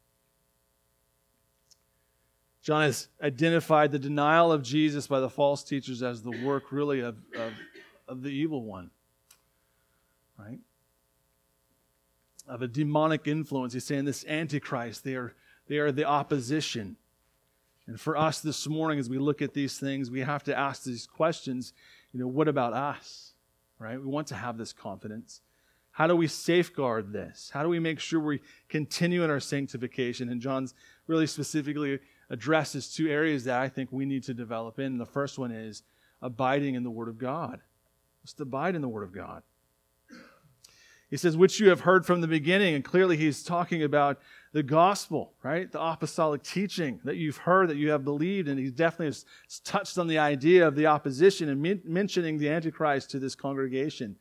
John 2.61 2.81
has 2.81 3.09
identified 3.21 3.91
the 3.91 3.99
denial 3.99 4.51
of 4.51 4.63
Jesus 4.63 5.07
by 5.07 5.19
the 5.19 5.29
false 5.29 5.63
teachers 5.63 6.01
as 6.01 6.23
the 6.23 6.31
work, 6.43 6.71
really, 6.71 7.01
of, 7.01 7.15
of, 7.37 7.53
of 8.07 8.23
the 8.23 8.29
evil 8.29 8.63
one, 8.63 8.89
right? 10.37 10.59
Of 12.47 12.61
a 12.61 12.67
demonic 12.67 13.27
influence. 13.27 13.73
He's 13.73 13.83
saying 13.83 14.05
this 14.05 14.25
Antichrist, 14.25 15.03
they 15.03 15.15
are, 15.15 15.33
they 15.67 15.77
are 15.77 15.91
the 15.91 16.05
opposition. 16.05 16.95
And 17.87 17.99
for 17.99 18.17
us 18.17 18.39
this 18.39 18.67
morning, 18.67 18.99
as 18.99 19.09
we 19.09 19.17
look 19.17 19.41
at 19.41 19.53
these 19.53 19.79
things, 19.79 20.09
we 20.09 20.21
have 20.21 20.43
to 20.43 20.57
ask 20.57 20.83
these 20.83 21.07
questions. 21.07 21.73
You 22.13 22.19
know, 22.19 22.27
what 22.27 22.47
about 22.47 22.73
us? 22.73 23.33
Right? 23.79 23.99
We 23.99 24.07
want 24.07 24.27
to 24.27 24.35
have 24.35 24.57
this 24.57 24.73
confidence. 24.73 25.41
How 25.91 26.07
do 26.07 26.15
we 26.15 26.27
safeguard 26.27 27.13
this? 27.13 27.49
How 27.53 27.63
do 27.63 27.69
we 27.69 27.79
make 27.79 27.99
sure 27.99 28.19
we 28.19 28.41
continue 28.69 29.23
in 29.23 29.29
our 29.29 29.39
sanctification? 29.39 30.29
And 30.29 30.41
John's 30.41 30.73
really 31.07 31.27
specifically 31.27 31.99
addresses 32.29 32.93
two 32.93 33.07
areas 33.07 33.45
that 33.45 33.59
I 33.59 33.69
think 33.69 33.91
we 33.91 34.05
need 34.05 34.23
to 34.23 34.33
develop 34.33 34.79
in. 34.79 34.97
The 34.97 35.05
first 35.05 35.39
one 35.39 35.51
is 35.51 35.83
abiding 36.21 36.75
in 36.75 36.83
the 36.83 36.89
Word 36.89 37.07
of 37.07 37.17
God. 37.17 37.61
Let's 38.23 38.39
abide 38.39 38.75
in 38.75 38.81
the 38.81 38.89
Word 38.89 39.03
of 39.03 39.13
God. 39.13 39.43
He 41.15 41.17
says, 41.17 41.37
which 41.37 41.61
you 41.61 41.69
have 41.69 41.79
heard 41.79 42.05
from 42.05 42.19
the 42.19 42.27
beginning. 42.27 42.75
And 42.75 42.83
clearly, 42.83 43.15
he's 43.15 43.41
talking 43.41 43.83
about 43.83 44.19
the 44.51 44.61
gospel, 44.61 45.31
right? 45.43 45.71
The 45.71 45.81
apostolic 45.81 46.43
teaching 46.43 46.99
that 47.05 47.15
you've 47.15 47.37
heard, 47.37 47.69
that 47.69 47.77
you 47.77 47.91
have 47.91 48.03
believed. 48.03 48.49
And 48.49 48.59
he 48.59 48.69
definitely 48.69 49.05
has 49.05 49.25
touched 49.63 49.97
on 49.97 50.07
the 50.07 50.17
idea 50.17 50.67
of 50.67 50.75
the 50.75 50.87
opposition 50.87 51.47
and 51.47 51.85
mentioning 51.85 52.37
the 52.37 52.49
Antichrist 52.49 53.11
to 53.11 53.19
this 53.19 53.33
congregation. 53.33 54.17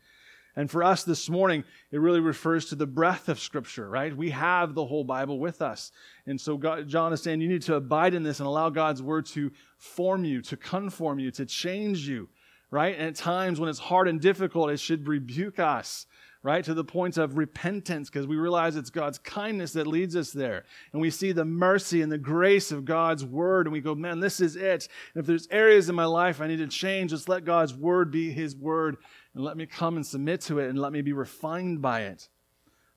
And 0.55 0.71
for 0.71 0.85
us 0.85 1.03
this 1.03 1.29
morning, 1.29 1.65
it 1.91 1.99
really 1.99 2.21
refers 2.21 2.67
to 2.67 2.77
the 2.77 2.87
breadth 2.87 3.29
of 3.29 3.41
Scripture, 3.41 3.91
right? 3.91 4.17
We 4.17 4.31
have 4.31 4.77
the 4.77 4.87
whole 4.87 5.03
Bible 5.03 5.41
with 5.41 5.63
us. 5.63 5.91
And 6.27 6.41
so 6.41 6.57
God, 6.57 6.87
John 6.87 7.13
is 7.13 7.21
saying 7.21 7.41
you 7.41 7.49
need 7.49 7.63
to 7.63 7.75
abide 7.75 8.15
in 8.15 8.23
this 8.23 8.39
and 8.39 8.47
allow 8.47 8.71
God's 8.71 9.03
Word 9.03 9.27
to 9.27 9.51
form 9.79 10.25
you, 10.25 10.43
to 10.43 10.57
conform 10.57 11.19
you, 11.19 11.33
to 11.33 11.45
change 11.45 12.07
you, 12.07 12.29
right? 12.71 12.95
And 12.97 13.09
at 13.09 13.17
times 13.17 13.59
when 13.59 13.69
it's 13.69 13.81
hard 13.81 14.07
and 14.07 14.21
difficult, 14.21 14.71
it 14.71 14.79
should 14.79 15.09
rebuke 15.09 15.59
us, 15.59 16.07
right? 16.45 16.63
To 16.67 16.75
the 16.75 16.85
point 16.85 17.17
of 17.17 17.39
repentance, 17.39 18.11
because 18.11 18.27
we 18.27 18.37
realize 18.37 18.77
it's 18.77 18.91
God's 18.91 19.19
kindness 19.19 19.73
that 19.73 19.87
leads 19.87 20.15
us 20.15 20.31
there. 20.31 20.65
And 20.93 21.01
we 21.01 21.11
see 21.11 21.33
the 21.33 21.47
mercy 21.47 22.03
and 22.03 22.13
the 22.13 22.19
grace 22.19 22.71
of 22.71 22.85
God's 22.85 23.25
Word, 23.25 23.67
and 23.67 23.73
we 23.73 23.81
go, 23.81 23.95
man, 23.95 24.21
this 24.21 24.41
is 24.41 24.55
it. 24.55 24.87
And 25.15 25.23
if 25.23 25.27
there's 25.27 25.49
areas 25.51 25.89
in 25.89 25.95
my 25.95 26.05
life 26.05 26.43
I 26.43 26.47
need 26.47 26.59
to 26.59 26.67
change, 26.67 27.13
just 27.13 27.31
let 27.31 27.47
God's 27.47 27.73
Word 27.73 28.11
be 28.11 28.31
His 28.31 28.55
Word 28.55 28.99
and 29.35 29.43
let 29.43 29.57
me 29.57 29.65
come 29.65 29.97
and 29.97 30.07
submit 30.07 30.43
to 30.43 30.59
it 30.59 30.69
and 30.69 30.79
let 30.79 30.93
me 30.93 31.01
be 31.01 31.15
refined 31.15 31.81
by 31.81 32.03
it. 32.03 32.29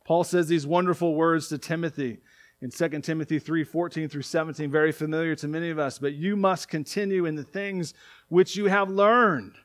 Paul 0.04 0.26
says 0.26 0.48
these 0.48 0.68
wonderful 0.68 1.16
words 1.16 1.48
to 1.48 1.58
Timothy 1.58 2.20
in 2.62 2.70
2 2.70 2.90
Timothy 3.00 3.40
3 3.40 3.64
14 3.64 4.10
through 4.10 4.22
17, 4.24 4.70
very 4.70 4.92
familiar 4.92 5.36
to 5.36 5.48
many 5.48 5.70
of 5.70 5.80
us. 5.80 6.00
But 6.00 6.16
you 6.16 6.36
must 6.36 6.68
continue 6.68 7.26
in 7.26 7.36
the 7.36 7.44
things 7.44 7.94
which 8.28 8.58
you 8.58 8.66
have 8.66 8.90
learned 8.90 9.56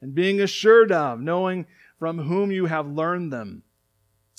and 0.00 0.14
being 0.14 0.40
assured 0.40 0.92
of, 0.92 1.20
knowing 1.20 1.66
from 1.98 2.18
whom 2.18 2.50
you 2.50 2.66
have 2.66 2.86
learned 2.86 3.32
them. 3.32 3.62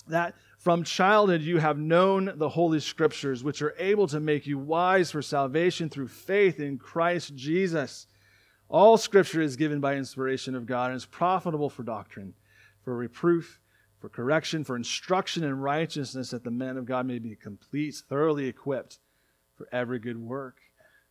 That 0.08 0.36
from 0.58 0.84
childhood 0.84 1.42
you 1.42 1.58
have 1.58 1.78
known 1.78 2.34
the 2.36 2.50
Holy 2.50 2.80
Scriptures, 2.80 3.44
which 3.44 3.62
are 3.62 3.76
able 3.78 4.08
to 4.08 4.20
make 4.20 4.48
you 4.48 4.58
wise 4.58 5.12
for 5.12 5.22
salvation 5.22 5.90
through 5.90 6.08
faith 6.08 6.60
in 6.60 6.78
Christ 6.78 7.36
Jesus. 7.36 8.08
All 8.70 8.98
scripture 8.98 9.42
is 9.42 9.56
given 9.56 9.80
by 9.80 9.96
inspiration 9.96 10.56
of 10.56 10.66
God 10.66 10.92
and 10.92 10.98
is 10.98 11.06
profitable 11.06 11.70
for 11.70 11.84
doctrine, 11.84 12.34
for 12.84 12.96
reproof, 12.96 13.62
for 14.00 14.10
correction, 14.10 14.64
for 14.64 14.76
instruction 14.76 15.44
in 15.44 15.60
righteousness, 15.60 16.32
that 16.32 16.44
the 16.44 16.52
man 16.52 16.78
of 16.78 16.86
God 16.86 17.06
may 17.06 17.20
be 17.20 17.36
complete, 17.36 17.96
thoroughly 18.10 18.48
equipped 18.48 19.00
for 19.56 19.68
every 19.72 20.00
good 20.00 20.18
work. 20.18 20.58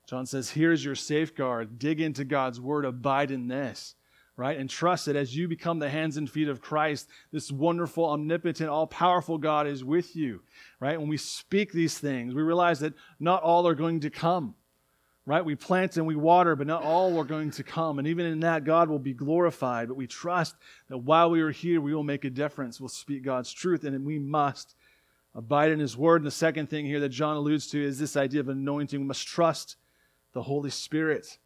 John 0.07 0.27
says, 0.27 0.51
Here's 0.51 0.85
your 0.85 0.95
safeguard. 0.95 1.79
Dig 1.79 2.01
into 2.01 2.25
God's 2.25 2.61
word, 2.61 2.85
abide 2.85 3.31
in 3.31 3.49
this. 3.49 3.96
Right? 4.37 4.59
And 4.59 4.69
trust 4.69 5.07
that 5.07 5.17
as 5.17 5.35
you 5.35 5.49
become 5.49 5.79
the 5.79 5.89
hands 5.89 6.17
and 6.17 6.31
feet 6.31 6.49
of 6.49 6.61
Christ, 6.61 7.09
this 7.33 7.51
wonderful, 7.51 8.05
omnipotent, 8.05 8.69
all 8.69 8.87
powerful 8.87 9.39
God 9.39 9.67
is 9.67 9.83
with 9.83 10.15
you, 10.15 10.43
right? 10.79 10.99
When 10.99 11.09
we 11.09 11.17
speak 11.17 11.73
these 11.73 11.99
things, 11.99 12.35
we 12.35 12.43
realize 12.43 12.81
that 12.81 12.95
not 13.19 13.43
all 13.43 13.67
are 13.67 13.75
going 13.75 14.01
to 14.01 14.11
come, 14.11 14.55
right? 15.25 15.45
We 15.45 15.55
plant 15.55 15.97
and 15.97 16.07
we 16.07 16.17
water, 16.17 16.55
but 16.55 16.67
not 16.67 16.83
all 16.83 17.19
are 17.19 17.25
going 17.25 17.51
to 17.53 17.63
come. 17.63 17.99
And 17.99 18.07
even 18.07 18.27
in 18.27 18.41
that, 18.41 18.65
God 18.65 18.91
will 18.91 18.99
be 18.99 19.15
glorified. 19.15 19.89
But 19.89 19.97
we 19.97 20.07
trust 20.07 20.55
that 20.89 20.99
while 20.99 21.31
we 21.31 21.41
are 21.41 21.51
here, 21.51 21.81
we 21.81 21.95
will 21.95 22.05
make 22.05 22.27
a 22.27 22.31
difference. 22.31 22.79
We'll 22.79 22.89
speak 22.89 23.25
God's 23.25 23.53
truth, 23.53 23.85
and 23.85 24.05
we 24.05 24.19
must 24.19 24.75
abide 25.35 25.71
in 25.71 25.79
His 25.79 25.97
word. 25.97 26.21
And 26.21 26.27
the 26.27 26.31
second 26.31 26.69
thing 26.69 26.85
here 26.85 27.01
that 27.01 27.09
John 27.09 27.37
alludes 27.37 27.69
to 27.69 27.83
is 27.83 27.99
this 27.99 28.19
idea 28.19 28.41
of 28.41 28.51
anointing. 28.51 29.01
We 29.01 29.07
must 29.07 29.27
trust 29.27 29.77
the 30.33 30.43
Holy 30.43 30.71
Spirit. 30.71 31.39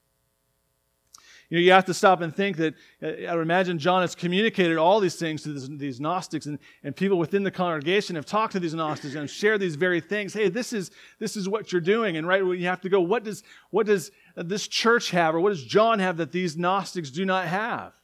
You 1.51 1.59
know, 1.59 1.63
you 1.63 1.73
have 1.73 1.85
to 1.87 1.95
stop 1.95 2.21
and 2.21 2.35
think 2.35 2.57
that 2.59 2.75
uh, 3.03 3.29
I 3.29 3.35
would 3.35 3.43
imagine 3.43 3.79
John 3.79 4.03
has 4.03 4.15
communicated 4.15 4.77
all 4.77 5.01
these 5.01 5.17
things 5.17 5.43
to 5.43 5.53
this, 5.53 5.69
these 5.69 6.01
Gnostics, 6.01 6.47
and, 6.47 6.61
and 6.85 6.95
people 6.95 7.19
within 7.19 7.43
the 7.43 7.51
congregation 7.51 8.15
have 8.15 8.25
talked 8.25 8.53
to 8.53 8.61
these 8.61 8.73
Gnostics 8.73 9.17
and 9.17 9.29
shared 9.29 9.61
these 9.61 9.75
very 9.75 10.01
things. 10.01 10.33
Hey, 10.33 10.49
this 10.49 10.73
is 10.73 10.93
this 11.19 11.37
is 11.37 11.49
what 11.49 11.73
you're 11.73 11.81
doing, 11.81 12.17
and 12.17 12.27
right, 12.27 12.45
you 12.45 12.67
have 12.67 12.81
to 12.83 12.89
go. 12.89 13.01
What 13.01 13.25
does 13.25 13.43
what 13.71 13.87
does 13.87 14.13
this 14.37 14.69
church 14.69 15.11
have, 15.11 15.35
or 15.35 15.41
what 15.41 15.51
does 15.51 15.65
John 15.65 15.99
have 15.99 16.19
that 16.19 16.31
these 16.31 16.57
Gnostics 16.57 17.11
do 17.11 17.25
not 17.25 17.47
have? 17.49 17.95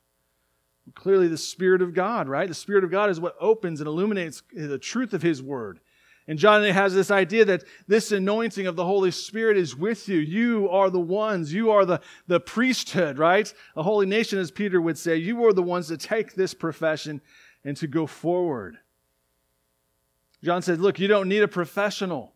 Clearly, 0.95 1.29
the 1.29 1.39
Spirit 1.39 1.83
of 1.83 1.95
God, 1.95 2.29
right? 2.29 2.49
The 2.49 2.55
Spirit 2.55 2.83
of 2.83 2.91
God 2.91 3.11
is 3.11 3.21
what 3.21 3.37
opens 3.41 3.81
and 3.81 3.87
illuminates 3.87 4.43
the 4.53 4.79
truth 4.79 5.15
of 5.15 5.23
His 5.23 5.41
Word. 5.41 5.79
And 6.29 6.39
John 6.39 6.64
has 6.64 6.93
this 6.93 7.11
idea 7.11 7.45
that 7.45 7.64
this 7.87 8.11
anointing 8.11 8.66
of 8.66 8.74
the 8.74 8.85
Holy 8.85 9.12
Spirit 9.12 9.57
is 9.57 9.77
with 9.77 10.09
you. 10.09 10.18
You 10.18 10.68
are 10.70 10.91
the 10.91 11.01
ones. 11.01 11.53
You 11.53 11.70
are 11.70 11.85
the, 11.85 12.01
the 12.27 12.41
priesthood, 12.41 13.18
right? 13.18 13.53
A 13.77 13.83
holy 13.83 14.07
nation, 14.07 14.39
as 14.39 14.51
Peter 14.51 14.81
would 14.81 14.99
say. 14.99 15.16
You 15.16 15.45
are 15.47 15.53
the 15.53 15.62
ones 15.62 15.87
to 15.89 15.97
take 15.97 16.35
this 16.35 16.53
profession 16.53 17.20
and 17.64 17.77
to 17.77 17.87
go 17.87 18.07
forward. 18.07 18.79
John 20.43 20.62
said, 20.62 20.81
Look, 20.81 20.99
you 20.99 21.09
don't 21.09 21.29
need 21.29 21.43
a 21.43 21.49
professional. 21.49 22.36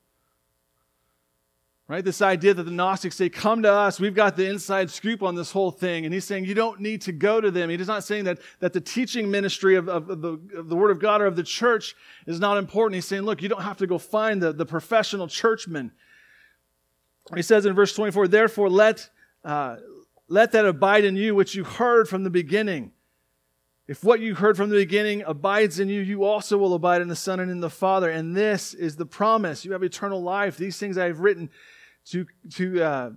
Right? 1.90 2.04
This 2.04 2.22
idea 2.22 2.54
that 2.54 2.62
the 2.62 2.70
Gnostics 2.70 3.16
say, 3.16 3.28
Come 3.28 3.62
to 3.62 3.72
us, 3.72 3.98
we've 3.98 4.14
got 4.14 4.36
the 4.36 4.48
inside 4.48 4.92
scoop 4.92 5.24
on 5.24 5.34
this 5.34 5.50
whole 5.50 5.72
thing. 5.72 6.04
And 6.04 6.14
he's 6.14 6.24
saying, 6.24 6.44
You 6.44 6.54
don't 6.54 6.78
need 6.78 7.00
to 7.02 7.10
go 7.10 7.40
to 7.40 7.50
them. 7.50 7.68
He's 7.68 7.88
not 7.88 8.04
saying 8.04 8.26
that, 8.26 8.38
that 8.60 8.72
the 8.72 8.80
teaching 8.80 9.28
ministry 9.28 9.74
of, 9.74 9.88
of, 9.88 10.06
the, 10.06 10.38
of 10.56 10.68
the 10.68 10.76
Word 10.76 10.92
of 10.92 11.00
God 11.00 11.20
or 11.20 11.26
of 11.26 11.34
the 11.34 11.42
church 11.42 11.96
is 12.28 12.38
not 12.38 12.58
important. 12.58 12.94
He's 12.94 13.06
saying, 13.06 13.22
Look, 13.22 13.42
you 13.42 13.48
don't 13.48 13.62
have 13.62 13.78
to 13.78 13.88
go 13.88 13.98
find 13.98 14.40
the, 14.40 14.52
the 14.52 14.64
professional 14.64 15.26
churchmen. 15.26 15.90
He 17.34 17.42
says 17.42 17.66
in 17.66 17.74
verse 17.74 17.92
24, 17.92 18.28
Therefore, 18.28 18.70
let, 18.70 19.10
uh, 19.44 19.78
let 20.28 20.52
that 20.52 20.66
abide 20.66 21.04
in 21.04 21.16
you 21.16 21.34
which 21.34 21.56
you 21.56 21.64
heard 21.64 22.08
from 22.08 22.22
the 22.22 22.30
beginning. 22.30 22.92
If 23.88 24.04
what 24.04 24.20
you 24.20 24.36
heard 24.36 24.56
from 24.56 24.70
the 24.70 24.76
beginning 24.76 25.24
abides 25.26 25.80
in 25.80 25.88
you, 25.88 26.02
you 26.02 26.22
also 26.22 26.56
will 26.56 26.74
abide 26.74 27.02
in 27.02 27.08
the 27.08 27.16
Son 27.16 27.40
and 27.40 27.50
in 27.50 27.58
the 27.58 27.68
Father. 27.68 28.10
And 28.10 28.36
this 28.36 28.74
is 28.74 28.94
the 28.94 29.06
promise. 29.06 29.64
You 29.64 29.72
have 29.72 29.82
eternal 29.82 30.22
life. 30.22 30.56
These 30.56 30.78
things 30.78 30.96
I 30.96 31.06
have 31.06 31.18
written 31.18 31.50
to, 32.10 32.26
to 32.54 32.82
uh, 32.82 33.10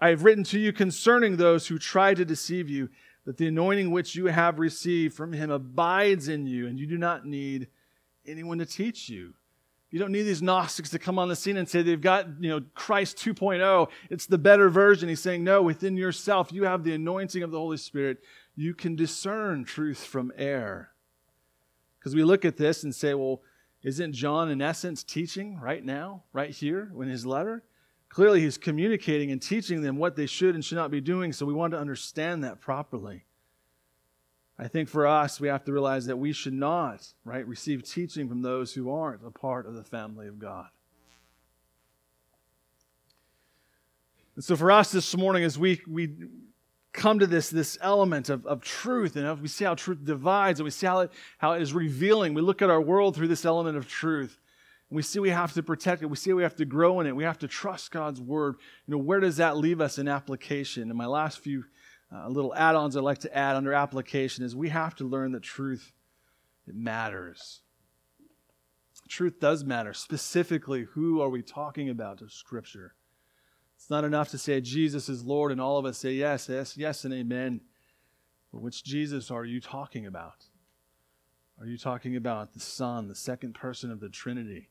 I 0.00 0.08
have 0.08 0.24
written 0.24 0.44
to 0.44 0.58
you 0.58 0.72
concerning 0.72 1.36
those 1.36 1.66
who 1.66 1.78
try 1.78 2.14
to 2.14 2.24
deceive 2.24 2.70
you, 2.70 2.88
that 3.26 3.36
the 3.36 3.48
anointing 3.48 3.90
which 3.90 4.14
you 4.14 4.26
have 4.26 4.58
received 4.58 5.14
from 5.14 5.32
him 5.32 5.50
abides 5.50 6.28
in 6.28 6.46
you, 6.46 6.66
and 6.66 6.78
you 6.78 6.86
do 6.86 6.96
not 6.96 7.26
need 7.26 7.68
anyone 8.26 8.58
to 8.58 8.66
teach 8.66 9.08
you. 9.08 9.34
You 9.90 9.98
don't 9.98 10.12
need 10.12 10.22
these 10.22 10.40
Gnostics 10.40 10.90
to 10.90 11.00
come 11.00 11.18
on 11.18 11.28
the 11.28 11.36
scene 11.36 11.56
and 11.56 11.68
say 11.68 11.82
they've 11.82 12.00
got, 12.00 12.26
you 12.38 12.48
know, 12.48 12.60
Christ 12.74 13.18
2.0. 13.18 13.88
It's 14.08 14.26
the 14.26 14.38
better 14.38 14.70
version. 14.70 15.08
He's 15.08 15.20
saying, 15.20 15.42
no, 15.42 15.62
within 15.62 15.96
yourself, 15.96 16.52
you 16.52 16.64
have 16.64 16.84
the 16.84 16.94
anointing 16.94 17.42
of 17.42 17.50
the 17.50 17.58
Holy 17.58 17.76
Spirit. 17.76 18.18
You 18.54 18.72
can 18.72 18.94
discern 18.94 19.64
truth 19.64 20.04
from 20.04 20.32
error. 20.36 20.90
Because 21.98 22.14
we 22.14 22.22
look 22.22 22.44
at 22.44 22.56
this 22.56 22.84
and 22.84 22.94
say, 22.94 23.14
well, 23.14 23.42
isn't 23.82 24.12
John 24.12 24.48
in 24.50 24.62
essence 24.62 25.02
teaching 25.02 25.58
right 25.58 25.84
now, 25.84 26.22
right 26.32 26.50
here 26.50 26.92
in 27.00 27.08
his 27.08 27.26
letter? 27.26 27.64
Clearly, 28.10 28.40
he's 28.40 28.58
communicating 28.58 29.30
and 29.30 29.40
teaching 29.40 29.82
them 29.82 29.96
what 29.96 30.16
they 30.16 30.26
should 30.26 30.56
and 30.56 30.64
should 30.64 30.76
not 30.76 30.90
be 30.90 31.00
doing, 31.00 31.32
so 31.32 31.46
we 31.46 31.54
want 31.54 31.72
to 31.72 31.78
understand 31.78 32.42
that 32.42 32.60
properly. 32.60 33.24
I 34.58 34.66
think 34.68 34.88
for 34.88 35.06
us, 35.06 35.40
we 35.40 35.48
have 35.48 35.64
to 35.64 35.72
realize 35.72 36.06
that 36.06 36.18
we 36.18 36.32
should 36.32 36.52
not, 36.52 37.06
right, 37.24 37.46
receive 37.46 37.84
teaching 37.84 38.28
from 38.28 38.42
those 38.42 38.74
who 38.74 38.90
aren't 38.90 39.24
a 39.24 39.30
part 39.30 39.64
of 39.64 39.74
the 39.74 39.84
family 39.84 40.26
of 40.26 40.40
God. 40.40 40.66
And 44.34 44.44
so 44.44 44.56
for 44.56 44.72
us 44.72 44.90
this 44.90 45.16
morning, 45.16 45.44
as 45.44 45.56
we, 45.56 45.80
we 45.86 46.16
come 46.92 47.20
to 47.20 47.28
this, 47.28 47.48
this 47.48 47.78
element 47.80 48.28
of, 48.28 48.44
of 48.44 48.60
truth, 48.60 49.14
and 49.14 49.40
we 49.40 49.48
see 49.48 49.64
how 49.64 49.76
truth 49.76 50.04
divides, 50.04 50.58
and 50.58 50.64
we 50.64 50.70
see 50.72 50.86
how 50.86 51.00
it, 51.00 51.12
how 51.38 51.52
it 51.52 51.62
is 51.62 51.72
revealing, 51.72 52.34
we 52.34 52.42
look 52.42 52.60
at 52.60 52.70
our 52.70 52.80
world 52.80 53.14
through 53.14 53.28
this 53.28 53.44
element 53.44 53.76
of 53.76 53.86
truth. 53.86 54.40
We 54.90 55.02
see 55.02 55.20
we 55.20 55.30
have 55.30 55.52
to 55.54 55.62
protect 55.62 56.02
it. 56.02 56.06
We 56.06 56.16
see 56.16 56.32
we 56.32 56.42
have 56.42 56.56
to 56.56 56.64
grow 56.64 56.98
in 56.98 57.06
it. 57.06 57.14
We 57.14 57.24
have 57.24 57.38
to 57.38 57.48
trust 57.48 57.92
God's 57.92 58.20
word. 58.20 58.56
You 58.86 58.92
know, 58.92 58.98
where 58.98 59.20
does 59.20 59.36
that 59.36 59.56
leave 59.56 59.80
us 59.80 59.98
in 59.98 60.08
application? 60.08 60.88
And 60.90 60.98
my 60.98 61.06
last 61.06 61.38
few 61.38 61.64
uh, 62.12 62.28
little 62.28 62.52
add-ons 62.54 62.96
I'd 62.96 63.04
like 63.04 63.18
to 63.18 63.36
add 63.36 63.54
under 63.54 63.72
application 63.72 64.44
is 64.44 64.56
we 64.56 64.70
have 64.70 64.96
to 64.96 65.04
learn 65.04 65.32
that 65.32 65.44
truth 65.44 65.92
it 66.66 66.74
matters. 66.74 67.60
Truth 69.08 69.40
does 69.40 69.64
matter. 69.64 69.92
Specifically, 69.92 70.84
who 70.92 71.20
are 71.20 71.28
we 71.28 71.42
talking 71.42 71.88
about 71.88 72.18
to 72.18 72.28
Scripture? 72.28 72.94
It's 73.76 73.90
not 73.90 74.04
enough 74.04 74.30
to 74.30 74.38
say 74.38 74.60
Jesus 74.60 75.08
is 75.08 75.24
Lord 75.24 75.52
and 75.52 75.60
all 75.60 75.78
of 75.78 75.86
us 75.86 75.98
say 75.98 76.12
yes, 76.12 76.48
yes, 76.48 76.76
yes, 76.76 77.04
and 77.04 77.14
amen. 77.14 77.60
But 78.52 78.62
which 78.62 78.84
Jesus 78.84 79.30
are 79.30 79.44
you 79.44 79.60
talking 79.60 80.06
about? 80.06 80.46
Are 81.60 81.66
you 81.66 81.78
talking 81.78 82.16
about 82.16 82.54
the 82.54 82.60
Son, 82.60 83.08
the 83.08 83.14
second 83.14 83.54
person 83.54 83.90
of 83.90 84.00
the 84.00 84.08
Trinity? 84.08 84.68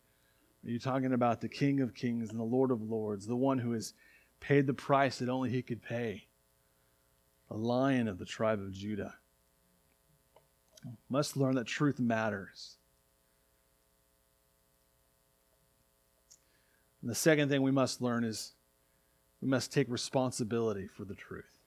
Are 0.65 0.69
you 0.69 0.79
talking 0.79 1.13
about 1.13 1.41
the 1.41 1.49
King 1.49 1.79
of 1.79 1.93
Kings 1.93 2.29
and 2.29 2.39
the 2.39 2.43
Lord 2.43 2.71
of 2.71 2.81
Lords, 2.81 3.25
the 3.25 3.35
one 3.35 3.59
who 3.59 3.71
has 3.71 3.93
paid 4.39 4.67
the 4.67 4.73
price 4.73 5.19
that 5.19 5.29
only 5.29 5.49
he 5.49 5.61
could 5.61 5.81
pay? 5.81 6.27
The 7.49 7.57
lion 7.57 8.07
of 8.07 8.17
the 8.19 8.25
tribe 8.25 8.59
of 8.59 8.71
Judah. 8.71 9.15
Must 11.09 11.37
learn 11.37 11.55
that 11.55 11.67
truth 11.67 11.99
matters. 11.99 12.77
And 17.01 17.09
the 17.09 17.15
second 17.15 17.49
thing 17.49 17.61
we 17.61 17.71
must 17.71 18.01
learn 18.01 18.23
is 18.23 18.53
we 19.41 19.47
must 19.47 19.71
take 19.71 19.89
responsibility 19.89 20.87
for 20.87 21.05
the 21.05 21.15
truth. 21.15 21.59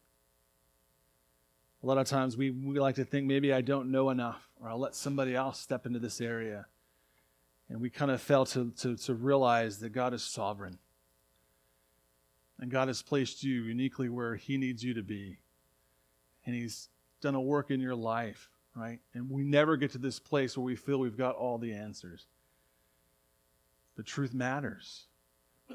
A 1.82 1.86
lot 1.86 1.98
of 1.98 2.06
times 2.06 2.36
we, 2.36 2.50
we 2.50 2.78
like 2.78 2.94
to 2.96 3.04
think 3.04 3.26
maybe 3.26 3.52
I 3.52 3.60
don't 3.60 3.90
know 3.90 4.10
enough, 4.10 4.48
or 4.60 4.68
I'll 4.68 4.78
let 4.78 4.94
somebody 4.94 5.34
else 5.34 5.58
step 5.58 5.86
into 5.86 5.98
this 5.98 6.20
area. 6.20 6.66
And 7.68 7.80
we 7.80 7.90
kind 7.90 8.10
of 8.10 8.20
fail 8.20 8.44
to, 8.46 8.70
to, 8.80 8.96
to 8.96 9.14
realize 9.14 9.78
that 9.78 9.90
God 9.90 10.12
is 10.12 10.22
sovereign. 10.22 10.78
And 12.58 12.70
God 12.70 12.88
has 12.88 13.02
placed 13.02 13.42
you 13.42 13.62
uniquely 13.62 14.08
where 14.08 14.36
He 14.36 14.56
needs 14.56 14.84
you 14.84 14.94
to 14.94 15.02
be. 15.02 15.38
And 16.44 16.54
He's 16.54 16.88
done 17.20 17.34
a 17.34 17.40
work 17.40 17.70
in 17.70 17.80
your 17.80 17.94
life, 17.94 18.50
right? 18.74 19.00
And 19.14 19.30
we 19.30 19.42
never 19.42 19.76
get 19.76 19.92
to 19.92 19.98
this 19.98 20.18
place 20.18 20.56
where 20.56 20.64
we 20.64 20.76
feel 20.76 20.98
we've 20.98 21.16
got 21.16 21.34
all 21.36 21.58
the 21.58 21.72
answers. 21.72 22.26
The 23.96 24.02
truth 24.02 24.34
matters. 24.34 25.06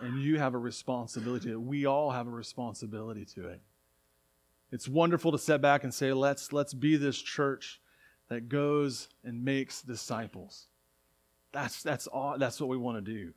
And 0.01 0.21
you 0.21 0.37
have 0.37 0.53
a 0.53 0.59
responsibility 0.59 1.47
to 1.47 1.53
it. 1.53 1.61
We 1.61 1.85
all 1.85 2.11
have 2.11 2.27
a 2.27 2.31
responsibility 2.31 3.25
to 3.35 3.47
it. 3.47 3.61
It's 4.71 4.87
wonderful 4.87 5.31
to 5.31 5.37
step 5.37 5.61
back 5.61 5.83
and 5.83 5.93
say, 5.93 6.13
let's, 6.13 6.51
let's 6.51 6.73
be 6.73 6.97
this 6.97 7.19
church 7.21 7.81
that 8.29 8.49
goes 8.49 9.07
and 9.23 9.43
makes 9.43 9.81
disciples. 9.81 10.67
That's, 11.51 11.81
that's, 11.81 12.07
all, 12.07 12.37
that's 12.37 12.59
what 12.59 12.69
we 12.69 12.77
want 12.77 13.03
to 13.03 13.13
do. 13.13 13.33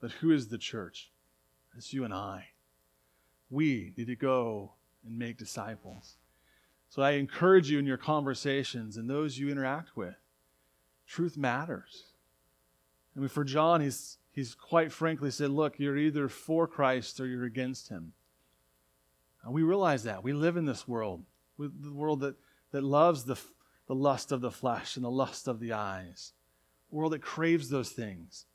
But 0.00 0.12
who 0.12 0.30
is 0.30 0.48
the 0.48 0.58
church? 0.58 1.10
It's 1.76 1.92
you 1.92 2.04
and 2.04 2.14
I. 2.14 2.48
We 3.50 3.92
need 3.96 4.06
to 4.06 4.16
go 4.16 4.72
and 5.04 5.18
make 5.18 5.38
disciples. 5.38 6.16
So 6.88 7.02
I 7.02 7.12
encourage 7.12 7.70
you 7.70 7.78
in 7.78 7.86
your 7.86 7.96
conversations 7.96 8.96
and 8.96 9.08
those 9.08 9.38
you 9.38 9.48
interact 9.48 9.96
with. 9.96 10.16
Truth 11.06 11.36
matters. 11.36 12.04
I 13.16 13.20
mean, 13.20 13.28
for 13.28 13.44
John, 13.44 13.80
he's, 13.80 14.18
he's 14.32 14.54
quite 14.54 14.92
frankly 14.92 15.30
said, 15.30 15.50
Look, 15.50 15.78
you're 15.78 15.96
either 15.96 16.28
for 16.28 16.66
Christ 16.66 17.20
or 17.20 17.26
you're 17.26 17.44
against 17.44 17.88
him. 17.88 18.12
And 19.44 19.52
we 19.52 19.62
realize 19.62 20.04
that. 20.04 20.22
We 20.22 20.32
live 20.32 20.56
in 20.56 20.66
this 20.66 20.86
world, 20.86 21.24
the 21.58 21.92
world 21.92 22.20
that, 22.20 22.36
that 22.72 22.82
loves 22.82 23.24
the, 23.24 23.38
the 23.86 23.94
lust 23.94 24.32
of 24.32 24.40
the 24.40 24.50
flesh 24.50 24.96
and 24.96 25.04
the 25.04 25.10
lust 25.10 25.48
of 25.48 25.60
the 25.60 25.72
eyes 25.72 26.32
world 26.90 27.12
that 27.12 27.22
craves 27.22 27.68
those 27.68 27.90
things. 27.90 28.46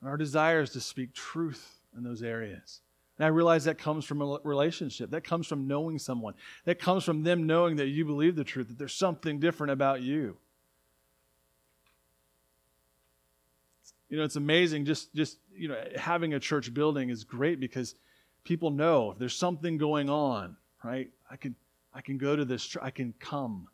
And 0.00 0.08
our 0.08 0.16
desire 0.16 0.62
is 0.62 0.70
to 0.70 0.80
speak 0.80 1.12
truth 1.12 1.80
in 1.96 2.04
those 2.04 2.22
areas. 2.22 2.80
And 3.18 3.26
I 3.26 3.28
realize 3.28 3.64
that 3.64 3.78
comes 3.78 4.04
from 4.04 4.22
a 4.22 4.38
relationship. 4.44 5.10
That 5.10 5.24
comes 5.24 5.46
from 5.46 5.66
knowing 5.66 5.98
someone. 5.98 6.34
That 6.64 6.78
comes 6.78 7.04
from 7.04 7.24
them 7.24 7.46
knowing 7.46 7.76
that 7.76 7.88
you 7.88 8.04
believe 8.04 8.36
the 8.36 8.44
truth, 8.44 8.68
that 8.68 8.78
there's 8.78 8.94
something 8.94 9.40
different 9.40 9.72
about 9.72 10.02
you. 10.02 10.36
You 14.08 14.16
know, 14.16 14.24
it's 14.24 14.36
amazing 14.36 14.86
just 14.86 15.14
just, 15.14 15.38
you 15.54 15.68
know, 15.68 15.76
having 15.96 16.32
a 16.32 16.40
church 16.40 16.72
building 16.72 17.10
is 17.10 17.24
great 17.24 17.60
because 17.60 17.94
people 18.44 18.70
know 18.70 19.12
if 19.12 19.18
there's 19.18 19.36
something 19.36 19.76
going 19.76 20.08
on, 20.08 20.56
right? 20.82 21.10
I 21.30 21.36
can 21.36 21.54
I 21.92 22.00
can 22.00 22.16
go 22.16 22.34
to 22.34 22.44
this, 22.44 22.76
I 22.80 22.90
can 22.90 23.12
come. 23.18 23.68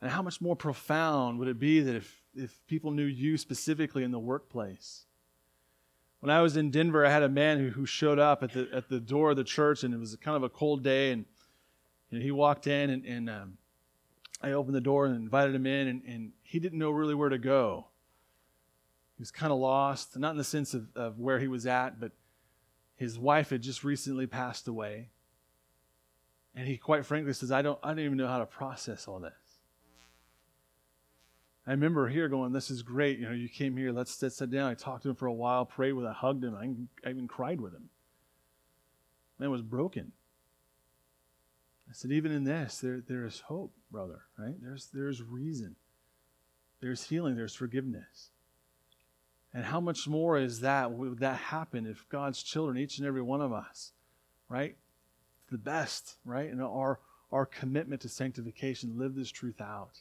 And 0.00 0.10
how 0.10 0.22
much 0.22 0.40
more 0.40 0.54
profound 0.54 1.38
would 1.38 1.48
it 1.48 1.58
be 1.58 1.80
that 1.80 1.96
if, 1.96 2.22
if 2.34 2.66
people 2.66 2.90
knew 2.90 3.04
you 3.04 3.36
specifically 3.36 4.04
in 4.04 4.12
the 4.12 4.18
workplace? 4.18 5.04
When 6.20 6.30
I 6.30 6.40
was 6.40 6.56
in 6.56 6.70
Denver, 6.70 7.04
I 7.04 7.10
had 7.10 7.22
a 7.22 7.28
man 7.28 7.58
who, 7.58 7.70
who 7.70 7.86
showed 7.86 8.18
up 8.18 8.42
at 8.42 8.52
the, 8.52 8.68
at 8.72 8.88
the 8.88 9.00
door 9.00 9.30
of 9.30 9.36
the 9.36 9.44
church, 9.44 9.84
and 9.84 9.94
it 9.94 9.98
was 9.98 10.16
kind 10.16 10.36
of 10.36 10.42
a 10.42 10.48
cold 10.48 10.82
day, 10.82 11.12
and 11.12 11.24
he 12.10 12.30
walked 12.30 12.66
in, 12.66 12.90
and, 12.90 13.04
and 13.04 13.30
um, 13.30 13.58
I 14.42 14.52
opened 14.52 14.74
the 14.74 14.80
door 14.80 15.06
and 15.06 15.16
invited 15.16 15.54
him 15.54 15.66
in, 15.66 15.88
and, 15.88 16.02
and 16.06 16.32
he 16.42 16.58
didn't 16.58 16.78
know 16.78 16.90
really 16.90 17.14
where 17.14 17.28
to 17.28 17.38
go. 17.38 17.86
He 19.16 19.22
was 19.22 19.30
kind 19.30 19.52
of 19.52 19.58
lost, 19.58 20.16
not 20.16 20.30
in 20.30 20.36
the 20.36 20.44
sense 20.44 20.74
of, 20.74 20.88
of 20.94 21.18
where 21.18 21.40
he 21.40 21.48
was 21.48 21.66
at, 21.66 22.00
but 22.00 22.12
his 22.96 23.18
wife 23.18 23.50
had 23.50 23.62
just 23.62 23.84
recently 23.84 24.26
passed 24.26 24.68
away. 24.68 25.08
And 26.54 26.66
he 26.66 26.76
quite 26.76 27.04
frankly 27.04 27.32
says, 27.32 27.52
I 27.52 27.62
don't, 27.62 27.78
I 27.82 27.88
don't 27.88 28.00
even 28.00 28.16
know 28.16 28.26
how 28.28 28.38
to 28.38 28.46
process 28.46 29.06
all 29.06 29.20
this. 29.20 29.32
I 31.68 31.72
remember 31.72 32.08
here 32.08 32.30
going, 32.30 32.52
This 32.52 32.70
is 32.70 32.82
great. 32.82 33.18
You 33.18 33.26
know, 33.26 33.34
you 33.34 33.48
came 33.48 33.76
here, 33.76 33.92
let's, 33.92 34.20
let's 34.22 34.36
sit 34.36 34.50
down. 34.50 34.70
I 34.70 34.74
talked 34.74 35.02
to 35.02 35.10
him 35.10 35.14
for 35.14 35.26
a 35.26 35.32
while, 35.32 35.66
prayed 35.66 35.92
with 35.92 36.06
him, 36.06 36.10
I 36.10 36.14
hugged 36.14 36.42
him, 36.42 36.54
I, 36.54 37.06
I 37.06 37.10
even 37.10 37.28
cried 37.28 37.60
with 37.60 37.74
him. 37.74 37.90
Man 39.38 39.50
was 39.50 39.60
broken. 39.60 40.12
I 41.88 41.92
said, 41.92 42.10
even 42.10 42.32
in 42.32 42.44
this, 42.44 42.78
there, 42.78 43.02
there 43.06 43.24
is 43.24 43.40
hope, 43.40 43.72
brother, 43.90 44.22
right? 44.38 44.54
There's, 44.62 44.88
there's 44.92 45.22
reason. 45.22 45.76
There's 46.80 47.04
healing, 47.04 47.36
there's 47.36 47.54
forgiveness. 47.54 48.30
And 49.52 49.64
how 49.64 49.80
much 49.80 50.08
more 50.08 50.38
is 50.38 50.60
that, 50.60 50.90
would 50.90 51.18
that 51.20 51.36
happen 51.36 51.86
if 51.86 52.08
God's 52.08 52.42
children, 52.42 52.78
each 52.78 52.98
and 52.98 53.06
every 53.06 53.22
one 53.22 53.40
of 53.40 53.52
us, 53.52 53.92
right? 54.48 54.76
The 55.50 55.58
best, 55.58 56.16
right? 56.24 56.50
And 56.50 56.62
our, 56.62 56.98
our 57.30 57.46
commitment 57.46 58.02
to 58.02 58.08
sanctification, 58.08 58.98
live 58.98 59.14
this 59.14 59.30
truth 59.30 59.60
out. 59.60 60.00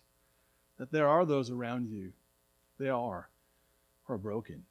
That 0.78 0.92
there 0.92 1.08
are 1.08 1.26
those 1.26 1.50
around 1.50 1.90
you, 1.90 2.14
they 2.80 2.90
are, 2.90 3.30
are 4.08 4.18
broken. 4.18 4.64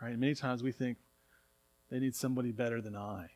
Right? 0.00 0.18
Many 0.18 0.34
times 0.34 0.62
we 0.62 0.72
think 0.72 0.98
they 1.90 1.98
need 1.98 2.14
somebody 2.14 2.52
better 2.52 2.80
than 2.80 2.96
I. 2.96 3.30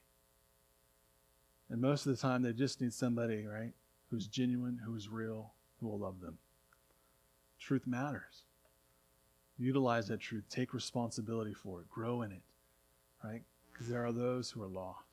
And 1.69 1.81
most 1.81 2.07
of 2.07 2.15
the 2.15 2.21
time, 2.21 2.43
they 2.43 2.53
just 2.53 2.81
need 2.81 2.93
somebody, 2.93 3.47
right, 3.47 3.73
who's 4.11 4.27
genuine, 4.27 4.81
who 4.85 4.95
is 4.97 5.09
real, 5.09 5.53
who 5.81 5.87
will 5.87 5.99
love 5.99 6.21
them. 6.21 6.39
Truth 7.61 7.87
matters. 7.87 8.43
Utilize 9.59 10.09
that 10.09 10.21
truth. 10.21 10.45
Take 10.51 10.75
responsibility 10.75 11.55
for 11.55 11.81
it. 11.81 11.89
Grow 11.89 12.23
in 12.23 12.33
it, 12.33 12.43
right? 13.23 13.43
Because 13.73 13.89
there 13.89 14.05
are 14.05 14.13
those 14.13 14.51
who 14.51 14.63
are 14.63 14.69
lost. 14.69 15.10